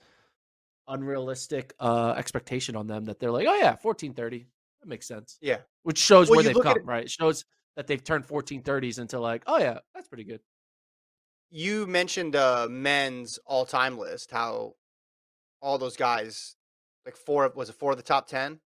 unrealistic 0.87 1.73
uh 1.79 2.13
expectation 2.17 2.75
on 2.75 2.87
them 2.87 3.05
that 3.05 3.19
they're 3.19 3.31
like, 3.31 3.47
"Oh 3.47 3.55
yeah, 3.55 3.75
1430. 3.77 4.47
That 4.81 4.87
makes 4.87 5.07
sense." 5.07 5.41
Yeah. 5.41 5.59
Which 5.83 5.97
shows 5.99 6.29
Well, 6.29 6.37
where 6.37 6.43
they've 6.43 6.59
come, 6.59 6.85
right? 6.85 7.05
It 7.05 7.11
shows 7.11 7.45
that 7.75 7.87
they've 7.87 8.03
turned 8.03 8.27
1430s 8.27 8.99
into 8.99 9.19
like, 9.19 9.43
"Oh 9.47 9.57
yeah, 9.57 9.79
that's 9.93 10.07
pretty 10.07 10.23
good." 10.23 10.41
You 11.49 11.85
mentioned 11.87 12.35
uh 12.35 12.67
men's 12.69 13.39
all 13.45 13.65
time 13.65 13.97
list, 13.97 14.31
how 14.31 14.75
all 15.61 15.77
those 15.77 15.97
guys, 15.97 16.55
like 17.05 17.15
four 17.15 17.49
was 17.55 17.69
it 17.69 17.75
four 17.75 17.91
of 17.91 17.97
the 17.97 18.03
top 18.03 18.27
ten 18.27 18.59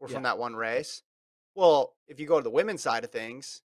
were 0.00 0.08
from 0.08 0.24
that 0.24 0.38
one 0.38 0.56
race. 0.56 1.02
Well, 1.54 1.94
if 2.08 2.18
you 2.18 2.26
go 2.26 2.38
to 2.38 2.44
the 2.44 2.50
women's 2.50 2.82
side 2.82 3.04
of 3.04 3.10
things, 3.10 3.62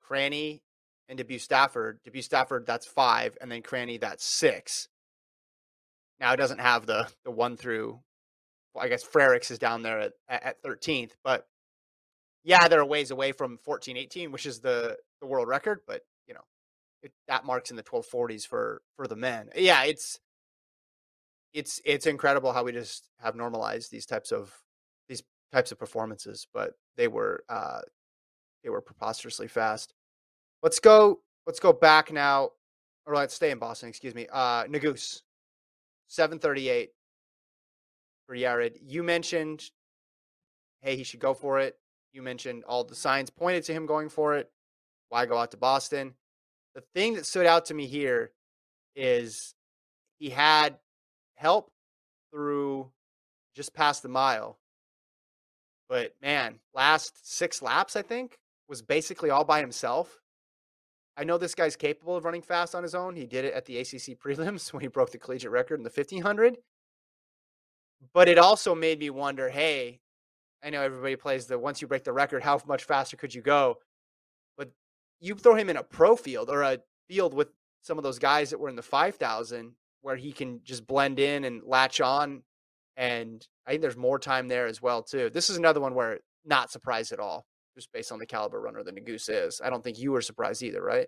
Cranny 0.00 0.62
and 1.08 1.18
Debues-Stafford, 1.18 2.00
Debut 2.04 2.22
Stafford 2.22 2.66
that's 2.66 2.86
five, 2.86 3.36
and 3.40 3.50
then 3.50 3.62
Cranny 3.62 3.96
that's 3.98 4.24
six. 4.24 4.88
Now 6.20 6.32
it 6.32 6.36
doesn't 6.36 6.60
have 6.60 6.86
the 6.86 7.08
the 7.24 7.30
one 7.30 7.56
through 7.56 8.00
well, 8.74 8.84
I 8.84 8.88
guess 8.88 9.04
Frerichs 9.04 9.50
is 9.50 9.58
down 9.58 9.82
there 9.82 10.00
at, 10.00 10.12
at, 10.28 10.42
at 10.42 10.62
13th, 10.62 11.12
but 11.24 11.46
yeah, 12.44 12.68
they're 12.68 12.80
a 12.80 12.86
ways 12.86 13.10
away 13.10 13.32
from 13.32 13.58
1418, 13.64 14.32
which 14.32 14.46
is 14.46 14.60
the, 14.60 14.96
the 15.20 15.26
world 15.26 15.48
record, 15.48 15.80
but 15.86 16.02
you 16.26 16.34
know, 16.34 16.40
it, 17.02 17.12
that 17.28 17.44
marks 17.44 17.70
in 17.70 17.76
the 17.76 17.82
1240s 17.82 18.46
for, 18.46 18.82
for 18.96 19.06
the 19.06 19.16
men. 19.16 19.50
Yeah. 19.54 19.84
It's, 19.84 20.18
it's, 21.52 21.80
it's 21.84 22.06
incredible 22.06 22.52
how 22.52 22.64
we 22.64 22.72
just 22.72 23.08
have 23.20 23.34
normalized 23.34 23.90
these 23.90 24.06
types 24.06 24.32
of, 24.32 24.54
these 25.08 25.22
types 25.52 25.72
of 25.72 25.78
performances, 25.78 26.46
but 26.54 26.72
they 26.96 27.08
were, 27.08 27.44
uh, 27.48 27.80
they 28.62 28.70
were 28.70 28.80
preposterously 28.80 29.48
fast. 29.48 29.92
Let's 30.62 30.78
go, 30.78 31.20
let's 31.46 31.60
go 31.60 31.72
back 31.72 32.12
now, 32.12 32.50
or 33.06 33.16
let's 33.16 33.34
stay 33.34 33.50
in 33.50 33.58
Boston, 33.58 33.88
excuse 33.88 34.14
me. 34.14 34.26
Uh, 34.32 34.64
Nuguse, 34.64 35.22
738 36.08 36.90
for 38.26 38.36
Yared. 38.36 38.76
You 38.82 39.02
mentioned, 39.02 39.70
hey, 40.80 40.96
he 40.96 41.04
should 41.04 41.20
go 41.20 41.34
for 41.34 41.58
it. 41.60 41.76
You 42.12 42.22
mentioned 42.22 42.64
all 42.64 42.84
the 42.84 42.94
signs 42.94 43.30
pointed 43.30 43.64
to 43.64 43.72
him 43.72 43.86
going 43.86 44.08
for 44.08 44.34
it. 44.36 44.50
Why 45.08 45.26
go 45.26 45.38
out 45.38 45.50
to 45.52 45.56
Boston? 45.56 46.14
The 46.74 46.82
thing 46.94 47.14
that 47.14 47.26
stood 47.26 47.46
out 47.46 47.66
to 47.66 47.74
me 47.74 47.86
here 47.86 48.32
is 48.94 49.54
he 50.18 50.30
had 50.30 50.78
help 51.34 51.70
through 52.32 52.90
just 53.54 53.74
past 53.74 54.02
the 54.02 54.08
mile. 54.08 54.58
But 55.88 56.14
man, 56.22 56.60
last 56.74 57.28
six 57.28 57.62
laps, 57.62 57.96
I 57.96 58.02
think, 58.02 58.38
was 58.68 58.82
basically 58.82 59.30
all 59.30 59.44
by 59.44 59.60
himself. 59.60 60.20
I 61.16 61.24
know 61.24 61.38
this 61.38 61.56
guy's 61.56 61.76
capable 61.76 62.16
of 62.16 62.24
running 62.24 62.42
fast 62.42 62.74
on 62.74 62.84
his 62.84 62.94
own. 62.94 63.16
He 63.16 63.26
did 63.26 63.44
it 63.44 63.54
at 63.54 63.66
the 63.66 63.78
ACC 63.78 64.18
prelims 64.24 64.72
when 64.72 64.82
he 64.82 64.88
broke 64.88 65.10
the 65.10 65.18
collegiate 65.18 65.50
record 65.50 65.80
in 65.80 65.84
the 65.84 65.90
1500 65.90 66.58
but 68.12 68.28
it 68.28 68.38
also 68.38 68.74
made 68.74 68.98
me 68.98 69.10
wonder 69.10 69.48
hey 69.48 70.00
i 70.62 70.70
know 70.70 70.82
everybody 70.82 71.16
plays 71.16 71.46
the 71.46 71.58
once 71.58 71.80
you 71.80 71.88
break 71.88 72.04
the 72.04 72.12
record 72.12 72.42
how 72.42 72.60
much 72.66 72.84
faster 72.84 73.16
could 73.16 73.34
you 73.34 73.42
go? 73.42 73.78
But 74.56 74.70
you 75.20 75.34
throw 75.34 75.54
him 75.54 75.70
in 75.70 75.76
a 75.76 75.82
pro 75.82 76.16
field 76.16 76.50
or 76.50 76.62
a 76.62 76.78
field 77.08 77.34
with 77.34 77.48
some 77.82 77.98
of 77.98 78.04
those 78.04 78.18
guys 78.18 78.50
that 78.50 78.60
were 78.60 78.68
in 78.68 78.76
the 78.76 78.82
5000 78.82 79.72
where 80.02 80.16
he 80.16 80.32
can 80.32 80.60
just 80.64 80.86
blend 80.86 81.18
in 81.18 81.44
and 81.44 81.62
latch 81.64 82.00
on 82.00 82.42
and 82.96 83.46
i 83.66 83.70
think 83.70 83.82
there's 83.82 83.96
more 83.96 84.18
time 84.18 84.48
there 84.48 84.66
as 84.66 84.82
well 84.82 85.02
too. 85.02 85.30
This 85.30 85.50
is 85.50 85.56
another 85.56 85.80
one 85.80 85.94
where 85.94 86.20
not 86.44 86.70
surprised 86.70 87.12
at 87.12 87.20
all 87.20 87.46
just 87.74 87.92
based 87.92 88.12
on 88.12 88.18
the 88.18 88.26
caliber 88.26 88.60
runner 88.60 88.82
that 88.82 88.94
Nuguse 88.94 89.28
is. 89.28 89.60
I 89.64 89.70
don't 89.70 89.82
think 89.82 89.98
you 89.98 90.12
were 90.12 90.22
surprised 90.22 90.62
either 90.62 90.82
right? 90.82 91.06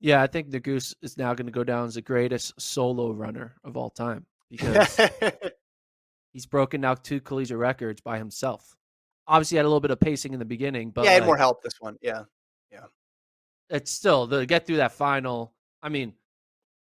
Yeah, 0.00 0.22
I 0.22 0.26
think 0.26 0.50
the 0.50 0.60
Goose 0.60 0.94
is 1.02 1.18
now 1.18 1.34
going 1.34 1.46
to 1.46 1.52
go 1.52 1.64
down 1.64 1.86
as 1.86 1.94
the 1.94 2.02
greatest 2.02 2.58
solo 2.58 3.12
runner 3.12 3.56
of 3.62 3.76
all 3.76 3.90
time 3.90 4.24
because 4.50 4.98
he's 6.32 6.46
broken 6.46 6.80
now 6.80 6.94
two 6.94 7.20
collegiate 7.20 7.58
records 7.58 8.00
by 8.00 8.18
himself. 8.18 8.76
Obviously, 9.26 9.56
had 9.56 9.64
a 9.64 9.68
little 9.68 9.80
bit 9.80 9.90
of 9.90 10.00
pacing 10.00 10.32
in 10.32 10.38
the 10.38 10.44
beginning, 10.44 10.90
but 10.90 11.04
yeah, 11.04 11.14
like, 11.14 11.24
more 11.24 11.36
help 11.36 11.62
this 11.62 11.74
one. 11.80 11.96
Yeah. 12.02 12.22
Yeah. 12.72 12.86
It's 13.68 13.90
still 13.90 14.26
the 14.26 14.46
get 14.46 14.66
through 14.66 14.78
that 14.78 14.92
final. 14.92 15.54
I 15.82 15.88
mean, 15.88 16.14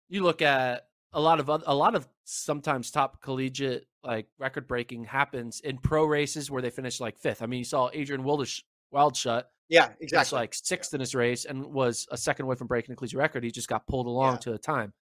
you 0.10 0.22
look 0.24 0.41
at 0.41 0.88
a 1.14 1.20
lot 1.20 1.39
of 1.39 1.50
a 1.50 1.74
lot 1.74 1.96
of 1.96 2.08
sometimes 2.26 2.91
top 2.91 3.22
collegiate 3.22 3.88
like 4.04 4.28
record 4.38 4.68
breaking 4.68 5.06
happens 5.06 5.62
in 5.62 5.78
pro 5.80 6.06
races 6.06 6.52
where 6.52 6.62
they 6.62 6.70
finish 6.70 7.00
like 7.00 7.18
fifth. 7.18 7.41
I 7.41 7.48
mean, 7.48 7.60
you 7.60 7.66
saw 7.66 7.89
Adriaan 7.89 8.24
Wildish 8.24 8.62
Wildschutt 8.93 9.43
Yeah, 9.70 9.89
exactly. 10.00 10.38
like 10.38 10.54
sixth 10.54 10.93
in 10.93 11.00
his 11.00 11.16
race 11.16 11.46
and 11.46 11.66
was 11.66 12.08
a 12.12 12.18
second 12.18 12.46
away 12.46 12.56
from 12.56 12.68
breaking 12.68 12.93
the 12.93 12.98
collegiate 12.98 13.18
record. 13.18 13.43
He 13.43 13.50
just 13.50 13.68
got 13.68 13.88
pulled 13.88 14.06
along 14.06 14.36
Yeah. 14.36 14.39
to 14.41 14.54
a 14.54 14.58
time. 14.60 14.93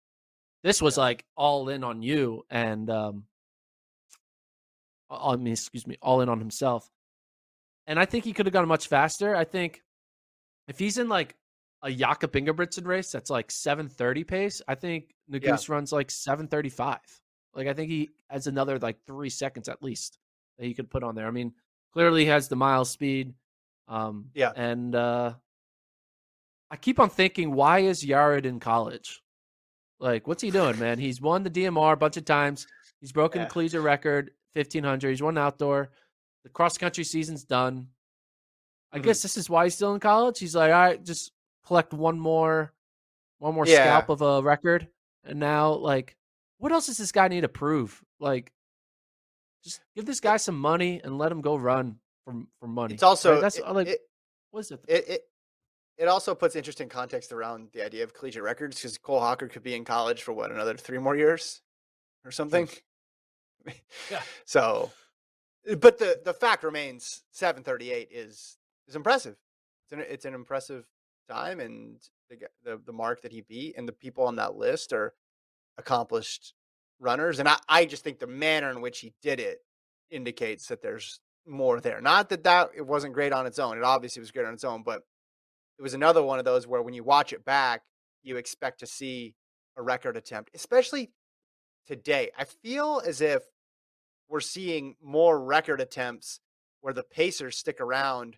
This 0.64 0.82
was 0.82 0.96
Yeah. 0.96 1.04
like 1.04 1.26
all 1.36 1.68
in 1.68 1.84
on 1.84 2.02
you 2.02 2.46
and 2.50 2.90
um 2.90 3.26
I 5.22 5.36
mean, 5.36 5.54
excuse 5.54 5.86
me, 5.88 5.98
all 6.02 6.22
in 6.22 6.30
on 6.30 6.40
himself. 6.40 6.90
And 7.88 8.00
I 8.00 8.06
think 8.06 8.24
he 8.24 8.34
could 8.34 8.46
have 8.46 8.54
gone 8.54 8.68
much 8.68 8.88
faster. 8.88 9.36
I 9.36 9.44
think 9.44 9.82
if 10.68 10.80
he's 10.80 10.98
in 10.98 11.10
like 11.10 11.36
a 11.82 11.92
Jakob 11.92 12.32
Ingebrigtsen 12.32 12.86
race 12.88 13.12
that's 13.12 13.30
like 13.30 13.52
730 13.52 14.24
pace, 14.24 14.62
I 14.68 14.76
think 14.76 15.14
Nuguse 15.32 15.68
runs 15.70 15.92
like 15.92 16.10
735. 16.10 17.00
Like 17.54 17.68
I 17.68 17.74
think 17.74 17.90
he 17.90 18.10
has 18.30 18.48
another 18.48 18.80
like 18.80 18.98
three 19.06 19.30
seconds 19.30 19.68
at 19.70 19.84
least 19.84 20.18
that 20.58 20.66
he 20.66 20.74
could 20.74 20.90
put 20.90 21.04
on 21.04 21.16
there. 21.16 21.28
I 21.28 21.32
mean, 21.32 21.54
clearly 21.92 22.22
he 22.22 22.28
has 22.30 22.48
the 22.48 22.56
mile 22.56 22.86
speed. 22.86 23.34
Um 23.88 24.30
Yeah. 24.34 24.52
and 24.56 24.96
uh 24.96 25.34
I 26.72 26.76
keep 26.78 27.00
on 27.00 27.10
thinking, 27.10 27.52
why 27.54 27.80
is 27.80 28.04
Yared 28.04 28.46
in 28.46 28.60
college? 28.60 29.22
Like, 30.00 30.26
what's 30.28 30.42
he 30.42 30.50
doing, 30.50 30.80
man? 30.80 30.98
He's 30.98 31.22
won 31.22 31.44
the 31.44 31.50
DMR 31.52 31.94
a 31.94 31.98
bunch 31.98 32.18
of 32.18 32.26
times. 32.26 32.66
He's 33.00 33.12
broken 33.12 33.42
Yeah. 33.42 33.46
the 33.48 33.52
collegiate 33.52 33.82
record, 33.84 34.32
fifteen 34.54 34.84
hundred. 34.84 35.10
He's 35.12 35.22
won 35.22 35.38
outdoor. 35.38 35.90
The 36.44 36.50
cross 36.50 36.78
country 36.78 37.04
season's 37.04 37.44
done. 37.44 37.90
I 38.92 39.00
Mhm. 39.00 39.04
guess 39.04 39.22
this 39.22 39.38
is 39.38 39.50
why 39.50 39.66
he's 39.66 39.76
still 39.76 39.94
in 39.94 40.00
college. 40.00 40.38
He's 40.40 40.56
like, 40.56 40.72
all 40.72 40.80
right, 40.80 41.04
just 41.04 41.32
collect 41.66 41.94
one 41.94 42.20
more, 42.20 42.74
one 43.40 43.56
more 43.56 43.66
Yeah. 43.66 43.84
scalp 43.84 44.10
of 44.10 44.22
a 44.22 44.42
record, 44.42 44.88
and 45.24 45.40
now, 45.40 45.72
like, 45.74 46.16
what 46.58 46.72
else 46.72 46.86
does 46.88 46.98
this 46.98 47.12
guy 47.12 47.28
need 47.28 47.42
to 47.42 47.50
prove? 47.50 48.04
Like, 48.20 48.52
just 49.64 49.82
give 49.96 50.06
this 50.06 50.20
guy 50.20 50.38
some 50.38 50.60
money 50.60 51.02
and 51.04 51.18
let 51.18 51.32
him 51.32 51.42
go 51.42 51.56
run 51.56 52.00
for 52.26 52.46
for 52.60 52.68
money. 52.68 52.94
It's 52.94 53.04
also 53.04 53.34
Right? 53.34 53.42
that's 53.42 53.58
it, 53.58 53.68
like, 53.68 53.88
it, 53.88 54.02
what 54.52 54.60
is 54.62 54.72
it? 54.72 54.80
it, 54.88 55.08
it 55.08 55.30
it 55.98 56.08
also 56.08 56.34
puts 56.36 56.56
interesting 56.56 56.90
context 56.90 57.32
around 57.32 57.72
the 57.72 57.84
idea 57.86 58.04
of 58.04 58.14
collegiate 58.14 58.44
records 58.44 58.78
because 58.78 58.98
Cole 58.98 59.20
Hocker 59.20 59.48
could 59.48 59.62
be 59.64 59.76
in 59.76 59.86
college 59.86 60.24
for 60.24 60.34
what 60.34 60.52
another 60.52 60.76
three 60.76 60.98
more 60.98 61.16
years 61.16 61.62
or 62.26 62.32
something. 62.32 62.68
Yeah. 63.66 64.22
So, 64.46 64.92
eh, 65.68 65.76
but 65.76 65.98
the 65.98 66.20
the 66.24 66.34
fact 66.34 66.64
remains, 66.64 67.24
seven 67.32 67.64
thirty 67.64 67.92
eight 67.92 68.10
is 68.12 68.58
is 68.88 68.96
impressive. 68.96 69.36
It's 69.86 69.94
an 69.94 70.06
it's 70.08 70.26
an 70.26 70.34
impressive 70.34 70.86
time, 71.30 71.60
and 71.60 71.98
the 72.30 72.38
the 72.64 72.82
the 72.86 72.94
mark 72.94 73.22
that 73.22 73.32
he 73.32 73.42
beat, 73.42 73.76
and 73.78 73.88
the 73.88 73.94
people 73.94 74.26
on 74.26 74.36
that 74.36 74.56
list 74.56 74.94
are 74.94 75.14
accomplished 75.78 76.54
runners. 77.00 77.40
And 77.40 77.48
I 77.48 77.58
I 77.68 77.86
just 77.86 78.04
think 78.04 78.20
the 78.20 78.28
manner 78.28 78.70
in 78.70 78.82
which 78.82 79.00
he 79.00 79.14
did 79.22 79.40
it 79.40 79.60
indicates 80.12 80.68
that 80.68 80.82
there's 80.82 81.20
more 81.46 81.80
there. 81.80 82.02
Not 82.02 82.30
that 82.30 82.44
that 82.44 82.72
it 82.76 82.86
wasn't 82.86 83.14
great 83.14 83.34
on 83.34 83.46
its 83.46 83.60
own. 83.60 83.78
It 83.78 83.84
obviously 83.84 84.20
was 84.20 84.32
great 84.32 84.46
on 84.46 84.54
its 84.54 84.64
own, 84.64 84.84
but 84.84 85.04
it 85.78 85.82
was 85.82 85.94
another 85.94 86.24
one 86.24 86.40
of 86.40 86.46
those 86.46 86.68
where 86.68 86.82
when 86.82 86.94
you 86.94 87.04
watch 87.04 87.34
it 87.34 87.44
back, 87.44 87.82
you 88.22 88.38
expect 88.38 88.80
to 88.80 88.88
see 88.88 89.36
a 89.76 89.82
record 89.82 90.16
attempt, 90.16 90.52
especially 90.54 91.12
today. 91.88 92.30
I 92.38 92.46
feel 92.46 93.02
as 93.06 93.22
if 93.22 93.44
we're 94.34 94.40
seeing 94.40 94.96
more 95.00 95.40
record 95.40 95.80
attempts 95.80 96.40
where 96.82 96.92
the 96.92 97.04
Pacers 97.04 97.56
stick 97.56 97.80
around 97.80 98.38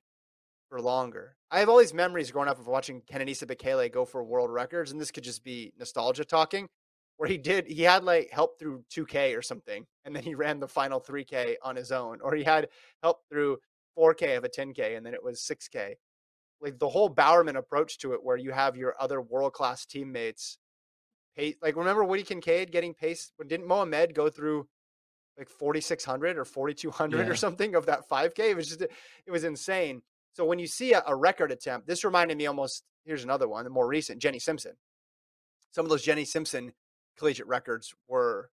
for 0.67 0.81
longer. 0.81 1.37
I 1.49 1.59
have 1.59 1.69
all 1.69 1.77
these 1.77 1.93
memories 1.93 2.31
growing 2.31 2.49
up 2.49 2.59
of 2.59 2.67
watching 2.67 3.01
Kenenisa 3.09 3.45
Bekele 3.45 3.89
go 3.89 4.03
for 4.03 4.21
world 4.21 4.51
records, 4.51 4.91
and 4.91 4.99
this 4.99 5.09
could 5.09 5.23
just 5.23 5.41
be 5.41 5.71
nostalgia 5.79 6.25
talking, 6.25 6.67
where 7.15 7.29
he 7.29 7.37
did 7.37 7.67
he 7.67 7.83
had 7.83 8.03
like 8.03 8.29
help 8.29 8.59
through 8.59 8.83
2K 8.93 9.37
or 9.37 9.41
something, 9.41 9.85
and 10.03 10.13
then 10.13 10.21
he 10.21 10.35
ran 10.35 10.59
the 10.59 10.67
final 10.67 10.99
3K 10.99 11.55
on 11.63 11.77
his 11.77 11.93
own, 11.93 12.19
or 12.21 12.35
he 12.35 12.43
had 12.43 12.67
help 13.01 13.19
through 13.29 13.59
4K 13.97 14.35
of 14.35 14.43
a 14.43 14.49
10K, 14.49 14.97
and 14.97 15.05
then 15.05 15.13
it 15.13 15.23
was 15.23 15.39
6K. 15.49 15.93
Like 16.59 16.77
the 16.77 16.89
whole 16.89 17.07
Bowerman 17.07 17.55
approach 17.55 17.99
to 17.99 18.11
it, 18.11 18.19
where 18.21 18.35
you 18.35 18.51
have 18.51 18.75
your 18.75 18.95
other 18.99 19.21
world 19.21 19.53
class 19.53 19.85
teammates. 19.85 20.57
Like 21.37 21.77
remember 21.77 22.03
Woody 22.03 22.23
Kincaid 22.23 22.73
getting 22.73 22.93
pace? 22.93 23.31
When 23.37 23.47
didn't 23.47 23.67
Mohamed 23.67 24.13
go 24.13 24.29
through 24.29 24.67
like 25.37 25.49
4600 25.49 26.37
or 26.37 26.45
4200 26.45 27.17
Yeah. 27.19 27.31
or 27.31 27.35
something 27.35 27.75
of 27.75 27.85
that 27.87 28.07
5k 28.09 28.39
it 28.39 28.55
was 28.55 28.67
just 28.67 28.81
it 28.81 29.31
was 29.31 29.43
insane 29.43 30.01
so 30.33 30.45
when 30.45 30.59
you 30.59 30.67
see 30.67 30.93
a, 30.93 31.03
a 31.07 31.15
record 31.15 31.51
attempt 31.51 31.87
this 31.87 32.03
reminded 32.03 32.37
me 32.37 32.45
almost 32.47 32.83
here's 33.05 33.23
another 33.23 33.47
one 33.47 33.63
the 33.63 33.69
more 33.69 33.87
recent 33.87 34.21
jenny 34.21 34.39
simpson 34.39 34.73
some 35.71 35.85
of 35.85 35.89
those 35.89 36.03
jenny 36.03 36.25
simpson 36.25 36.71
collegiate 37.17 37.47
records 37.47 37.93
were 38.07 38.49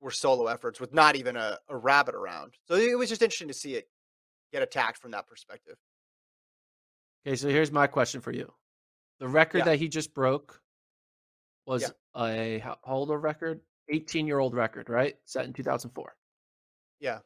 were 0.00 0.10
solo 0.10 0.46
efforts 0.46 0.80
with 0.80 0.94
not 0.94 1.16
even 1.16 1.36
a, 1.36 1.58
a 1.68 1.76
rabbit 1.76 2.14
around 2.14 2.54
so 2.66 2.74
it 2.74 2.96
was 2.98 3.08
just 3.08 3.22
interesting 3.22 3.48
to 3.48 3.54
see 3.54 3.74
it 3.74 3.88
get 4.52 4.62
attacked 4.62 4.98
from 4.98 5.10
that 5.10 5.26
perspective 5.26 5.76
Okay, 7.26 7.36
so 7.36 7.48
here's 7.48 7.72
my 7.72 7.86
question 7.88 8.20
for 8.22 8.32
you. 8.32 8.54
The 9.18 9.28
record 9.28 9.58
Yeah. 9.58 9.64
that 9.66 9.78
he 9.78 9.88
just 9.88 10.14
broke 10.14 10.62
was 11.66 11.82
Yeah. 11.82 11.88
a 12.22 12.58
how 12.60 12.78
old 12.84 13.10
a 13.10 13.18
record? 13.18 13.60
18 13.88 14.26
year 14.26 14.38
old 14.38 14.54
record, 14.54 14.88
right? 14.88 15.16
Set 15.24 15.44
in 15.44 15.52
2004. 15.52 16.14
yeah 17.00 17.18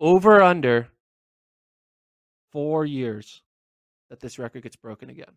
Over 0.00 0.42
under 0.42 0.88
four 2.52 2.84
years 2.84 3.42
that 4.10 4.20
this 4.20 4.38
record 4.38 4.62
gets 4.62 4.76
broken 4.76 5.10
again. 5.10 5.32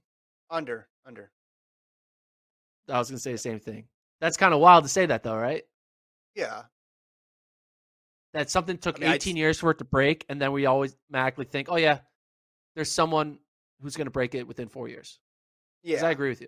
under 0.49 0.87
under 1.05 1.31
I 2.89 2.97
was 2.97 3.09
going 3.09 3.17
to 3.17 3.21
say 3.21 3.31
the 3.31 3.37
same 3.37 3.59
thing. 3.59 3.85
That's 4.19 4.37
kind 4.37 4.53
of 4.53 4.59
wild 4.59 4.83
to 4.83 4.89
say 4.89 5.05
that, 5.05 5.23
though, 5.23 5.35
right? 5.35 5.63
yeah 6.35 6.63
That 8.33 8.49
something 8.49 8.77
took 8.77 8.99
mean, 8.99 9.09
I'd 9.09 9.25
years 9.25 9.59
for 9.59 9.71
it 9.71 9.77
to 9.79 9.85
break, 9.85 10.25
and 10.29 10.41
then 10.41 10.51
we 10.51 10.65
always 10.65 10.95
automatically 11.09 11.45
think, 11.45 11.67
oh, 11.69 11.77
yeah, 11.77 11.99
there's 12.75 12.91
someone 12.91 13.39
who's 13.81 13.95
going 13.95 14.05
to 14.05 14.11
break 14.11 14.35
it 14.35 14.47
within 14.47 14.67
four 14.67 14.87
years. 14.87 15.19
yeah 15.83 16.05
I 16.05 16.11
agree 16.11 16.29
with 16.29 16.41
you. 16.41 16.47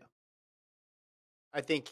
I 1.54 1.62
think 1.62 1.90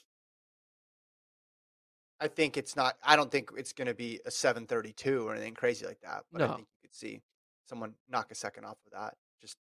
I 2.21 2.27
think 2.27 2.55
it's 2.55 2.75
not 2.75 2.95
I 3.03 3.15
don't 3.15 3.31
think 3.31 3.49
it's 3.57 3.73
going 3.73 3.87
to 3.87 3.93
be 3.95 4.19
a 4.25 4.31
732 4.31 5.27
or 5.27 5.33
anything 5.33 5.55
crazy 5.55 5.85
like 5.85 5.99
that, 6.01 6.23
but 6.31 6.41
I 6.41 6.47
think 6.55 6.67
you 6.67 6.87
could 6.89 6.95
see 6.95 7.21
someone 7.67 7.95
knock 8.09 8.31
a 8.31 8.35
second 8.35 8.65
off 8.65 8.77
of 8.85 8.91
that. 8.93 9.15
Just 9.41 9.57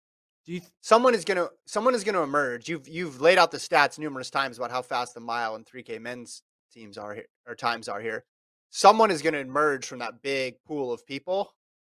Do 0.45 0.51
you 0.53 0.59
th- 0.59 0.71
someone 0.81 1.15
is 1.15 1.23
going 1.25 1.37
to 1.37 1.49
someone 1.65 1.95
is 1.95 2.03
going 2.03 2.15
to 2.15 2.21
emerge. 2.21 2.67
You've 2.67 2.87
you've 2.87 3.21
laid 3.21 3.37
out 3.37 3.51
the 3.51 3.57
stats 3.57 3.97
numerous 3.97 4.29
times 4.29 4.57
about 4.57 4.71
how 4.71 4.81
fast 4.81 5.13
the 5.13 5.21
mile 5.21 5.55
and 5.55 5.65
3K 5.65 6.01
men's 6.01 6.43
teams 6.71 6.97
are 6.97 7.13
here 7.13 7.25
or 7.47 7.55
times 7.55 7.87
are 7.87 8.01
here. 8.01 8.25
Someone 8.69 9.09
is 9.09 9.21
going 9.21 9.33
to 9.33 9.39
emerge 9.39 9.87
from 9.87 9.99
that 9.99 10.21
big 10.21 10.55
pool 10.67 10.91
of 10.93 11.05
people 11.07 11.53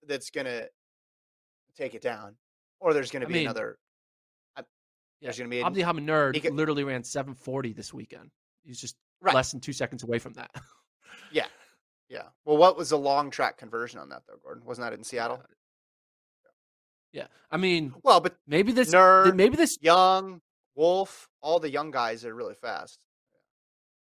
that's 0.06 0.30
going 0.30 0.46
to 0.46 0.68
take 1.76 1.94
it 1.94 2.02
down. 2.02 2.36
Or 2.78 2.94
there's 2.94 3.10
going 3.10 3.22
to 3.22 3.26
I 3.26 3.28
be 3.28 3.34
mean, 3.34 3.46
another 3.46 3.78
yeah, 5.20 5.26
there's 5.26 5.38
going 5.38 5.50
to 5.50 5.54
be 5.56 5.62
Abdi 5.62 6.00
Nur 6.00 6.32
he 6.32 6.40
could- 6.40 6.54
literally 6.54 6.84
ran 6.84 7.04
740 7.04 7.72
this 7.74 7.92
weekend. 7.92 8.30
He's 8.64 8.80
just 8.80 8.96
Right. 9.22 9.34
less 9.34 9.50
than 9.50 9.60
two 9.60 9.72
seconds 9.72 10.02
away 10.02 10.18
from 10.18 10.32
that. 10.34 10.50
Yeah. 11.32 11.46
Yeah. 12.08 12.24
Well, 12.44 12.56
what 12.56 12.76
was 12.76 12.88
the 12.90 12.98
long 12.98 13.30
track 13.30 13.56
conversion 13.56 14.00
on 14.00 14.08
that 14.08 14.22
though, 14.26 14.34
Gordon? 14.42 14.64
Wasn't 14.64 14.84
that 14.84 14.92
in 14.98 15.04
Seattle? 15.04 15.40
Yeah. 17.12 17.28
I 17.52 17.56
mean, 17.56 17.94
Well, 18.02 18.18
but 18.20 18.34
maybe 18.48 18.72
this, 18.72 18.90
Nur, 18.90 19.32
maybe 19.32 19.56
this, 19.56 19.78
Young, 19.80 20.40
Wolf, 20.74 21.28
all 21.40 21.60
the 21.60 21.70
young 21.70 21.92
guys 21.92 22.24
are 22.24 22.34
really 22.34 22.54
fast. 22.56 23.04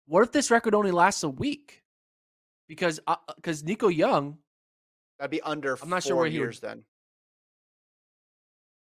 what 0.05 0.21
if 0.23 0.33
this 0.33 0.51
record 0.51 0.75
only 0.75 0.91
lasts 0.91 1.23
a 1.23 1.29
week? 1.29 1.81
Because, 2.67 2.99
because 3.37 3.63
Nico 3.63 3.87
Young, 3.87 4.39
That'd 5.17 5.31
be 5.31 5.41
under 5.41 5.77
I'm 5.81 5.89
not 5.89 6.03
four 6.03 6.09
sure 6.09 6.15
where 6.17 6.27
he 6.27 6.39
would- 6.39 6.55
then. 6.55 6.83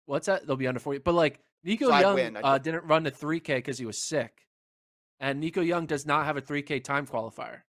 what's 0.06 0.26
that? 0.26 0.46
They'll 0.46 0.56
be 0.56 0.66
under 0.66 0.80
40. 0.80 0.98
But 1.00 1.14
like 1.14 1.40
Nico 1.64 1.88
So 1.88 1.98
Young 1.98 2.14
win, 2.16 2.36
uh, 2.36 2.58
didn't 2.58 2.84
run 2.84 3.04
the 3.04 3.10
3K 3.10 3.56
because 3.56 3.78
he 3.78 3.86
was 3.86 3.96
sick. 3.98 4.45
And 5.20 5.40
Nico 5.40 5.60
Young 5.62 5.86
does 5.86 6.04
not 6.06 6.26
have 6.26 6.36
a 6.36 6.42
3K 6.42 6.80
time 6.84 7.06
qualifier. 7.06 7.62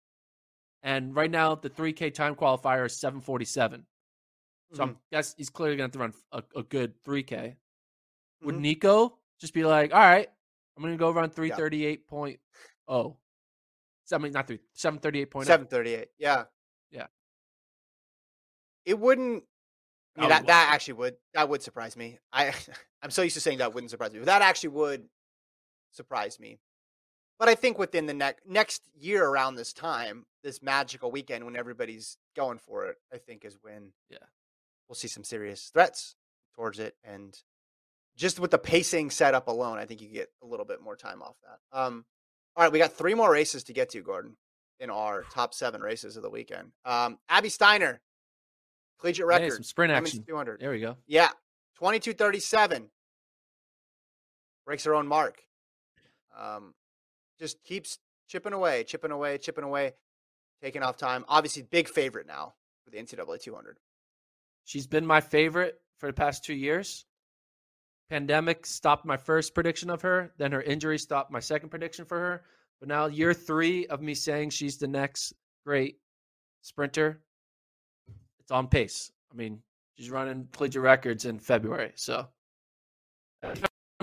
And 0.84 1.16
right 1.16 1.32
now, 1.32 1.56
the 1.56 1.70
3K 1.70 2.14
time 2.14 2.36
qualifier 2.36 2.86
is 2.86 3.00
747. 3.00 3.86
So 4.74 4.84
Mhm. 4.84 4.90
I'm 4.90 5.00
guess 5.12 5.34
he's 5.36 5.50
clearly 5.50 5.78
going 5.78 5.90
to 5.90 6.00
have 6.00 6.12
to 6.12 6.18
run 6.18 6.44
a, 6.56 6.60
a 6.60 6.64
good 6.64 7.02
3K. 7.04 7.58
Would 8.42 8.56
Mhm. 8.56 8.60
Nico 8.60 9.20
just 9.40 9.54
be 9.54 9.64
like, 9.66 9.94
all 9.94 10.00
right, 10.00 10.30
I'm 10.76 10.84
going 10.84 10.94
to 10.94 10.98
go 10.98 11.12
run 11.12 11.30
338.0? 11.30 13.18
I 14.10 14.18
mean, 14.20 14.32
not 14.32 14.48
three, 14.48 14.60
738.0. 14.76 15.46
738. 15.46 16.10
Yeah. 16.18 16.46
Yeah. 16.92 17.08
It 18.86 18.98
wouldn't 19.00 19.44
I 20.16 20.22
mean 20.22 20.30
That 20.30 20.40
that, 20.42 20.48
that 20.48 20.74
actually 20.74 20.94
would 20.96 21.18
that 21.34 21.50
would 21.50 21.62
surprise 21.62 21.96
me. 21.96 22.20
I 22.32 22.54
I'm 23.02 23.12
so 23.12 23.22
used 23.22 23.36
to 23.36 23.42
saying 23.42 23.60
that 23.60 23.74
wouldn't 23.74 23.92
surprise 23.92 24.14
me. 24.14 24.20
But 24.20 24.26
that 24.26 24.42
actually 24.42 24.70
would 24.70 25.10
surprise 25.92 26.40
me. 26.40 26.60
But 27.40 27.50
I 27.50 27.56
think 27.56 27.78
within 27.78 28.06
the 28.08 28.14
next 28.14 28.46
next 28.48 28.84
year 28.96 29.26
around 29.26 29.56
this 29.56 29.74
time, 29.74 30.26
this 30.44 30.62
magical 30.62 31.12
weekend 31.12 31.46
when 31.46 31.56
everybody's 31.56 32.18
going 32.36 32.58
for 32.58 32.86
it, 32.88 32.98
I 33.14 33.18
think 33.18 33.46
is 33.46 33.58
when 33.62 33.94
Yeah. 34.10 34.18
we'll 34.88 34.96
see 34.96 35.08
some 35.08 35.24
serious 35.24 35.70
threats 35.70 36.16
towards 36.56 36.80
it. 36.80 36.98
And 37.04 37.40
just 38.16 38.40
with 38.40 38.50
the 38.52 38.58
pacing 38.58 39.12
setup 39.12 39.48
alone, 39.48 39.78
I 39.78 39.86
think 39.86 40.02
you 40.02 40.08
get 40.10 40.32
a 40.42 40.46
little 40.48 40.66
bit 40.66 40.82
more 40.82 40.96
time 40.96 41.22
off 41.22 41.36
that. 41.44 41.60
Um, 41.72 42.06
all 42.56 42.64
right, 42.64 42.72
we 42.72 42.80
got 42.80 42.94
three 42.94 43.14
more 43.14 43.32
races 43.32 43.64
to 43.66 43.74
get 43.74 43.90
to, 43.92 44.02
Gordon, 44.02 44.36
in 44.80 44.90
our 44.90 45.24
top 45.26 45.54
seven 45.54 45.82
races 45.82 46.18
of 46.18 46.24
the 46.24 46.30
weekend. 46.32 46.72
Um, 46.86 47.20
Abby 47.30 47.50
Steiner, 47.50 48.02
collegiate 49.00 49.26
Hey, 49.26 49.42
record, 49.44 49.54
some 49.54 49.64
sprint 49.64 49.94
action. 49.94 50.24
200. 50.24 50.60
There 50.60 50.72
we 50.72 50.80
go. 50.80 50.98
Yeah, 51.06 51.30
2237. 51.76 52.90
Breaks 54.66 54.84
her 54.86 54.96
own 54.96 55.06
mark. 55.08 55.44
Um, 56.36 56.74
just 57.40 57.64
keeps 57.64 58.00
chipping 58.28 58.54
away, 58.54 58.84
chipping 58.84 59.12
away, 59.12 59.38
chipping 59.38 59.64
away, 59.64 59.94
taking 60.62 60.84
off 60.84 60.98
time. 60.98 61.26
Obviously, 61.28 61.64
big 61.64 61.88
favorite 61.88 62.28
now 62.28 62.54
for 62.84 62.92
the 62.92 62.98
NCAA 62.98 63.42
200. 63.42 63.78
She's 64.66 64.88
been 64.88 65.06
my 65.06 65.22
favorite 65.22 65.80
for 66.00 66.08
the 66.08 66.14
past 66.14 66.44
two 66.44 66.54
years. 66.54 67.06
Pandemic 68.10 68.66
stopped 68.66 69.06
my 69.06 69.18
first 69.18 69.54
prediction 69.54 69.90
of 69.90 70.02
her. 70.02 70.32
Then 70.38 70.52
her 70.52 70.62
injury 70.62 70.98
stopped 70.98 71.32
my 71.32 71.40
second 71.40 71.70
prediction 71.70 72.06
for 72.06 72.18
her. 72.18 72.44
But 72.80 72.90
now, 72.90 73.08
year 73.08 73.34
three 73.34 73.88
of 73.88 74.02
me 74.02 74.14
saying 74.14 74.52
she's 74.52 74.78
the 74.78 74.88
next 74.88 75.34
great 75.66 75.98
sprinter, 76.62 77.22
it's 78.40 78.52
on 78.52 78.68
pace. 78.68 79.12
I 79.32 79.36
mean, 79.36 79.62
she's 79.96 80.10
running 80.10 80.48
collegiate 80.52 80.84
records 80.84 81.26
in 81.26 81.40
February. 81.40 81.92
So 81.96 82.28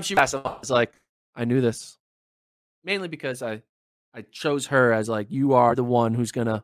she 0.03 0.15
passed, 0.15 0.35
I 0.35 0.57
was 0.59 0.71
like, 0.71 0.93
I 1.37 1.45
knew 1.45 1.61
this. 1.61 1.99
Mainly 2.85 3.09
because 3.09 3.43
I, 3.43 3.63
I 4.15 4.23
chose 4.31 4.67
her 4.67 4.93
as 4.93 5.09
like, 5.09 5.31
you 5.31 5.55
are 5.55 5.75
the 5.75 5.85
one 5.85 6.15
who's 6.15 6.33
going 6.33 6.47
to 6.47 6.63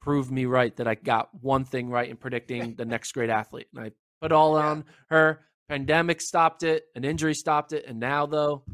prove 0.00 0.30
me 0.30 0.44
right 0.44 0.74
that 0.76 0.86
I 0.86 0.96
got 0.96 1.30
one 1.42 1.64
thing 1.64 1.88
right 1.88 2.08
in 2.08 2.16
predicting 2.16 2.74
the 2.74 2.84
next 2.84 3.12
great 3.12 3.30
athlete. 3.30 3.68
And 3.74 3.84
I 3.86 3.92
put 4.20 4.32
all 4.32 4.58
Yeah. 4.58 4.66
on 4.66 4.84
her. 5.08 5.40
Pandemic 5.68 6.20
stopped 6.20 6.62
it, 6.62 6.84
an 6.94 7.04
injury 7.04 7.32
stopped 7.34 7.72
it, 7.72 7.86
and 7.86 7.98
now 7.98 8.26
though, 8.26 8.64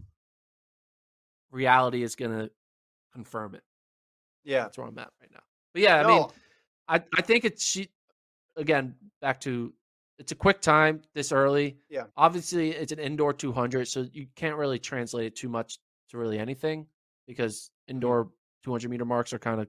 reality 1.53 2.03
is 2.03 2.17
gonna 2.17 2.51
confirm 3.13 3.55
it. 3.55 3.63
Yeah. 4.45 4.63
That's 4.63 4.79
where 4.79 4.87
I'm 4.89 4.99
at 4.99 5.11
right 5.21 5.31
now. 5.33 5.43
But 5.73 5.83
yeah, 5.83 5.97
I 6.01 6.03
No, 6.03 6.09
mean, 6.09 6.27
I 6.89 7.03
I 7.17 7.23
think 7.23 7.45
it's 7.45 7.65
she 7.65 7.91
again 8.57 8.97
back 9.21 9.41
to 9.43 9.73
it's 10.19 10.33
a 10.33 10.35
quick 10.35 10.61
time 10.61 11.03
this 11.15 11.31
early. 11.33 11.79
Yeah. 11.89 12.05
Obviously, 12.17 12.71
it's 12.73 12.93
an 12.93 12.99
indoor 12.99 13.33
200, 13.33 13.87
so 13.89 14.07
you 14.13 14.27
can't 14.35 14.57
really 14.57 14.79
translate 14.79 15.27
it 15.27 15.37
too 15.37 15.49
much 15.49 15.79
to 16.11 16.19
really 16.19 16.39
anything 16.39 16.87
because 17.27 17.71
indoor 17.89 18.31
200 18.65 18.91
meter 18.91 19.05
marks 19.05 19.33
are 19.33 19.39
kind 19.39 19.61
of 19.61 19.69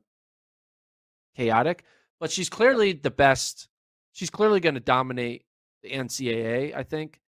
chaotic. 1.36 1.84
But 2.20 2.32
she's 2.32 2.50
clearly 2.50 2.94
the 2.94 3.12
best. 3.12 3.68
She's 4.12 4.30
clearly 4.30 4.60
going 4.60 4.76
to 4.76 4.82
dominate 4.82 5.46
the 5.84 5.90
NCAA, 5.92 6.76
I 6.76 6.84
think. 6.84 7.20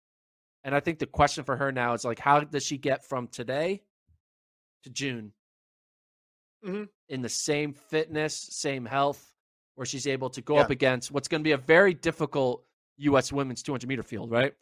And 0.64 0.76
I 0.76 0.80
think 0.80 1.00
the 1.00 1.06
question 1.08 1.44
for 1.44 1.56
her 1.58 1.72
now 1.72 1.94
is 1.94 2.06
like, 2.06 2.20
how 2.20 2.40
does 2.42 2.64
she 2.64 2.78
get 2.78 3.06
from 3.06 3.28
today 3.28 3.82
to 4.84 4.90
June 4.90 5.34
Mhm. 6.64 6.88
in 7.10 7.22
the 7.22 7.30
same 7.30 7.74
fitness, 7.74 8.36
same 8.38 8.86
health, 8.86 9.34
where 9.76 9.86
she's 9.86 10.08
able 10.08 10.30
to 10.30 10.42
go 10.42 10.56
Yeah. 10.56 10.62
up 10.62 10.70
against 10.70 11.12
what's 11.12 11.28
going 11.28 11.42
to 11.42 11.44
be 11.44 11.52
a 11.52 11.58
very 11.58 11.94
difficult 11.94 12.66
U.S. 12.98 13.34
women's 13.34 13.64
200 13.64 13.88
meter 13.88 14.04
field, 14.04 14.32
right? 14.32 14.56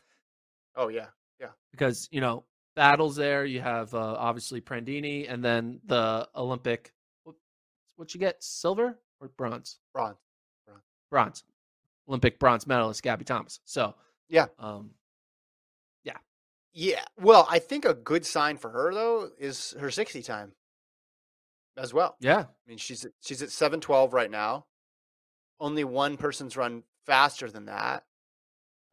oh 0.76 0.88
yeah, 0.88 1.08
yeah. 1.38 1.52
Because 1.72 2.08
you 2.12 2.22
know 2.22 2.46
battles 2.76 3.16
there. 3.16 3.46
You 3.46 3.62
have 3.62 3.94
uh, 3.94 4.16
obviously 4.18 4.62
Prandini, 4.62 5.32
and 5.32 5.44
then 5.44 5.80
the 5.86 6.28
Olympic. 6.36 6.94
What 7.96 8.14
you 8.14 8.20
get? 8.20 8.44
Silver 8.44 8.98
or 9.20 9.28
bronze? 9.38 9.78
Bronze. 9.94 10.18
Bronze. 10.66 10.84
Bronze. 11.12 11.44
Olympic 12.08 12.40
bronze 12.40 12.66
medalist 12.66 13.04
Gabby 13.04 13.26
Thomas. 13.26 13.60
So 13.66 13.94
Yeah. 14.30 14.48
um, 14.60 14.92
Yeah. 16.74 17.04
Well, 17.20 17.46
I 17.50 17.60
think 17.60 17.84
a 17.84 17.94
good 17.94 18.26
sign 18.26 18.56
for 18.56 18.70
her 18.70 18.94
though 18.94 19.30
is 19.38 19.76
her 19.78 19.92
60 19.92 20.22
time 20.24 20.54
as 21.76 21.94
well. 21.94 22.16
yeah, 22.22 22.40
I 22.40 22.46
mean, 22.66 22.78
she's 22.78 23.04
at, 23.04 23.12
she's 23.20 23.42
at 23.42 23.52
712 23.52 24.14
right 24.14 24.32
now. 24.32 24.68
Only 25.60 25.84
one 25.84 26.16
person's 26.16 26.56
run 26.56 26.84
faster 27.06 27.52
than 27.52 27.66
that. 27.66 28.06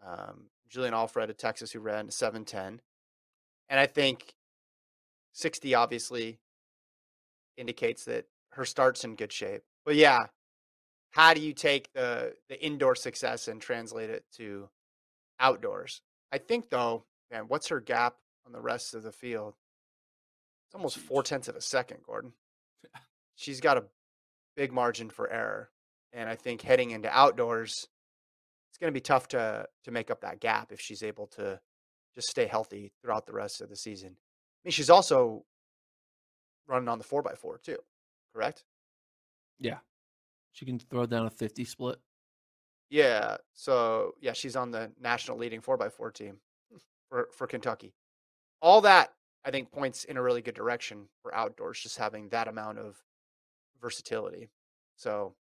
Um, 0.05 0.51
Julien 0.69 0.93
Alfred 0.93 1.31
of 1.31 1.37
Texas, 1.37 1.71
who 1.71 1.79
ran 1.79 2.11
710. 2.11 2.81
And 3.69 3.79
I 3.79 3.87
think 3.87 4.35
60 5.33 5.75
obviously 5.75 6.39
indicates 7.57 8.05
that 8.05 8.27
her 8.53 8.65
start's 8.65 9.05
in 9.05 9.15
good 9.15 9.33
shape. 9.33 9.63
But 9.85 9.97
yeah, 9.97 10.27
how 11.11 11.35
do 11.35 11.41
you 11.41 11.53
take 11.53 11.93
the 11.93 12.35
the 12.49 12.63
indoor 12.65 12.95
success 12.95 13.49
and 13.49 13.61
translate 13.61 14.11
it 14.11 14.25
to 14.37 14.69
outdoors? 15.41 16.01
I 16.33 16.39
think 16.39 16.71
though, 16.71 17.05
man, 17.31 17.45
what's 17.49 17.69
her 17.69 17.81
gap 17.81 18.17
on 18.47 18.53
the 18.53 18.61
rest 18.61 18.95
of 18.95 19.03
the 19.03 19.13
field? 19.13 19.55
It's 20.67 20.75
almost 20.75 20.99
four 20.99 21.23
tenths 21.23 21.49
of 21.49 21.57
a 21.57 21.61
second, 21.61 22.01
Gordon. 22.05 22.33
She's 23.37 23.61
got 23.61 23.79
a 23.79 23.85
big 24.57 24.73
margin 24.73 25.09
for 25.09 25.31
error. 25.31 25.71
And 26.13 26.29
I 26.29 26.35
think 26.35 26.63
heading 26.63 26.91
into 26.91 27.09
outdoors, 27.11 27.87
it's 28.71 28.79
going 28.79 28.93
to 28.93 28.97
be 28.97 29.01
tough 29.01 29.29
to 29.29 29.67
to 29.85 29.91
make 29.91 30.11
up 30.11 30.23
that 30.23 30.41
gap 30.41 30.73
if 30.73 30.81
she's 30.81 31.03
able 31.03 31.27
to 31.29 31.61
just 32.19 32.31
stay 32.31 32.47
healthy 32.47 32.91
throughout 33.01 33.27
the 33.27 33.33
rest 33.33 33.61
of 33.61 33.69
the 33.69 33.77
season. 33.77 34.09
I 34.11 34.61
mean, 34.65 34.73
she's 34.73 34.91
also 34.91 35.45
running 36.67 36.89
on 36.89 36.99
the 36.99 37.05
four 37.05 37.27
x 37.29 37.39
four 37.39 37.59
too, 37.59 37.79
correct? 38.35 38.65
Yeah, 39.61 39.79
she 40.51 40.67
can 40.67 40.81
throw 40.81 41.07
down 41.07 41.27
a 41.27 41.31
50 41.31 41.65
split. 41.65 41.99
Yeah. 42.91 43.37
So 43.55 44.15
yeah, 44.21 44.33
she's 44.33 44.57
on 44.57 44.73
the 44.73 44.91
national 45.01 45.39
leading 45.39 45.61
four 45.61 45.81
x 45.81 45.95
four 45.95 46.11
team 46.11 46.39
for 47.09 47.29
for 47.33 47.47
Kentucky. 47.47 47.95
All 48.61 48.81
that 48.81 49.13
I 49.45 49.53
think 49.53 49.71
points 49.71 50.03
in 50.03 50.17
a 50.17 50.23
really 50.23 50.43
good 50.43 50.57
direction 50.57 51.07
for 51.23 51.33
outdoors, 51.33 51.79
just 51.81 51.99
having 51.99 52.31
that 52.31 52.49
amount 52.49 52.79
of 52.79 52.97
versatility. 53.81 54.49
So 54.97 55.35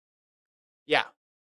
yeah, 0.85 1.05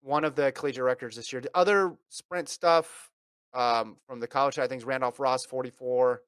one 0.01 0.25
of 0.25 0.37
the 0.37 0.53
collegiate 0.53 0.85
records 0.85 1.17
this 1.17 1.33
year. 1.33 1.43
The 1.43 1.51
other 1.57 1.97
sprint 2.09 2.49
stuff 2.49 3.11
um, 3.55 3.97
from 4.07 4.21
the 4.21 4.27
college 4.27 4.55
side 4.55 4.65
of 4.65 4.71
things, 4.71 4.85
Randolph 4.85 5.19
Ross 5.21 5.45
44, 5.45 6.23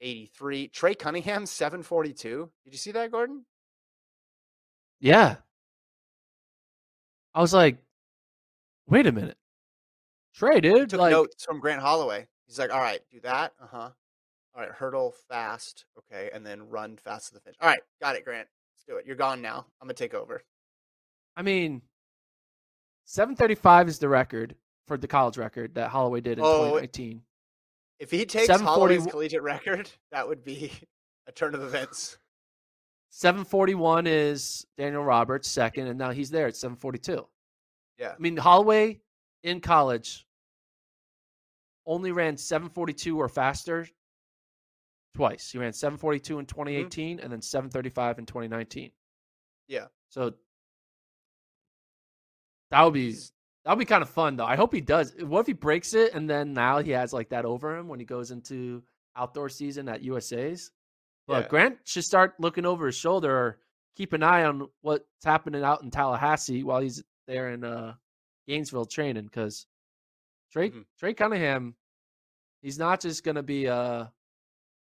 83. 0.00 0.68
Trey 0.68 0.94
Cunningham 0.94 1.46
742. 1.46 2.50
Did 2.64 2.72
you 2.72 2.78
see 2.78 2.92
that, 2.92 3.10
Gordon? 3.10 3.44
Yeah. 5.00 5.36
I 7.34 7.40
was 7.40 7.54
like, 7.54 7.78
wait 8.88 9.06
a 9.06 9.12
minute. 9.12 9.36
Trey, 10.34 10.60
dude. 10.60 10.90
took 10.90 11.00
Like, 11.00 11.12
notes 11.12 11.44
from 11.44 11.60
Grant 11.60 11.80
Holloway. 11.80 12.26
He's 12.46 12.58
like, 12.58 12.72
all 12.72 12.80
right, 12.80 13.00
do 13.10 13.20
that. 13.20 13.52
Uh 13.62 13.66
huh. 13.70 13.90
All 14.54 14.62
right, 14.62 14.70
hurdle 14.70 15.14
fast. 15.28 15.84
Okay. 15.98 16.30
And 16.34 16.44
then 16.44 16.68
run 16.68 16.96
fast 16.96 17.28
to 17.28 17.34
the 17.34 17.40
finish. 17.40 17.56
All 17.60 17.68
right. 17.68 17.80
Got 18.00 18.16
it, 18.16 18.24
Grant. 18.24 18.48
Let's 18.74 18.84
do 18.84 18.96
it. 18.96 19.06
You're 19.06 19.16
gone 19.16 19.40
now. 19.40 19.66
I'm 19.80 19.86
going 19.86 19.94
to 19.94 20.02
take 20.02 20.14
over. 20.14 20.42
I 21.36 21.42
mean, 21.42 21.82
735 23.04 23.88
is 23.88 23.98
the 23.98 24.08
record 24.08 24.56
for 24.90 24.96
the 24.96 25.06
college 25.06 25.38
record 25.38 25.76
that 25.76 25.88
Holloway 25.88 26.20
did 26.20 26.38
in 26.38 26.44
Oh, 26.44 26.64
2019. 26.80 27.22
If 28.00 28.10
he 28.10 28.26
takes 28.26 28.46
740 28.46 28.94
Holloway's 28.96 29.12
collegiate 29.12 29.42
record, 29.42 29.88
that 30.10 30.26
would 30.26 30.42
be 30.42 30.72
a 31.28 31.32
turn 31.32 31.54
of 31.54 31.62
events. 31.62 32.18
741 33.10 34.08
is 34.08 34.66
Daniel 34.76 35.04
Roberts, 35.04 35.48
second, 35.48 35.86
and 35.86 35.96
now 35.96 36.10
he's 36.10 36.28
there 36.28 36.48
at 36.48 36.56
742. 36.56 37.24
Yeah. 38.00 38.08
I 38.08 38.18
mean, 38.18 38.36
Holloway 38.36 38.98
in 39.44 39.60
college 39.60 40.26
only 41.86 42.10
ran 42.10 42.36
742 42.36 43.16
or 43.16 43.28
faster 43.28 43.86
twice. 45.14 45.52
He 45.52 45.58
ran 45.58 45.72
742 45.72 46.40
in 46.40 46.46
2018 46.46 47.20
and 47.20 47.30
then 47.30 47.40
735 47.40 48.18
in 48.18 48.26
2019. 48.26 48.86
Mm-hmm. 48.86 48.92
Yeah. 49.68 49.86
So 50.08 50.34
that 52.72 52.82
would 52.82 52.94
be 52.94 53.14
that 53.64 53.70
would 53.72 53.78
be 53.78 53.84
kind 53.84 54.02
of 54.02 54.08
fun 54.10 54.36
though. 54.36 54.46
I 54.46 54.56
hope 54.56 54.72
he 54.72 54.80
does. 54.80 55.14
What 55.20 55.40
if 55.40 55.46
he 55.46 55.52
breaks 55.52 55.94
it 55.94 56.14
and 56.14 56.28
then 56.28 56.52
now 56.54 56.78
he 56.78 56.90
has 56.92 57.12
like 57.12 57.28
that 57.30 57.44
over 57.44 57.76
him 57.76 57.88
when 57.88 57.98
he 58.00 58.06
goes 58.06 58.30
into 58.30 58.82
outdoor 59.16 59.48
season 59.48 59.88
at 59.88 60.02
USA's? 60.02 60.70
But 61.26 61.42
Yeah. 61.44 61.48
Grant 61.48 61.78
should 61.84 62.04
start 62.04 62.34
looking 62.40 62.64
over 62.66 62.86
his 62.86 62.96
shoulder 62.96 63.36
or 63.36 63.58
keep 63.96 64.12
an 64.14 64.22
eye 64.22 64.44
on 64.44 64.68
what's 64.80 65.04
happening 65.24 65.62
out 65.62 65.82
in 65.82 65.90
Tallahassee 65.90 66.62
while 66.64 66.80
he's 66.80 67.02
there 67.26 67.50
in 67.50 67.62
uh, 67.64 67.94
Gainesville 68.48 68.86
training 68.86 69.24
because 69.24 69.66
Trey 70.52 70.70
Mhm. 70.70 70.84
Trey 70.98 71.14
Cunningham, 71.14 71.76
he's 72.62 72.78
not 72.78 73.00
just 73.00 73.22
gonna 73.24 73.42
be 73.42 73.66
a, 73.66 74.12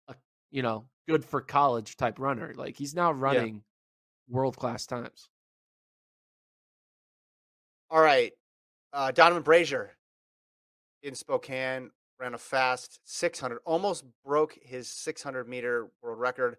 a 0.09 0.15
you 0.51 0.63
know 0.63 0.89
good 1.09 1.25
for 1.25 1.41
college 1.41 1.97
type 1.97 2.19
runner. 2.19 2.53
Like 2.57 2.77
he's 2.77 2.95
now 2.95 3.13
running 3.13 3.63
world 4.29 4.57
class 4.57 4.87
times. 4.87 5.29
All 7.91 8.01
right. 8.01 8.33
Uh, 8.97 9.13
Donavan 9.13 9.45
Brazier 9.45 9.91
in 11.03 11.15
Spokane 11.15 11.91
ran 12.19 12.33
a 12.33 12.39
fast 12.39 12.99
600, 13.05 13.59
almost 13.67 14.07
broke 14.25 14.59
his 14.63 14.89
600 14.89 15.47
meter 15.47 15.89
world 16.03 16.19
record, 16.19 16.57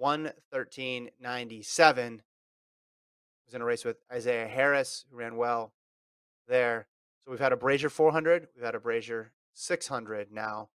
113.97. 0.00 2.20
Was 3.44 3.52
in 3.52 3.60
a 3.60 3.64
race 3.66 3.84
with 3.84 3.98
Isaiah 4.10 4.48
Harris, 4.48 5.04
who 5.10 5.18
ran 5.18 5.36
well 5.36 5.74
there. 6.48 6.86
So 7.22 7.30
we've 7.30 7.40
had 7.40 7.52
a 7.52 7.58
Brazier 7.58 7.90
400, 7.90 8.48
we've 8.56 8.64
had 8.64 8.74
a 8.74 8.80
Brazier 8.80 9.32
600 9.52 10.32
now. 10.32 10.70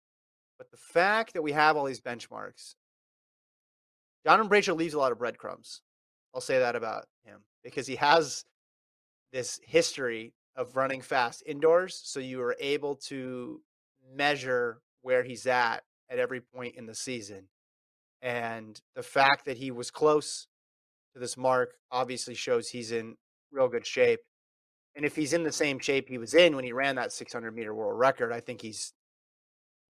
But 0.57 0.71
the 0.71 0.77
fact 0.77 1.33
that 1.33 1.43
we 1.43 1.51
have 1.51 1.77
all 1.77 1.85
these 1.85 2.01
benchmarks, 2.01 2.73
Donavan 4.25 4.49
Brazier 4.49 4.73
leaves 4.73 4.95
a 4.95 4.97
lot 4.97 5.11
of 5.11 5.19
breadcrumbs. 5.19 5.83
I'll 6.33 6.41
say 6.41 6.57
that 6.57 6.75
about 6.75 7.05
him 7.23 7.41
because 7.63 7.85
he 7.85 7.97
has 7.97 8.45
this 9.31 9.59
history 9.63 10.33
of 10.57 10.75
running 10.75 11.01
fast 11.01 11.43
indoors. 11.45 12.01
So 12.03 12.19
you 12.19 12.41
are 12.41 12.55
able 12.59 12.95
to 13.07 13.61
measure 14.13 14.81
where 15.03 15.23
he's 15.23 15.45
at 15.45 15.83
at 16.09 16.19
every 16.19 16.41
point 16.41 16.75
in 16.75 16.87
the 16.87 16.95
season. 16.95 17.47
And 18.21 18.81
the 18.95 19.03
fact 19.03 19.45
that 19.45 19.57
he 19.57 19.69
was 19.69 19.91
close 19.91 20.47
to 21.13 21.19
this 21.19 21.37
mark 21.37 21.75
obviously 21.91 22.33
shows 22.33 22.69
he's 22.69 22.91
in 22.91 23.15
real 23.51 23.67
good 23.67 23.85
shape. 23.85 24.21
And 24.95 25.05
if 25.05 25.15
he's 25.15 25.33
in 25.33 25.43
the 25.43 25.51
same 25.51 25.77
shape 25.77 26.09
he 26.09 26.17
was 26.17 26.33
in 26.33 26.55
when 26.55 26.65
he 26.65 26.71
ran 26.71 26.95
that 26.95 27.13
600 27.13 27.55
meter 27.55 27.73
world 27.73 27.99
record, 27.99 28.33
I 28.33 28.39
think 28.39 28.61
he's 28.61 28.93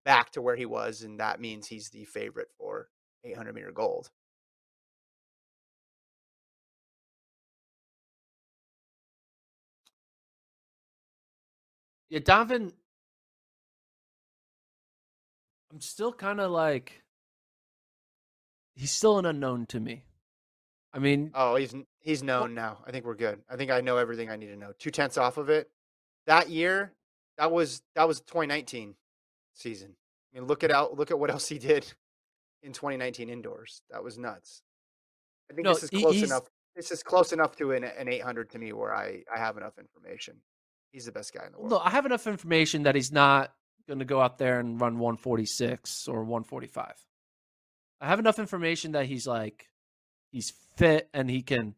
back 0.03 0.31
to 0.31 0.41
where 0.41 0.57
he 0.57 0.65
was. 0.65 1.01
And 1.01 1.19
that 1.21 1.39
means 1.39 1.67
he's 1.67 1.89
the 1.89 2.03
favorite 2.03 2.49
for 2.57 2.89
800 3.23 3.55
meter 3.55 3.71
gold. 3.71 4.09
Yeah, 12.09 12.19
Donavan. 12.19 12.71
I'm 15.71 15.81
still 15.81 16.13
kind 16.13 16.39
of 16.39 16.51
like 16.51 17.03
he's 18.75 18.91
still 18.91 19.17
an 19.17 19.25
unknown 19.25 19.65
to 19.67 19.79
me. 19.79 20.03
I 20.93 20.99
mean, 20.99 21.31
oh, 21.35 21.55
he's 21.55 21.75
he's 21.99 22.23
known 22.23 22.53
now. 22.53 22.79
I 22.85 22.91
think 22.91 23.05
we're 23.05 23.15
good. 23.15 23.41
I 23.49 23.57
think 23.57 23.71
I 23.71 23.81
know 23.81 23.97
everything 23.97 24.29
I 24.29 24.37
need 24.37 24.47
to 24.47 24.55
know. 24.55 24.71
Two 24.79 24.91
tenths 24.91 25.17
off 25.17 25.37
of 25.37 25.49
it. 25.49 25.69
That 26.25 26.49
year, 26.49 26.93
that 27.37 27.51
was 27.51 27.81
that 27.95 28.07
was 28.07 28.21
2019 28.21 28.95
season. 29.53 29.95
I 30.33 30.39
mean, 30.39 30.47
look 30.47 30.63
at 30.63 30.71
out 30.71 30.97
look 30.97 31.11
at 31.11 31.19
what 31.19 31.29
else 31.31 31.47
he 31.47 31.59
did 31.59 31.93
in 32.63 32.71
2019 32.71 33.29
indoors. 33.29 33.81
That 33.91 34.03
was 34.03 34.17
nuts. 34.17 34.61
I 35.51 35.53
think 35.53 35.65
no, 35.65 35.73
this 35.73 35.83
is 35.83 35.89
close 35.89 36.23
enough. 36.23 36.43
This 36.75 36.91
is 36.91 37.03
close 37.03 37.33
enough 37.33 37.55
to 37.57 37.71
an, 37.71 37.83
an 37.83 38.07
800 38.07 38.51
to 38.51 38.59
me 38.59 38.71
where 38.71 38.95
I 38.95 39.23
I 39.33 39.37
have 39.37 39.57
enough 39.57 39.77
information. 39.77 40.37
He's 40.97 41.05
the 41.05 41.11
best 41.11 41.31
guy 41.31 41.45
in 41.45 41.51
the 41.51 41.59
world. 41.59 41.69
No, 41.69 41.77
I 41.77 41.91
have 41.91 42.07
enough 42.07 42.25
information 42.25 42.81
that 42.81 42.95
he's 42.95 43.11
not 43.11 43.53
going 43.87 43.99
to 43.99 44.05
go 44.05 44.19
out 44.19 44.39
there 44.39 44.59
and 44.59 44.81
run 44.81 44.97
146 44.97 46.07
or 46.07 46.23
145. 46.23 46.91
I 48.01 48.07
have 48.07 48.17
enough 48.17 48.39
information 48.39 48.93
that 48.93 49.05
he's 49.05 49.27
like 49.27 49.67
he's 50.31 50.53
fit 50.75 51.07
and 51.13 51.29
he 51.29 51.43
can 51.43 51.75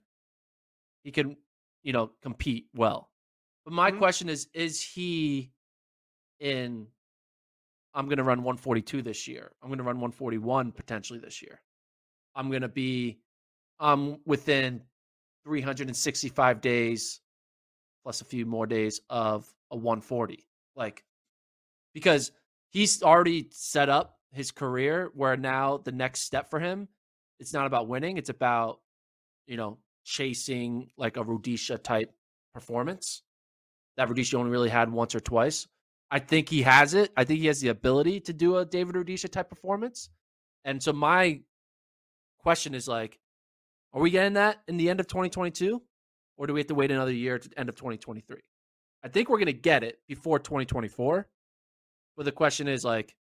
he 1.04 1.12
can 1.12 1.36
you 1.84 1.92
know 1.92 2.12
compete 2.22 2.68
well. 2.74 3.10
But 3.66 3.74
my 3.74 3.90
mm-hmm. 3.90 4.00
question 4.00 4.30
is 4.30 4.48
is 4.54 4.82
he 4.82 5.52
in 6.40 6.88
I'm 7.94 8.06
going 8.06 8.20
to 8.20 8.24
run 8.24 8.38
142 8.38 9.02
this 9.02 9.28
year. 9.28 9.52
I'm 9.62 9.68
going 9.68 9.80
to 9.80 9.84
run 9.84 9.98
141 9.98 10.72
potentially 10.72 11.20
this 11.20 11.42
year. 11.42 11.60
I'm 12.36 12.48
going 12.48 12.62
to 12.62 12.70
be 12.70 13.20
um 13.82 14.22
within 14.26 14.82
365 15.44 16.62
days 16.62 17.20
plus 18.04 18.22
a 18.22 18.26
few 18.26 18.46
more 18.46 18.66
days 18.66 19.02
of 19.10 19.52
a 19.72 19.76
140. 19.76 20.46
Like 20.76 21.04
because 21.94 22.32
he's 22.70 23.04
already 23.04 23.48
set 23.52 23.90
up 23.90 24.18
his 24.32 24.52
career 24.52 25.10
where 25.14 25.36
now 25.36 25.78
the 25.78 25.92
next 25.92 26.22
step 26.22 26.50
for 26.50 26.60
him 26.60 26.88
it's 27.40 27.54
not 27.54 27.66
about 27.66 27.88
winning, 27.88 28.18
it's 28.18 28.30
about 28.30 28.80
you 29.48 29.58
know 29.58 29.78
chasing 30.04 30.90
like 30.98 31.18
a 31.18 31.24
Rudisha 31.24 31.82
type 31.82 32.14
performance 32.54 33.24
that 33.98 34.08
Rudisha 34.08 34.36
only 34.36 34.52
really 34.52 34.70
had 34.70 34.92
once 34.92 35.14
or 35.16 35.20
twice. 35.20 35.68
I 36.12 36.20
think 36.20 36.50
he 36.50 36.62
has 36.64 36.94
it. 36.94 37.12
I 37.16 37.24
think 37.24 37.40
he 37.40 37.48
has 37.48 37.62
the 37.62 37.68
ability 37.68 38.22
to 38.22 38.34
do 38.34 38.58
a 38.58 38.66
David 38.66 38.96
Rudisha 38.96 39.30
type 39.30 39.50
performance. 39.50 40.10
And 40.66 40.82
so 40.82 40.94
my 40.94 41.42
question 42.40 42.74
is 42.74 42.88
like, 42.88 43.20
are 43.94 44.02
we 44.02 44.10
getting 44.10 44.34
that 44.34 44.58
in 44.68 44.78
the 44.78 44.90
end 44.90 45.00
of 45.00 45.08
2022? 45.08 45.82
Or 46.40 46.48
do 46.48 46.54
we 46.54 46.62
have 46.62 46.68
to 46.68 46.76
wait 46.76 46.90
another 46.90 47.12
year 47.12 47.38
to 47.38 47.50
end 47.60 47.70
of 47.70 47.76
2023? 47.76 48.40
I 49.04 49.08
think 49.10 49.30
we're 49.30 49.38
going 49.38 49.48
to 49.48 49.54
get 49.54 49.84
it 49.84 50.00
before 50.08 50.40
2024. 50.40 51.28
But 52.18 52.26
the 52.26 52.32
question 52.32 52.68
is 52.68 52.84
like, 52.84 53.16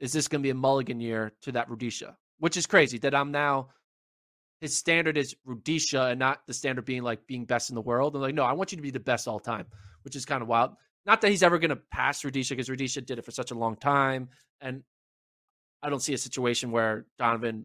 is 0.00 0.12
this 0.12 0.26
going 0.26 0.40
to 0.40 0.46
be 0.46 0.50
a 0.50 0.54
mulligan 0.54 1.00
year 1.00 1.32
to 1.42 1.52
that 1.52 1.68
Rudisha? 1.68 2.16
Which 2.38 2.56
is 2.56 2.66
crazy 2.66 2.98
that 2.98 3.14
I'm 3.14 3.30
now 3.30 3.68
his 4.60 4.76
standard 4.76 5.16
is 5.16 5.36
Rudisha 5.46 6.10
and 6.10 6.18
not 6.18 6.46
the 6.46 6.54
standard 6.54 6.84
being 6.84 7.02
like 7.02 7.26
being 7.26 7.44
best 7.44 7.70
in 7.70 7.74
the 7.74 7.80
world. 7.80 8.16
I'm 8.16 8.22
like, 8.22 8.34
no, 8.34 8.44
I 8.44 8.52
want 8.52 8.72
you 8.72 8.76
to 8.76 8.82
be 8.82 8.90
the 8.90 8.98
best 8.98 9.28
all 9.28 9.38
time, 9.38 9.66
which 10.02 10.16
is 10.16 10.24
kind 10.24 10.42
of 10.42 10.48
wild. 10.48 10.72
Not 11.06 11.20
that 11.20 11.30
he's 11.30 11.42
ever 11.42 11.58
going 11.58 11.70
to 11.70 11.76
pass 11.76 12.22
Rudisha 12.22 12.50
because 12.50 12.68
Rudisha 12.68 13.04
did 13.04 13.18
it 13.18 13.24
for 13.24 13.30
such 13.30 13.50
a 13.50 13.54
long 13.54 13.76
time. 13.76 14.30
And 14.60 14.82
I 15.82 15.90
don't 15.90 16.02
see 16.02 16.12
a 16.12 16.18
situation 16.18 16.70
where 16.72 17.06
Donavan 17.20 17.64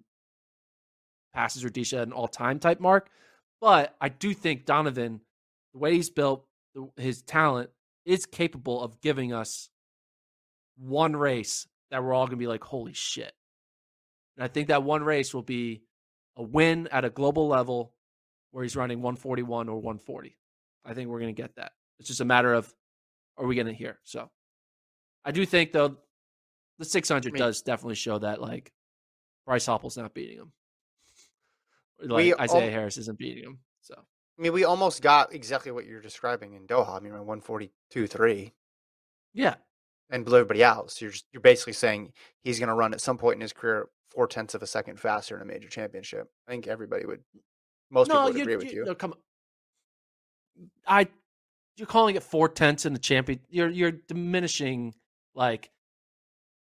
passes 1.34 1.64
Rudisha 1.64 2.02
an 2.02 2.12
all 2.12 2.28
time 2.28 2.60
type 2.60 2.80
mark. 2.80 3.10
But 3.64 3.96
I 4.02 4.10
do 4.10 4.34
think 4.34 4.66
Donavan, 4.66 5.22
the 5.72 5.80
way 5.80 5.94
he's 5.94 6.10
built, 6.10 6.46
his 6.98 7.22
talent 7.22 7.70
is 8.04 8.26
capable 8.26 8.84
of 8.84 9.00
giving 9.00 9.32
us 9.32 9.70
one 10.76 11.16
race 11.16 11.66
that 11.90 12.04
we're 12.04 12.14
all 12.14 12.26
going 12.26 12.38
to 12.38 12.44
be 12.44 12.48
like, 12.48 12.62
holy 12.62 12.92
shit. 12.92 13.32
And 14.36 14.44
I 14.44 14.50
think 14.50 14.68
that 14.68 14.84
one 14.84 15.02
race 15.02 15.34
will 15.34 15.44
be 15.44 15.84
a 16.36 16.44
win 16.44 16.90
at 16.92 17.06
a 17.06 17.10
global 17.10 17.48
level 17.48 17.94
where 18.52 18.64
he's 18.64 18.76
running 18.76 19.02
141 19.02 19.70
or 19.70 19.78
140. 19.78 20.36
I 20.84 20.94
think 20.94 21.08
we're 21.08 21.22
going 21.22 21.34
to 21.34 21.42
get 21.42 21.56
that. 21.56 21.72
It's 22.00 22.10
just 22.10 22.20
a 22.20 22.26
matter 22.26 22.54
of 22.54 22.74
are 23.38 23.46
we 23.46 23.56
going 23.56 23.68
to 23.68 23.74
hear? 23.74 23.98
So 24.04 24.30
I 25.24 25.32
do 25.32 25.46
think, 25.46 25.72
though, 25.72 25.96
the 26.80 26.86
600 26.86 27.30
I 27.30 27.32
mean, 27.32 27.40
does 27.40 27.62
definitely 27.62 27.96
show 27.96 28.20
that, 28.20 28.42
like, 28.42 28.74
Bryce 29.46 29.68
Hoppel's 29.68 29.96
not 29.96 30.14
beating 30.14 30.40
him. 30.40 30.52
Like, 32.02 32.18
we, 32.18 32.36
Isaiah 32.36 32.68
um, 32.68 32.72
Harris 32.72 32.98
isn't 32.98 33.18
beating 33.18 33.44
him. 33.44 33.60
So. 33.82 33.96
I 33.98 34.42
mean, 34.42 34.54
we 34.54 34.64
almost 34.64 35.02
got 35.02 35.34
exactly 35.34 35.72
what 35.72 35.86
you're 35.86 36.02
describing 36.02 36.54
in 36.54 36.66
Doha. 36.68 36.98
I 36.98 37.00
mean, 37.00 37.14
142 37.14 38.08
3. 38.08 38.54
Yeah 39.34 39.56
and 40.14 40.24
blew 40.24 40.38
everybody 40.38 40.64
out. 40.64 40.92
So 40.92 41.06
you're 41.06 41.12
just, 41.12 41.26
you're 41.34 41.42
basically 41.42 41.74
saying 41.74 42.14
he's 42.44 42.60
going 42.60 42.70
to 42.70 42.76
run 42.76 42.94
at 42.94 43.02
some 43.02 43.18
point 43.18 43.36
in 43.36 43.42
his 43.42 43.52
career 43.52 43.90
four 44.10 44.28
tenths 44.28 44.54
of 44.54 44.62
a 44.62 44.68
second 44.68 45.00
faster 45.00 45.36
in 45.36 45.42
a 45.42 45.46
major 45.46 45.68
championship. 45.68 46.30
I 46.48 46.52
think 46.52 46.68
everybody 46.68 47.06
would, 47.06 47.22
most 47.90 48.10
no, 48.10 48.28
people 48.28 48.34
would 48.34 48.42
agree 48.42 48.56
with 48.58 48.74
you. 48.74 48.86
No, 48.86 48.94
come, 48.96 49.16
I, 50.86 51.08
you're 51.76 51.88
calling 51.88 52.16
it 52.16 52.22
four 52.22 52.48
tenths 52.48 52.86
in 52.86 52.94
the 52.94 53.00
champion. 53.00 53.40
You're 53.50 53.70
you're 53.70 53.92
diminishing 53.92 54.94
like 55.34 55.72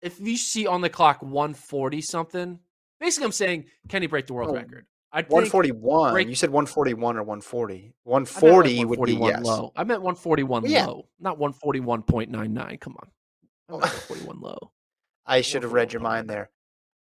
if 0.02 0.22
you 0.22 0.38
see 0.38 0.66
on 0.66 0.80
the 0.80 0.90
clock 0.90 1.22
140 1.22 2.02
something. 2.02 2.60
Basically, 3.02 3.26
I'm 3.26 3.34
saying 3.34 3.66
can 3.90 4.02
he 4.02 4.08
break 4.08 4.28
the 4.28 4.34
world 4.34 4.52
oh, 4.52 4.54
record? 4.54 4.86
I 5.16 5.22
141. 5.22 6.14
Break, 6.14 6.28
you 6.28 6.34
said 6.34 6.50
141 6.50 7.18
or 7.18 7.24
140. 7.24 7.94
140 8.04 8.86
would 8.86 9.06
be 9.06 9.14
yes. 9.14 9.44
low. 9.44 9.72
I 9.76 9.84
meant 9.84 10.02
141 10.02 10.66
yeah. 10.66 10.88
low, 10.88 11.08
not 11.20 11.38
141.99. 11.38 12.80
Come 12.80 12.96
on. 13.00 13.10
Oh. 13.70 13.80
41 14.08 14.42
low. 14.42 14.72
I 15.26 15.42
should 15.42 15.62
have 15.62 15.72
read 15.72 15.94
your 15.94 16.02
mind 16.02 16.30
there. 16.30 16.50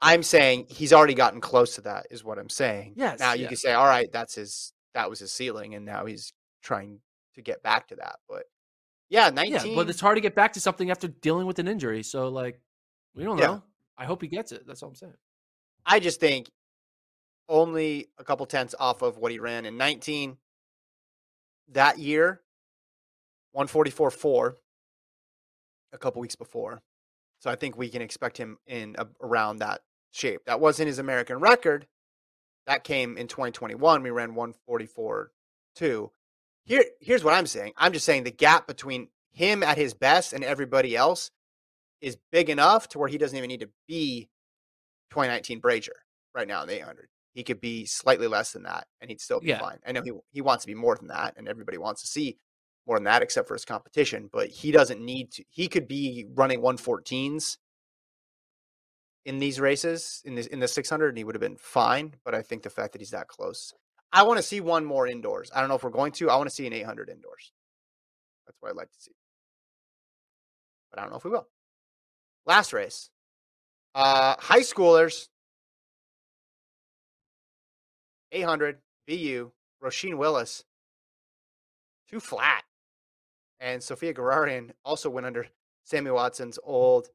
I'm 0.01 0.23
saying 0.23 0.67
he's 0.71 0.95
already 0.95 1.13
gotten 1.13 1.43
close 1.43 1.75
to 1.75 1.83
that, 1.83 2.07
is 2.11 2.25
what 2.25 2.39
I'm 2.39 2.49
saying. 2.49 2.95
Yes. 2.97 3.19
Now 3.19 3.35
you 3.35 3.43
yes. 3.43 3.49
can 3.49 3.57
say, 3.59 3.73
all 3.75 3.87
right, 3.87 4.11
that's 4.11 4.35
his 4.35 4.73
that 4.95 5.11
was 5.11 5.19
his 5.19 5.31
ceiling, 5.31 5.75
and 5.75 5.85
now 5.85 6.07
he's 6.07 6.33
trying 6.63 7.01
to 7.35 7.43
get 7.43 7.63
back 7.63 7.89
to 7.89 7.97
that. 7.97 8.17
But 8.27 8.45
yeah, 9.11 9.29
19. 9.29 9.53
Yeah, 9.53 9.75
but 9.75 9.91
it's 9.91 10.01
hard 10.01 10.17
to 10.17 10.23
get 10.23 10.35
back 10.35 10.55
to 10.55 10.61
something 10.61 10.91
after 10.91 11.07
dealing 11.07 11.47
with 11.47 11.59
an 11.59 11.69
injury. 11.69 12.03
So 12.03 12.29
like 12.29 12.61
we 13.15 13.25
don't 13.25 13.37
know. 13.37 13.63
I 13.99 14.07
hope 14.07 14.23
he 14.23 14.29
gets 14.29 14.53
it. 14.53 14.67
That's 14.67 14.83
all 14.83 14.89
I'm 14.89 14.95
saying. 14.95 15.13
I 15.85 16.01
just 16.01 16.19
think 16.19 16.49
only 17.51 18.09
a 18.17 18.25
couple 18.25 18.47
tenths 18.47 18.75
off 18.79 19.03
of 19.03 19.19
what 19.19 19.33
he 19.33 19.39
ran 19.39 19.67
in 19.67 19.77
19. 19.77 20.39
That 21.73 21.99
year, 21.99 22.41
144.4 23.55 24.55
a 25.93 25.99
couple 25.99 26.23
weeks 26.23 26.37
before. 26.37 26.81
So 27.41 27.51
I 27.51 27.57
think 27.57 27.77
we 27.77 27.89
can 27.89 28.03
expect 28.03 28.39
him 28.39 28.59
in 28.67 28.97
a, 28.99 29.07
around 29.21 29.59
that 29.59 29.81
shape. 30.13 30.43
That 30.47 30.61
wasn't 30.61 30.89
his 30.89 30.99
American 30.99 31.39
record. 31.39 31.87
That 32.67 32.85
came 32.85 33.17
in 33.17 33.27
2021. 33.27 34.03
We 34.03 34.11
ran 34.11 34.35
144.2. 34.35 36.11
Here, 36.65 36.85
here's 37.01 37.25
what 37.25 37.35
I'm 37.35 37.47
saying. 37.47 37.73
I'm 37.77 37.93
just 37.93 38.05
saying 38.05 38.25
the 38.25 38.31
gap 38.31 38.67
between 38.67 39.09
him 39.33 39.63
at 39.63 39.79
his 39.79 39.95
best 39.95 40.33
and 40.33 40.45
everybody 40.45 40.95
else 40.95 41.31
is 42.01 42.17
big 42.31 42.51
enough 42.51 42.89
to 42.91 42.99
where 42.99 43.09
he 43.09 43.19
doesn't 43.19 43.37
even 43.37 43.49
need 43.49 43.61
to 43.61 43.71
be 43.89 44.29
2019 45.11 45.61
Brazier 45.61 45.97
right 46.35 46.47
now 46.47 46.63
in 46.63 46.69
the 46.69 46.77
800. 46.77 47.09
He 47.41 47.45
could 47.45 47.63
be 47.63 47.87
slightly 47.87 48.27
less 48.27 48.53
than 48.53 48.65
that, 48.65 48.87
and 49.01 49.09
he'd 49.09 49.23
still 49.23 49.41
be 49.41 49.47
yeah. 49.47 49.59
fine. 49.59 49.79
I 49.87 49.93
know 49.93 50.03
he 50.03 50.13
he 50.31 50.43
wants 50.43 50.63
to 50.63 50.67
be 50.67 50.75
more 50.75 50.95
than 50.95 51.09
that, 51.09 51.33
and 51.39 51.49
everybody 51.49 51.79
wants 51.79 52.03
to 52.03 52.07
see 52.07 52.37
more 52.87 52.99
than 52.99 53.05
that, 53.05 53.23
except 53.23 53.49
for 53.49 53.55
his 53.55 53.65
competition. 53.65 54.29
But 54.31 54.49
he 54.49 54.71
doesn't 54.71 55.01
need 55.01 55.33
to. 55.33 55.45
He 55.49 55.67
could 55.67 55.89
be 55.89 56.27
running 56.35 56.61
114s 56.61 57.57
in 59.25 59.39
these 59.39 59.59
races 59.59 60.21
in 60.27 60.35
this 60.35 60.49
in 60.49 60.61
the 60.61 60.69
600, 60.69 61.09
and 61.09 61.17
he 61.17 61.25
would 61.25 61.35
have 61.35 61.41
been 61.41 61.57
fine. 61.57 62.13
But 62.27 62.35
I 62.35 62.43
think 62.43 62.63
the 62.63 62.69
fact 62.69 62.93
that 62.93 63.01
he's 63.01 63.13
that 63.13 63.29
close, 63.29 63.73
I 64.13 64.23
want 64.25 64.37
to 64.37 64.43
see 64.43 64.61
one 64.61 64.85
more 64.85 65.07
indoors. 65.07 65.51
I 65.55 65.61
don't 65.61 65.71
know 65.71 65.77
if 65.77 65.83
we're 65.83 65.89
going 65.89 66.13
to. 66.13 66.29
I 66.29 66.37
want 66.37 66.51
to 66.51 66.55
see 66.55 66.67
an 66.67 66.75
800 66.75 67.09
indoors. 67.09 67.53
That's 68.47 68.59
what 68.61 68.69
I'd 68.69 68.77
like 68.77 68.93
to 68.93 69.01
see. 69.01 69.13
But 70.91 70.99
I 70.99 71.05
don't 71.05 71.11
know 71.13 71.17
if 71.17 71.25
we 71.25 71.31
will. 71.31 71.49
Last 72.45 72.75
race. 72.75 73.09
Uh, 73.95 74.35
high 74.39 74.61
schoolers 74.61 75.29
800, 78.33 78.79
BU, 79.07 79.51
Roisin 79.83 80.17
Willis, 80.17 80.65
too 82.09 82.21
flat. 82.21 82.65
And 83.59 83.83
Sophia 83.83 84.15
Gorriaran 84.15 84.71
also 84.85 85.11
went 85.11 85.27
under 85.27 85.47
Sammy 85.85 86.11
Watson's 86.11 86.59
old 86.63 87.09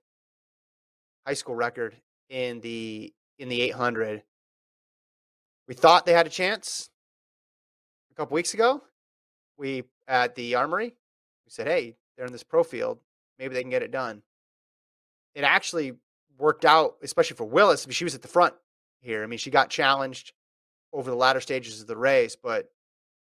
high 1.26 1.34
school 1.34 1.56
record 1.56 1.96
in 2.30 2.60
the 2.62 3.14
in 3.40 3.50
the 3.50 3.62
800. 3.62 4.24
We 5.68 5.74
thought 5.74 6.06
they 6.06 6.14
had 6.14 6.28
a 6.28 6.32
chance 6.32 6.90
a 8.12 8.16
couple 8.16 8.36
weeks 8.36 8.54
ago. 8.54 8.84
We 9.58 9.86
at 10.08 10.36
the 10.36 10.56
Armory, 10.56 10.90
we 11.46 11.50
said, 11.50 11.68
"Hey, 11.68 11.96
they're 12.16 12.28
in 12.28 12.32
this 12.32 12.44
pro 12.44 12.64
field. 12.64 13.00
Maybe 13.40 13.56
they 13.56 13.62
can 13.62 13.72
get 13.72 13.84
it 13.84 13.92
done." 13.92 14.22
It 15.34 15.44
actually 15.44 15.98
worked 16.38 16.66
out, 16.66 16.98
especially 17.02 17.38
for 17.38 17.46
Willis. 17.46 17.86
I 17.86 17.88
mean, 17.88 17.94
She 17.94 18.04
was 18.04 18.16
at 18.16 18.22
the 18.22 18.28
front 18.28 18.54
here. 19.02 19.24
I 19.24 19.28
mean, 19.28 19.40
she 19.40 19.50
got 19.50 19.70
challenged 19.70 20.34
over 20.96 21.12
the 21.12 21.16
latter 21.16 21.42
stages 21.42 21.82
of 21.82 21.88
the 21.88 21.98
race, 21.98 22.38
but 22.42 22.70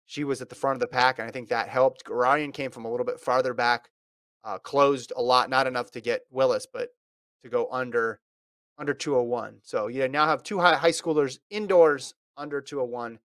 she 0.07 0.23
was 0.23 0.41
at 0.41 0.49
the 0.49 0.55
front 0.55 0.77
of 0.77 0.81
the 0.81 0.87
pack, 0.87 1.19
and 1.19 1.29
I 1.29 1.33
think 1.33 1.49
that 1.49 1.69
helped. 1.69 2.05
Gorriaran 2.05 2.55
came 2.55 2.71
from 2.71 2.85
a 2.85 2.91
little 2.91 3.05
bit 3.05 3.19
farther 3.19 3.53
back, 3.53 3.91
uh, 4.45 4.59
closed 4.59 5.13
a 5.17 5.21
lot, 5.21 5.51
not 5.51 5.67
enough 5.67 5.91
to 5.91 6.01
get 6.01 6.23
Willis, 6.31 6.67
but 6.73 6.91
to 7.43 7.51
go 7.51 7.69
under 7.73 8.21
under 8.79 8.95
201. 8.95 9.57
So 9.63 9.89
you 9.89 10.07
now 10.07 10.27
have 10.27 10.43
two 10.43 10.61
high, 10.61 10.77
high 10.77 10.91
schoolers 10.91 11.39
indoors 11.51 12.15
under 12.37 12.61
201 12.61 13.19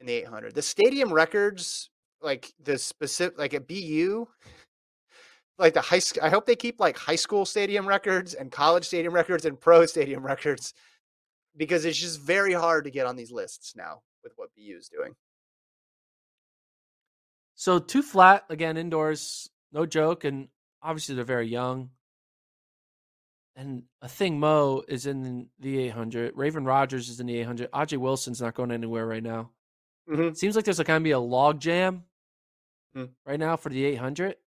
in 0.00 0.06
the 0.06 0.12
800. 0.12 0.54
The 0.54 0.62
stadium 0.62 1.12
records, 1.12 1.90
like 2.22 2.52
the 2.62 2.78
specific, 2.78 3.38
like 3.38 3.54
at 3.54 3.66
BU, 3.66 4.28
like 5.58 5.74
the 5.74 5.80
high. 5.80 6.00
I 6.22 6.28
hope 6.28 6.46
they 6.46 6.54
keep 6.54 6.78
like 6.78 6.96
high 6.96 7.16
school 7.16 7.44
stadium 7.44 7.88
records 7.88 8.34
and 8.34 8.52
college 8.52 8.84
stadium 8.84 9.14
records 9.14 9.46
and 9.46 9.58
pro 9.58 9.84
stadium 9.86 10.24
records 10.24 10.74
because 11.58 11.84
it's 11.84 11.98
just 11.98 12.20
very 12.20 12.54
hard 12.54 12.84
to 12.84 12.90
get 12.90 13.06
on 13.06 13.16
these 13.16 13.30
lists 13.30 13.74
now 13.76 14.00
with 14.22 14.32
what 14.36 14.48
BU 14.56 14.76
is 14.78 14.88
doing. 14.88 15.14
So 17.54 17.78
two 17.78 18.02
flat 18.02 18.44
again 18.48 18.76
indoors, 18.76 19.50
no 19.72 19.84
joke, 19.84 20.24
and 20.24 20.48
obviously 20.82 21.14
they're 21.16 21.24
very 21.24 21.48
young. 21.48 21.90
And 23.56 23.82
Athing 24.04 24.38
Mu 24.38 24.82
is 24.86 25.06
in 25.06 25.48
the 25.58 25.78
800. 25.80 26.36
Raven 26.36 26.64
Rogers 26.64 27.08
is 27.08 27.18
in 27.18 27.26
the 27.26 27.36
800. 27.40 27.72
Ajeé 27.72 27.98
Wilson's 27.98 28.40
not 28.40 28.54
going 28.54 28.70
anywhere 28.70 29.04
right 29.04 29.22
now. 29.22 29.50
Mm-hmm. 30.08 30.34
Seems 30.34 30.54
like 30.54 30.64
there's 30.64 30.78
a 30.78 30.84
kind 30.84 30.98
of 30.98 31.02
be 31.02 31.10
a 31.10 31.18
log 31.18 31.60
jam 31.60 32.04
Mm. 32.96 33.10
right 33.26 33.38
now 33.38 33.56
for 33.56 33.68
the 33.68 33.84
800. 33.84 34.32
So 34.32 34.38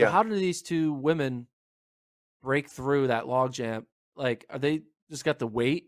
Yeah. 0.00 0.10
how 0.10 0.22
do 0.22 0.34
these 0.36 0.62
two 0.62 0.92
women 0.92 1.48
break 2.42 2.68
through 2.68 3.08
that 3.08 3.26
log 3.26 3.52
jam? 3.52 3.86
Like, 4.14 4.46
are 4.48 4.58
they 4.60 4.82
just 5.10 5.24
got 5.24 5.40
the 5.40 5.46
wait 5.48 5.86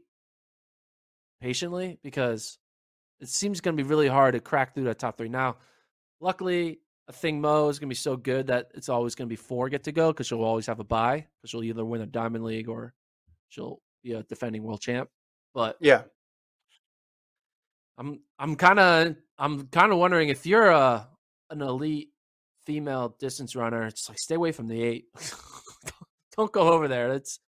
patiently? 1.40 1.98
Because 2.02 2.58
it 3.20 3.28
seems 3.28 3.60
going 3.60 3.76
to 3.76 3.82
be 3.82 3.88
really 3.88 4.08
hard 4.08 4.34
to 4.34 4.40
crack 4.40 4.74
through 4.74 4.84
that 4.84 4.98
top 4.98 5.16
three. 5.16 5.28
Now, 5.28 5.56
luckily, 6.20 6.80
Athing 7.10 7.40
Mu 7.40 7.68
is 7.68 7.78
going 7.78 7.88
to 7.88 7.92
be 7.92 7.94
so 7.94 8.16
good 8.16 8.48
that 8.48 8.68
it's 8.74 8.88
always 8.88 9.14
going 9.14 9.28
to 9.28 9.32
be 9.32 9.36
four 9.36 9.68
get 9.68 9.84
to 9.84 9.92
go 9.92 10.12
because 10.12 10.26
she'll 10.26 10.42
always 10.42 10.66
have 10.66 10.80
a 10.80 10.84
bye 10.84 11.26
because 11.40 11.50
she'll 11.50 11.62
either 11.62 11.84
win 11.84 12.00
a 12.00 12.06
Diamond 12.06 12.44
League 12.44 12.68
or 12.68 12.94
she'll 13.48 13.80
be 14.02 14.12
a 14.12 14.22
defending 14.24 14.62
world 14.62 14.80
champ. 14.80 15.08
But 15.54 15.76
Yeah. 15.80 16.02
I'm 17.98 18.20
I'm 18.38 18.56
kind 18.56 18.78
of 18.78 19.16
I'm 19.38 19.68
kind 19.68 19.90
of 19.90 19.98
wondering 19.98 20.28
if 20.28 20.44
you're 20.44 20.68
a 20.68 21.08
an 21.50 21.62
elite 21.62 22.10
female 22.66 23.16
distance 23.18 23.56
runner, 23.56 23.86
it's 23.86 24.08
like 24.08 24.18
stay 24.18 24.34
away 24.34 24.52
from 24.52 24.68
the 24.68 24.82
eight. 24.82 25.06
Don't 26.36 26.52
go 26.52 26.72
over 26.72 26.88
there. 26.88 27.08
Let's 27.08 27.38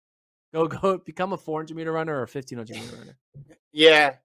go 0.52 0.66
go 0.66 0.98
become 0.98 1.32
a 1.32 1.36
400 1.36 1.76
meter 1.76 1.92
runner 1.92 2.14
or 2.14 2.18
a 2.24 2.28
1500 2.32 2.74
meter 2.74 2.96
runner. 2.96 3.18
Yeah. 3.72 4.16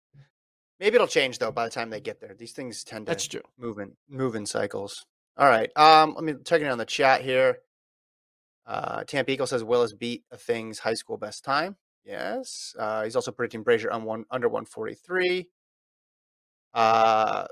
Maybe 0.80 0.95
it'll 0.95 1.07
change 1.07 1.39
though 1.39 1.51
by 1.51 1.65
the 1.65 1.71
time 1.71 1.89
they 1.89 2.01
get 2.01 2.19
there. 2.19 2.34
These 2.38 2.53
things 2.53 2.84
tend 2.84 3.05
to 3.05 3.11
That's 3.11 3.28
true. 3.28 3.41
move 3.57 3.80
in 3.80 3.93
move 4.09 4.36
in 4.36 4.45
cycles. 4.45 5.05
All 5.38 5.47
right. 5.47 5.71
Um, 5.76 6.13
let 6.15 6.24
me 6.24 6.36
check 6.45 6.61
it 6.61 6.67
on 6.67 6.78
the 6.78 6.86
chat 6.86 7.21
here. 7.21 7.57
Uh, 8.65 9.03
Tampa 9.03 9.32
Eagle 9.32 9.47
says 9.47 9.63
Willis 9.63 9.93
beat 9.93 10.24
Athing's 10.32 10.80
high 10.80 10.93
school 10.93 11.17
best 11.17 11.43
time. 11.43 11.76
Yes. 12.05 12.76
Uh, 12.78 13.03
he's 13.03 13.15
also 13.15 13.32
predicting 13.32 13.63
Brazier 13.63 13.91
on 13.91 14.03
one 14.03 14.26
under 14.30 14.47
143. 14.47 15.47
Uh, 16.74 17.45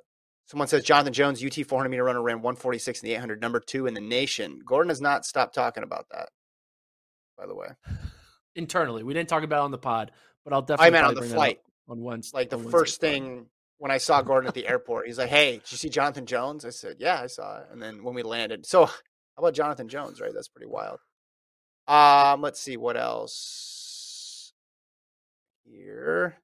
someone 0.46 0.68
says 0.68 0.84
Jonathan 0.84 1.14
Jones, 1.14 1.44
UT 1.44 1.54
400 1.66 1.90
meter 1.90 2.04
runner, 2.04 2.22
ran 2.22 2.38
146 2.38 3.02
in 3.02 3.10
the 3.10 3.16
800, 3.16 3.42
number 3.42 3.60
two 3.60 3.88
in 3.88 3.94
the 3.94 4.02
nation. 4.02 4.60
Gordon 4.66 4.90
has 4.90 5.02
not 5.02 5.26
stopped 5.26 5.56
talking 5.56 5.84
about 5.84 6.08
that. 6.12 6.30
By 7.38 7.46
the 7.48 7.56
way, 7.56 7.70
Internally, 8.56 9.04
we 9.04 9.14
didn't 9.14 9.30
talk 9.30 9.44
about 9.44 9.62
it 9.62 9.66
on 9.66 9.72
the 9.72 9.78
pod, 9.78 10.12
but 10.44 10.54
I'll 10.54 10.62
definitely. 10.62 10.88
I 10.88 10.90
meant 10.90 11.06
on 11.06 11.16
the 11.16 11.22
flight. 11.22 11.60
on 11.88 12.02
Wednesday. 12.02 12.40
Like 12.40 12.50
the 12.50 12.58
first 12.58 13.00
thing 13.00 13.46
when 13.78 13.92
I 13.92 13.98
saw 13.98 14.22
Gordon 14.22 14.48
at 14.48 14.54
the 14.54 14.68
airport, 14.68 15.08
he's 15.08 15.18
like, 15.18 15.30
"Hey, 15.30 15.54
did 15.54 15.72
you 15.72 15.78
see 15.78 15.90
Jonathan 15.90 16.26
Jones?" 16.26 16.66
I 16.66 16.70
said, 16.70 16.98
"Yeah, 17.00 17.22
I 17.22 17.28
saw 17.28 17.60
it." 17.60 17.68
And 17.72 17.82
then 17.82 18.04
when 18.04 18.14
we 18.14 18.24
landed, 18.24 18.66
so 18.66 18.86
how 18.86 18.94
about 19.38 19.54
Jonathan 19.54 19.88
Jones? 19.88 20.20
Right, 20.20 20.34
that's 20.34 20.50
pretty 20.50 20.68
wild. 20.70 21.00
Um, 21.88 22.42
let's 22.42 22.60
see 22.60 22.78
what 22.78 22.98
else 22.98 24.54
here. 25.64 26.38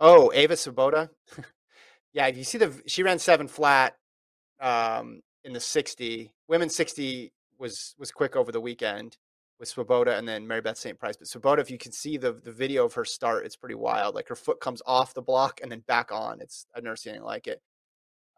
Oh, 0.00 0.30
Ewa 0.32 0.56
Swoboda. 0.56 1.10
yeah, 2.12 2.26
if 2.26 2.36
you 2.36 2.44
see 2.44 2.58
the 2.58 2.72
she 2.86 3.02
ran 3.02 3.18
seven 3.18 3.48
flat 3.48 3.96
um 4.60 5.20
in 5.44 5.52
the 5.52 5.60
60. 5.60 6.32
Women's 6.48 6.74
60 6.74 7.32
was 7.58 7.94
was 7.98 8.10
quick 8.10 8.36
over 8.36 8.50
the 8.50 8.60
weekend 8.60 9.16
with 9.58 9.68
Swoboda 9.68 10.16
and 10.16 10.26
then 10.26 10.46
Mary 10.46 10.60
Beth 10.60 10.76
Sant-Price. 10.76 11.16
But 11.16 11.28
Swoboda, 11.28 11.62
if 11.62 11.70
you 11.70 11.78
can 11.78 11.92
see 11.92 12.16
the 12.16 12.32
the 12.32 12.52
video 12.52 12.84
of 12.84 12.94
her 12.94 13.04
start, 13.04 13.46
it's 13.46 13.56
pretty 13.56 13.74
wild. 13.76 14.14
Like 14.14 14.28
her 14.28 14.34
foot 14.36 14.60
comes 14.60 14.82
off 14.86 15.14
the 15.14 15.22
block 15.22 15.60
and 15.62 15.70
then 15.70 15.80
back 15.80 16.12
on. 16.12 16.40
It's 16.40 16.66
I've 16.74 16.84
never 16.84 16.96
seen 16.96 17.10
anything 17.10 17.24
like 17.26 17.46
it. 17.46 17.62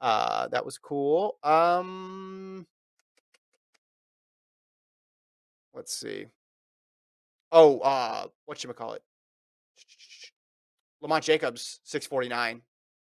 Uh 0.00 0.48
that 0.48 0.64
was 0.64 0.78
cool. 0.78 1.38
Um 1.42 2.66
let's 5.74 5.94
see. 5.94 6.26
Oh, 7.52 7.78
uh 7.80 8.26
what 8.44 8.58
should 8.58 8.68
we 8.68 8.74
call 8.74 8.92
it? 8.92 9.02
Lamont 11.00 11.24
Jacobs, 11.24 11.80
649. 11.84 12.62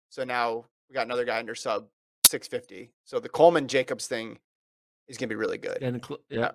So 0.09 0.23
now 0.23 0.65
we 0.89 0.93
got 0.93 1.05
another 1.05 1.25
guy 1.25 1.39
under 1.39 1.55
sub 1.55 1.87
650. 2.27 2.91
So 3.03 3.19
the 3.19 3.29
Coleman 3.29 3.67
Jacobs 3.67 4.07
thing 4.07 4.39
is 5.07 5.17
gonna 5.17 5.27
be 5.29 5.35
really 5.35 5.57
good. 5.57 5.79
Cl- 6.05 6.19
yeah, 6.29 6.51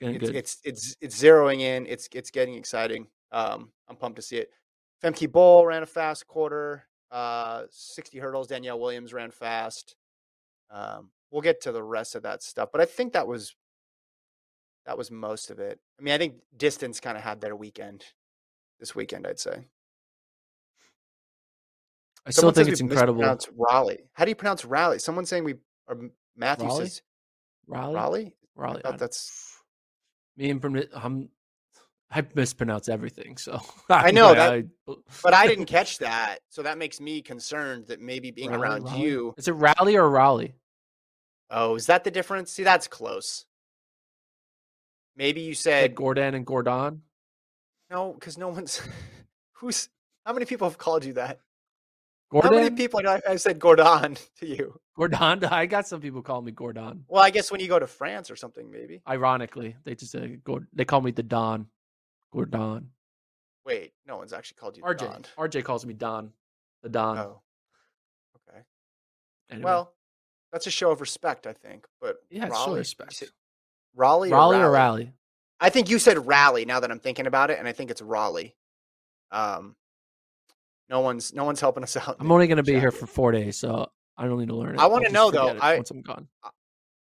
it's 0.00 0.16
It's, 0.16 0.26
good. 0.26 0.36
it's 0.36 0.58
it's 0.64 0.96
it's 1.00 1.22
zeroing 1.22 1.60
in. 1.60 1.86
It's 1.86 2.08
it's 2.14 2.30
getting 2.30 2.54
exciting. 2.54 3.06
Um, 3.32 3.70
I'm 3.88 3.96
pumped 3.96 4.16
to 4.16 4.22
see 4.22 4.36
it. 4.36 4.50
Femke 5.02 5.30
Bol 5.30 5.66
ran 5.66 5.82
a 5.82 5.86
fast 5.86 6.26
quarter. 6.26 6.84
Uh, 7.10 7.64
60 7.70 8.18
hurdles. 8.18 8.48
Danielle 8.48 8.80
Williams 8.80 9.12
ran 9.12 9.30
fast. 9.30 9.96
Um, 10.70 11.10
we'll 11.30 11.42
get 11.42 11.60
to 11.62 11.72
the 11.72 11.82
rest 11.82 12.14
of 12.14 12.22
that 12.22 12.42
stuff, 12.42 12.70
but 12.72 12.80
I 12.80 12.86
think 12.86 13.12
that 13.12 13.26
was 13.26 13.54
that 14.86 14.98
was 14.98 15.10
most 15.10 15.50
of 15.50 15.58
it. 15.58 15.78
I 15.98 16.02
mean, 16.02 16.14
I 16.14 16.18
think 16.18 16.34
distance 16.56 17.00
kind 17.00 17.16
of 17.16 17.22
had 17.22 17.40
their 17.40 17.56
weekend 17.56 18.04
this 18.80 18.94
weekend. 18.94 19.26
I'd 19.26 19.38
say. 19.38 19.64
I 22.26 22.30
still 22.30 22.40
Someone 22.42 22.54
think 22.54 22.68
it's 22.68 22.80
incredible. 22.80 23.22
Raleigh. 23.56 24.04
How 24.14 24.24
do 24.24 24.30
you 24.30 24.34
pronounce 24.34 24.64
Raleigh? 24.64 24.98
Someone's 24.98 25.28
saying 25.28 25.44
we 25.44 25.56
or 25.86 26.10
Matthew 26.36 26.66
Raleigh? 26.66 26.84
says 26.86 27.02
Raleigh, 27.66 27.94
Raleigh. 27.94 28.34
Raleigh. 28.56 28.96
That's 28.98 29.62
me 30.36 30.50
and 30.50 30.64
I'm 30.64 31.02
um, 31.04 31.28
I 32.10 32.22
mispronounce 32.34 32.88
everything, 32.88 33.36
so 33.36 33.60
I 33.90 34.10
know 34.12 34.34
that- 34.34 34.52
I- 34.52 34.94
but 35.22 35.34
I 35.34 35.46
didn't 35.46 35.64
catch 35.76 35.98
that, 35.98 36.38
so 36.48 36.62
that 36.62 36.78
makes 36.78 37.00
me 37.00 37.22
concerned 37.22 37.86
that 37.88 38.00
maybe 38.00 38.30
being 38.30 38.50
Raleigh, 38.50 38.62
around 38.62 38.82
Raleigh? 38.84 39.00
you. 39.00 39.34
Is 39.36 39.48
it 39.48 39.52
rally 39.52 39.96
or 39.96 40.08
rally? 40.08 40.54
Oh, 41.50 41.74
is 41.74 41.86
that 41.86 42.04
the 42.04 42.10
difference? 42.10 42.52
See, 42.52 42.62
that's 42.62 42.86
close. 42.88 43.46
Maybe 45.16 45.40
you 45.42 45.50
Like 45.50 45.56
said 45.58 45.94
Gordon 45.94 46.34
and 46.34 46.44
Gordon. 46.46 47.02
no, 47.90 48.12
because 48.12 48.36
no 48.38 48.48
one's 48.48 48.80
who's. 49.54 49.88
How 50.26 50.32
many 50.32 50.46
people 50.46 50.68
have 50.68 50.78
called 50.78 51.04
you 51.04 51.12
that? 51.14 51.40
Gordon. 52.34 52.52
How 52.52 52.64
many 52.64 52.74
people 52.74 53.00
I 53.28 53.36
said 53.36 53.60
Gordon 53.60 54.16
to 54.40 54.46
you? 54.46 54.80
Gordon. 54.96 55.44
I 55.50 55.66
got 55.66 55.86
some 55.86 56.00
people 56.00 56.20
call 56.20 56.42
me 56.42 56.50
Gordon. 56.50 57.04
Well, 57.06 57.22
I 57.22 57.30
guess 57.30 57.52
when 57.52 57.60
you 57.60 57.68
go 57.68 57.78
to 57.78 57.86
France 57.86 58.28
or 58.28 58.34
something, 58.34 58.72
maybe. 58.72 59.02
Ironically, 59.08 59.76
they 59.84 59.94
just 59.94 60.10
say 60.10 60.38
Gord- 60.42 60.66
they 60.72 60.84
call 60.84 61.00
me 61.00 61.12
the 61.12 61.22
Don. 61.22 61.66
Gordon. 62.32 62.90
Wait, 63.64 63.92
no 64.04 64.16
one's 64.16 64.32
actually 64.32 64.56
called 64.56 64.76
you 64.76 64.82
RJ. 64.82 64.98
Don. 64.98 65.24
RJ 65.38 65.62
calls 65.62 65.86
me 65.86 65.94
Don. 65.94 66.32
The 66.82 66.88
Don. 66.88 67.18
Oh, 67.18 67.40
okay. 68.50 68.58
Anyway. 69.50 69.64
Well, 69.64 69.94
that's 70.52 70.66
a 70.66 70.72
show 70.72 70.90
of 70.90 71.00
respect, 71.00 71.46
I 71.46 71.52
think. 71.52 71.86
But 72.00 72.16
yeah, 72.30 72.48
Raleigh, 72.48 72.64
show 72.64 72.74
respect. 72.74 73.14
said 73.14 73.28
Raleigh, 73.94 74.30
Raleigh 74.30 74.58
or? 74.58 74.72
Raleigh? 74.72 75.12
I 75.60 75.70
think 75.70 75.88
you 75.88 76.00
said 76.00 76.26
Raleigh. 76.26 76.64
Now 76.64 76.80
that 76.80 76.90
I'm 76.90 76.98
thinking 76.98 77.28
about 77.28 77.50
it, 77.50 77.60
and 77.60 77.68
I 77.68 77.72
think 77.72 77.92
it's 77.92 78.02
Raleigh. 78.02 78.56
Um, 79.30 79.76
no 80.88 81.00
one's 81.00 81.32
no 81.32 81.44
one's 81.44 81.60
helping 81.60 81.82
us 81.82 81.96
out. 81.96 82.16
I'm 82.18 82.30
only 82.30 82.46
going 82.46 82.56
to 82.58 82.62
be 82.62 82.78
here 82.78 82.90
for 82.90 83.06
four 83.06 83.32
days, 83.32 83.56
so 83.56 83.90
I 84.16 84.26
don't 84.26 84.38
need 84.38 84.48
to 84.48 84.56
learn 84.56 84.76
it. 84.76 84.80
I 84.80 84.86
wanna 84.86 85.10
know, 85.10 85.30
though, 85.30 85.48
it 85.48 85.58
I- 85.60 85.76
once 85.76 85.90
I'm 85.90 86.02
gone. 86.02 86.28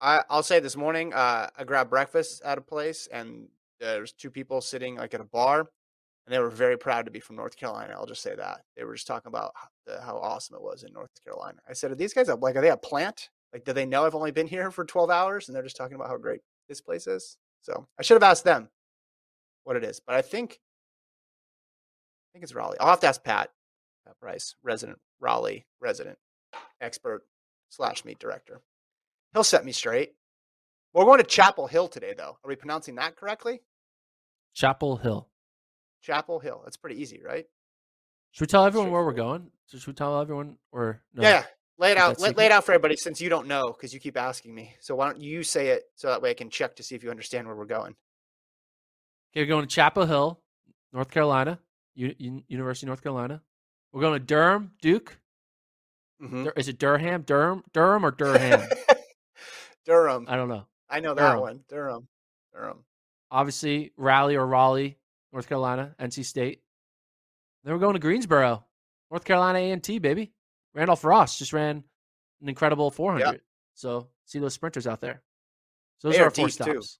I, 0.01 0.25
I'll 0.29 0.43
say 0.43 0.59
this 0.59 0.77
morning, 0.77 1.15
uh, 1.15 1.49
I 1.57 1.63
grabbed 1.63 1.91
breakfast 1.91 2.43
at 2.45 2.59
a 2.59 2.61
place, 2.61 3.07
and 3.13 3.47
there's 3.79 4.13
two 4.13 4.31
people 4.31 4.61
sitting 4.61 4.97
like 4.97 5.15
at 5.15 5.21
a 5.21 5.25
bar, 5.25 5.61
and 5.61 6.35
they 6.35 6.41
were 6.41 6.51
very 6.51 6.77
proud 6.77 7.05
to 7.05 7.13
be 7.13 7.21
from 7.21 7.37
North 7.37 7.57
Carolina. 7.57 7.95
I'll 7.97 8.07
just 8.07 8.21
say 8.23 8.35
that 8.35 8.63
they 8.77 8.83
were 8.83 8.95
just 8.95 9.07
talking 9.07 9.29
about 9.29 9.53
how, 9.55 9.69
the, 9.87 10.01
how 10.03 10.17
awesome 10.17 10.57
it 10.57 10.63
was 10.63 10.83
in 10.83 10.93
North 10.93 11.11
Carolina. 11.25 11.59
I 11.69 11.75
said, 11.75 11.93
"Are 11.93 11.95
these 11.95 12.13
guys 12.15 12.29
a, 12.29 12.35
like? 12.35 12.57
Are 12.57 12.61
they 12.61 12.71
a 12.71 12.77
plant? 12.77 13.31
Like, 13.53 13.65
do 13.65 13.73
they 13.73 13.87
know 13.87 14.05
I've 14.05 14.17
only 14.17 14.33
been 14.33 14.49
here 14.49 14.73
for 14.73 14.85
12 14.85 15.09
hours, 15.09 15.47
and 15.49 15.55
they're 15.55 15.63
just 15.63 15.77
talking 15.77 15.95
about 15.95 16.09
how 16.09 16.17
great 16.17 16.41
this 16.69 16.81
place 16.81 17.07
is?" 17.07 17.37
So 17.61 17.87
I 17.97 18.03
should 18.03 18.17
have 18.17 18.29
asked 18.29 18.43
them 18.43 18.71
what 19.63 19.77
it 19.77 19.85
is, 19.85 20.01
but 20.01 20.17
I 20.17 20.23
think 20.23 20.59
I 22.27 22.33
think 22.33 22.43
it's 22.43 22.57
Raleigh. 22.57 22.79
I'll 22.81 22.89
have 22.89 23.01
to 23.01 23.07
ask 23.07 23.23
Pat, 23.23 23.51
Uh, 24.09 24.13
Price, 24.21 24.55
resident 24.63 24.99
Raleigh 25.21 25.67
resident 25.81 26.19
expert 26.81 27.25
slash 27.69 28.05
meet 28.05 28.19
director. 28.19 28.61
He'll 29.33 29.45
set 29.45 29.65
me 29.65 29.73
straight. 29.73 30.15
We're 30.93 31.05
going 31.05 31.19
to 31.19 31.25
Chapel 31.25 31.67
Hill 31.69 31.89
today, 31.89 32.15
though. 32.17 32.37
Are 32.45 32.49
we 32.49 32.57
pronouncing 32.57 32.97
that 32.97 33.17
correctly? 33.17 33.61
Chapel 34.55 34.97
Hill. 34.97 35.29
Chapel 36.03 36.39
Hill. 36.41 36.61
That's 36.65 36.77
pretty 36.77 37.01
easy, 37.01 37.23
right? 37.25 37.47
Should 38.33 38.43
we 38.43 38.47
tell 38.49 38.67
everyone 38.67 38.91
where 38.91 39.05
we're 39.05 39.13
going? 39.13 39.51
Should 39.69 39.87
we 39.87 39.93
tell 39.95 40.21
everyone 40.21 40.57
or 40.73 41.03
no? 41.15 41.23
Yeah. 41.23 41.45
Lay 41.79 41.93
it 41.93 41.97
out. 41.99 42.21
Lay, 42.21 42.31
lay 42.33 42.47
it 42.47 42.53
out 42.53 42.65
for 42.65 42.73
everybody 42.73 42.97
since 42.97 43.21
you 43.21 43.29
don't 43.31 43.47
know 43.47 43.69
because 43.73 43.95
you 43.95 44.01
keep 44.01 44.17
asking 44.19 44.55
me. 44.55 44.75
So 44.81 44.95
why 44.95 45.07
don't 45.07 45.21
you 45.21 45.43
say 45.43 45.69
it 45.69 45.85
so 45.95 46.09
that 46.09 46.21
way 46.21 46.31
I 46.31 46.35
can 46.35 46.51
check 46.51 46.77
to 46.77 46.83
see 46.83 46.95
if 46.95 47.03
you 47.03 47.11
understand 47.11 47.47
where 47.47 47.57
we're 47.57 47.65
going. 47.65 47.95
Okay, 49.33 49.43
we're 49.43 49.47
going 49.47 49.67
to 49.67 49.75
Chapel 49.75 50.05
Hill, 50.05 50.41
North 50.93 51.11
Carolina, 51.11 51.59
U- 51.95 52.15
U- 52.19 52.43
University 52.49 52.87
of 52.87 52.89
North 52.89 53.03
Carolina. 53.03 53.43
We're 53.93 54.01
going 54.01 54.15
to 54.19 54.25
Durham, 54.25 54.73
Duke. 54.81 55.19
Mhm. 56.23 56.45
Dur- 56.45 56.53
Is 56.57 56.69
it 56.69 56.79
Durham, 56.79 57.23
Durham, 57.23 57.63
Durham, 57.73 58.05
or 58.07 58.11
Durham? 58.11 58.63
Durham. 59.85 60.27
I 60.29 60.37
don't 60.37 60.49
know. 60.49 60.67
I 60.89 61.01
know 61.01 61.15
that 61.15 61.21
Durham. 61.23 61.41
one. 61.41 61.65
Durham. 61.69 62.09
Durham. 62.55 62.85
Obviously, 63.31 63.93
Raleigh 63.97 64.37
or 64.37 64.47
Raleigh, 64.47 64.99
North 65.33 65.49
Carolina, 65.49 65.95
NC 65.99 66.25
State. 66.25 66.63
Then 67.65 67.73
we're 67.75 67.81
going 67.81 67.95
to 67.95 67.99
Greensboro, 68.01 68.65
North 69.11 69.25
Carolina 69.25 69.59
A&T, 69.59 69.99
baby. 69.99 70.33
Randolph 70.75 71.05
Ross 71.05 71.39
just 71.39 71.53
ran 71.53 71.83
an 72.41 72.49
incredible 72.49 72.91
400. 72.91 73.41
So 73.75 74.09
see 74.27 74.39
those 74.39 74.55
sprinters 74.55 74.87
out 74.87 75.01
there. 75.01 75.23
So 75.99 76.09
those 76.09 76.17
They 76.17 76.21
are 76.21 76.25
are 76.25 76.27
our 76.27 76.31
four 76.31 76.47
deep, 76.49 76.57
too. 76.57 76.63
stops. 76.83 76.99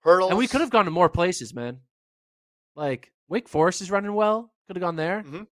Hurdles. 0.00 0.30
And 0.30 0.38
we 0.38 0.46
could 0.46 0.60
have 0.60 0.70
gone 0.70 0.84
to 0.84 0.90
more 0.90 1.08
places, 1.08 1.54
man. 1.54 1.80
Like 2.76 3.12
Wake 3.28 3.48
Forest 3.48 3.80
is 3.82 3.90
running 3.90 4.12
well. 4.14 4.52
Could 4.66 4.76
have 4.76 4.82
gone 4.82 4.96
there. 4.96 5.22
Mhm. 5.22 5.46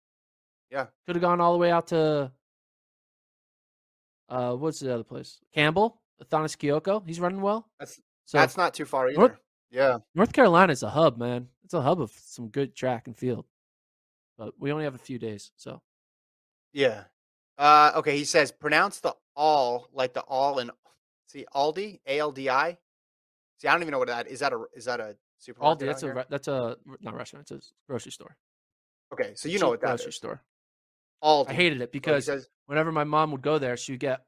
Yeah. 0.71 0.87
Could 1.07 1.17
have 1.17 1.23
gone 1.23 1.41
all 1.41 1.53
the 1.53 1.59
way 1.59 1.71
out 1.71 1.87
to 1.89 2.31
uh 4.29 4.55
what's 4.55 4.81
the 4.81 4.93
other 4.93 5.05
place? 5.05 5.39
Campbell, 5.55 6.01
Athanas 6.23 6.57
Kioko. 6.57 7.03
He's 7.07 7.21
running 7.21 7.41
well. 7.41 7.69
That's 7.79 8.01
So 8.27 8.39
that's 8.39 8.57
not 8.57 8.75
too 8.75 8.85
far 8.85 9.09
either. 9.09 9.19
North- 9.19 9.41
yeah. 9.71 9.99
North 10.15 10.33
Carolina 10.33 10.73
is 10.73 10.83
a 10.83 10.91
hub, 10.91 11.19
man. 11.19 11.49
It's 11.65 11.75
a 11.75 11.83
hub 11.83 12.01
of 12.01 12.11
some 12.25 12.49
good 12.49 12.75
track 12.75 13.07
and 13.07 13.17
field. 13.17 13.45
But 14.37 14.55
we 14.59 14.73
only 14.73 14.85
have 14.85 14.95
a 14.95 14.99
few 14.99 15.19
days, 15.19 15.51
so 15.57 15.83
Yeah. 16.73 17.05
Uh, 17.59 17.91
okay, 17.97 18.17
he 18.17 18.25
says 18.25 18.53
pronounce 18.53 19.01
the 19.01 19.15
all 19.35 19.89
like 19.93 20.15
the 20.15 20.21
all 20.23 20.59
in 20.61 20.71
see 21.27 21.45
Aldi 21.55 22.01
A 22.07 22.19
L 22.21 22.31
D 22.33 22.49
I. 22.49 22.79
See, 23.59 23.67
I 23.67 23.73
don't 23.73 23.83
even 23.83 23.93
know 23.93 23.99
what 23.99 24.09
that 24.09 24.29
is. 24.29 24.41
That 24.41 24.53
a 24.53 24.65
is 24.77 24.85
that 24.85 25.01
a 25.01 25.17
supermarket? 25.39 25.89
Aldi. 25.89 25.91
That's 25.91 26.03
a 26.05 26.27
that's 26.31 26.49
a 26.49 26.77
not 27.01 27.15
restaurant. 27.17 27.51
It's 27.51 27.73
a 27.73 27.91
grocery 27.91 28.13
store. 28.13 28.37
okay. 29.13 29.33
So 29.35 29.49
you 29.49 29.59
know 29.59 29.71
what 29.71 29.81
that 29.81 29.89
grocery 29.89 30.11
is. 30.11 30.17
store. 30.17 30.41
Aldi. 31.23 31.51
I 31.51 31.53
hated 31.53 31.81
it 31.81 31.93
because 31.93 32.31
whenever 32.67 32.93
my 32.93 33.05
mom 33.05 33.33
would 33.33 33.43
go 33.43 33.59
there, 33.59 33.77
she 33.77 33.93
would 33.93 34.01
get 34.01 34.25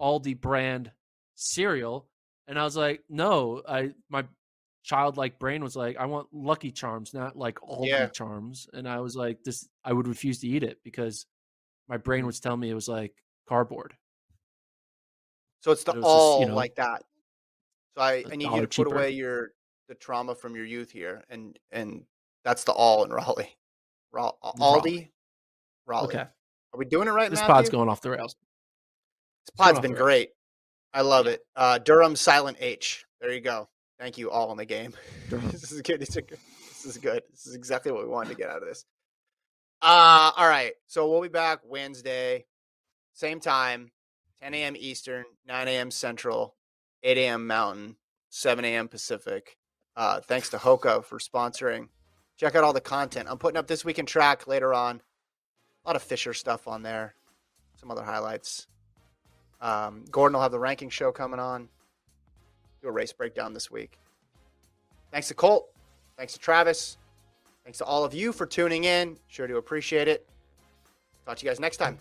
Aldi 0.00 0.40
brand 0.40 0.92
cereal, 1.34 2.08
and 2.46 2.58
I 2.58 2.64
was 2.64 2.76
like, 2.76 3.02
no, 3.08 3.62
I 3.68 3.92
my 4.08 4.24
childlike 4.84 5.38
brain 5.38 5.62
was 5.62 5.76
like, 5.76 5.96
I 5.98 6.06
want 6.06 6.28
Lucky 6.32 6.70
Charms, 6.70 7.12
not 7.12 7.36
like 7.36 7.56
Aldi 7.56 7.86
Yeah. 7.86 8.06
Charms, 8.08 8.68
and 8.72 8.88
I 8.88 9.00
was 9.00 9.16
like, 9.16 9.42
this, 9.44 9.68
I 9.84 9.92
would 9.92 10.08
refuse 10.08 10.38
to 10.40 10.48
eat 10.48 10.62
it 10.62 10.78
because 10.84 11.26
my 11.88 11.96
brain 11.96 12.24
mm. 12.24 12.26
was 12.26 12.40
telling 12.40 12.60
me 12.60 12.70
it 12.70 12.74
was 12.74 12.88
like 12.88 13.12
cardboard. 13.48 13.94
so 15.60 15.72
it's 15.72 15.84
the 15.84 15.92
it 15.92 15.96
was 15.96 16.04
just, 16.04 16.14
all 16.14 16.40
you 16.40 16.46
know, 16.46 16.54
like 16.54 16.76
that. 16.76 17.02
So 17.96 18.02
I, 18.02 18.24
I 18.30 18.36
need 18.36 18.44
you 18.44 18.60
to 18.60 18.60
put 18.62 18.70
cheaper. 18.70 18.94
away 18.94 19.10
your 19.10 19.50
the 19.88 19.94
trauma 19.94 20.34
from 20.34 20.54
your 20.54 20.64
youth 20.64 20.90
here, 20.90 21.24
and 21.28 21.58
and 21.72 22.04
that's 22.44 22.64
the 22.64 22.72
all 22.72 23.04
in 23.04 23.10
Raleigh. 23.12 23.56
Ra- 24.12 24.32
Aldi, 24.42 24.60
Raleigh. 24.60 25.12
Raleigh. 25.88 26.08
Okay, 26.08 26.18
Are 26.18 26.78
we 26.78 26.84
doing 26.84 27.08
it 27.08 27.12
right 27.12 27.24
now? 27.24 27.30
this 27.30 27.40
now? 27.40 27.46
pod's 27.48 27.70
going 27.70 27.88
off 27.88 28.00
the 28.02 28.10
rails. 28.10 28.36
This 29.46 29.54
pod's 29.56 29.80
been 29.80 29.94
great. 29.94 30.30
I 30.92 31.00
love 31.00 31.26
it. 31.26 31.40
Uh, 31.56 31.78
Durham 31.78 32.14
Silent 32.16 32.58
H. 32.60 33.04
There 33.20 33.32
you 33.32 33.40
go. 33.40 33.68
Thank 33.98 34.18
you 34.18 34.30
all 34.30 34.52
in 34.52 34.58
the 34.58 34.64
game. 34.64 34.94
This 35.30 35.72
is 35.72 35.82
good. 35.82 36.00
This 36.00 36.10
is 36.10 36.16
good. 36.16 36.38
This 36.68 36.86
is 36.86 36.98
good. 36.98 37.22
This 37.30 37.46
is 37.46 37.54
exactly 37.54 37.90
what 37.92 38.02
we 38.04 38.08
wanted 38.08 38.30
to 38.30 38.34
get 38.36 38.48
out 38.50 38.62
of 38.62 38.68
this. 38.68 38.84
Uh, 39.82 40.30
all 40.36 40.48
right. 40.48 40.72
So 40.86 41.08
we'll 41.10 41.22
be 41.22 41.28
back 41.28 41.60
Wednesday, 41.64 42.46
same 43.14 43.40
time, 43.40 43.90
10 44.42 44.54
a.m. 44.54 44.74
Eastern, 44.78 45.24
9 45.46 45.68
a.m. 45.68 45.90
Central, 45.90 46.54
8 47.02 47.18
a.m. 47.18 47.46
Mountain, 47.46 47.96
7 48.30 48.64
a.m. 48.64 48.88
Pacific. 48.88 49.56
Uh, 49.96 50.20
thanks 50.20 50.48
to 50.50 50.56
Hoka 50.58 51.04
for 51.04 51.18
sponsoring. 51.18 51.88
Check 52.36 52.54
out 52.54 52.62
all 52.64 52.72
the 52.72 52.80
content. 52.80 53.28
I'm 53.28 53.38
putting 53.38 53.58
up 53.58 53.66
this 53.66 53.84
week 53.84 53.98
in 53.98 54.06
track 54.06 54.46
later 54.46 54.72
on. 54.72 55.00
Lot 55.88 55.96
of 55.96 56.02
Fisher 56.02 56.34
stuff 56.34 56.68
on 56.68 56.82
there. 56.82 57.14
Some 57.76 57.90
other 57.90 58.02
highlights. 58.02 58.66
Um, 59.62 60.04
Gordon 60.10 60.34
will 60.34 60.42
have 60.42 60.52
the 60.52 60.58
ranking 60.58 60.90
show 60.90 61.10
coming 61.10 61.40
on. 61.40 61.66
Do 62.82 62.88
a 62.88 62.92
race 62.92 63.10
breakdown 63.10 63.54
this 63.54 63.70
week. 63.70 63.98
Thanks 65.10 65.28
to 65.28 65.34
Colt. 65.34 65.70
Thanks 66.18 66.34
to 66.34 66.38
Travis. 66.38 66.98
Thanks 67.64 67.78
to 67.78 67.86
all 67.86 68.04
of 68.04 68.12
you 68.12 68.34
for 68.34 68.44
tuning 68.44 68.84
in. 68.84 69.16
Sure 69.28 69.46
to 69.46 69.56
appreciate 69.56 70.08
it. 70.08 70.28
Talk 71.24 71.38
to 71.38 71.46
you 71.46 71.50
guys 71.50 71.58
next 71.58 71.78
time. 71.78 71.98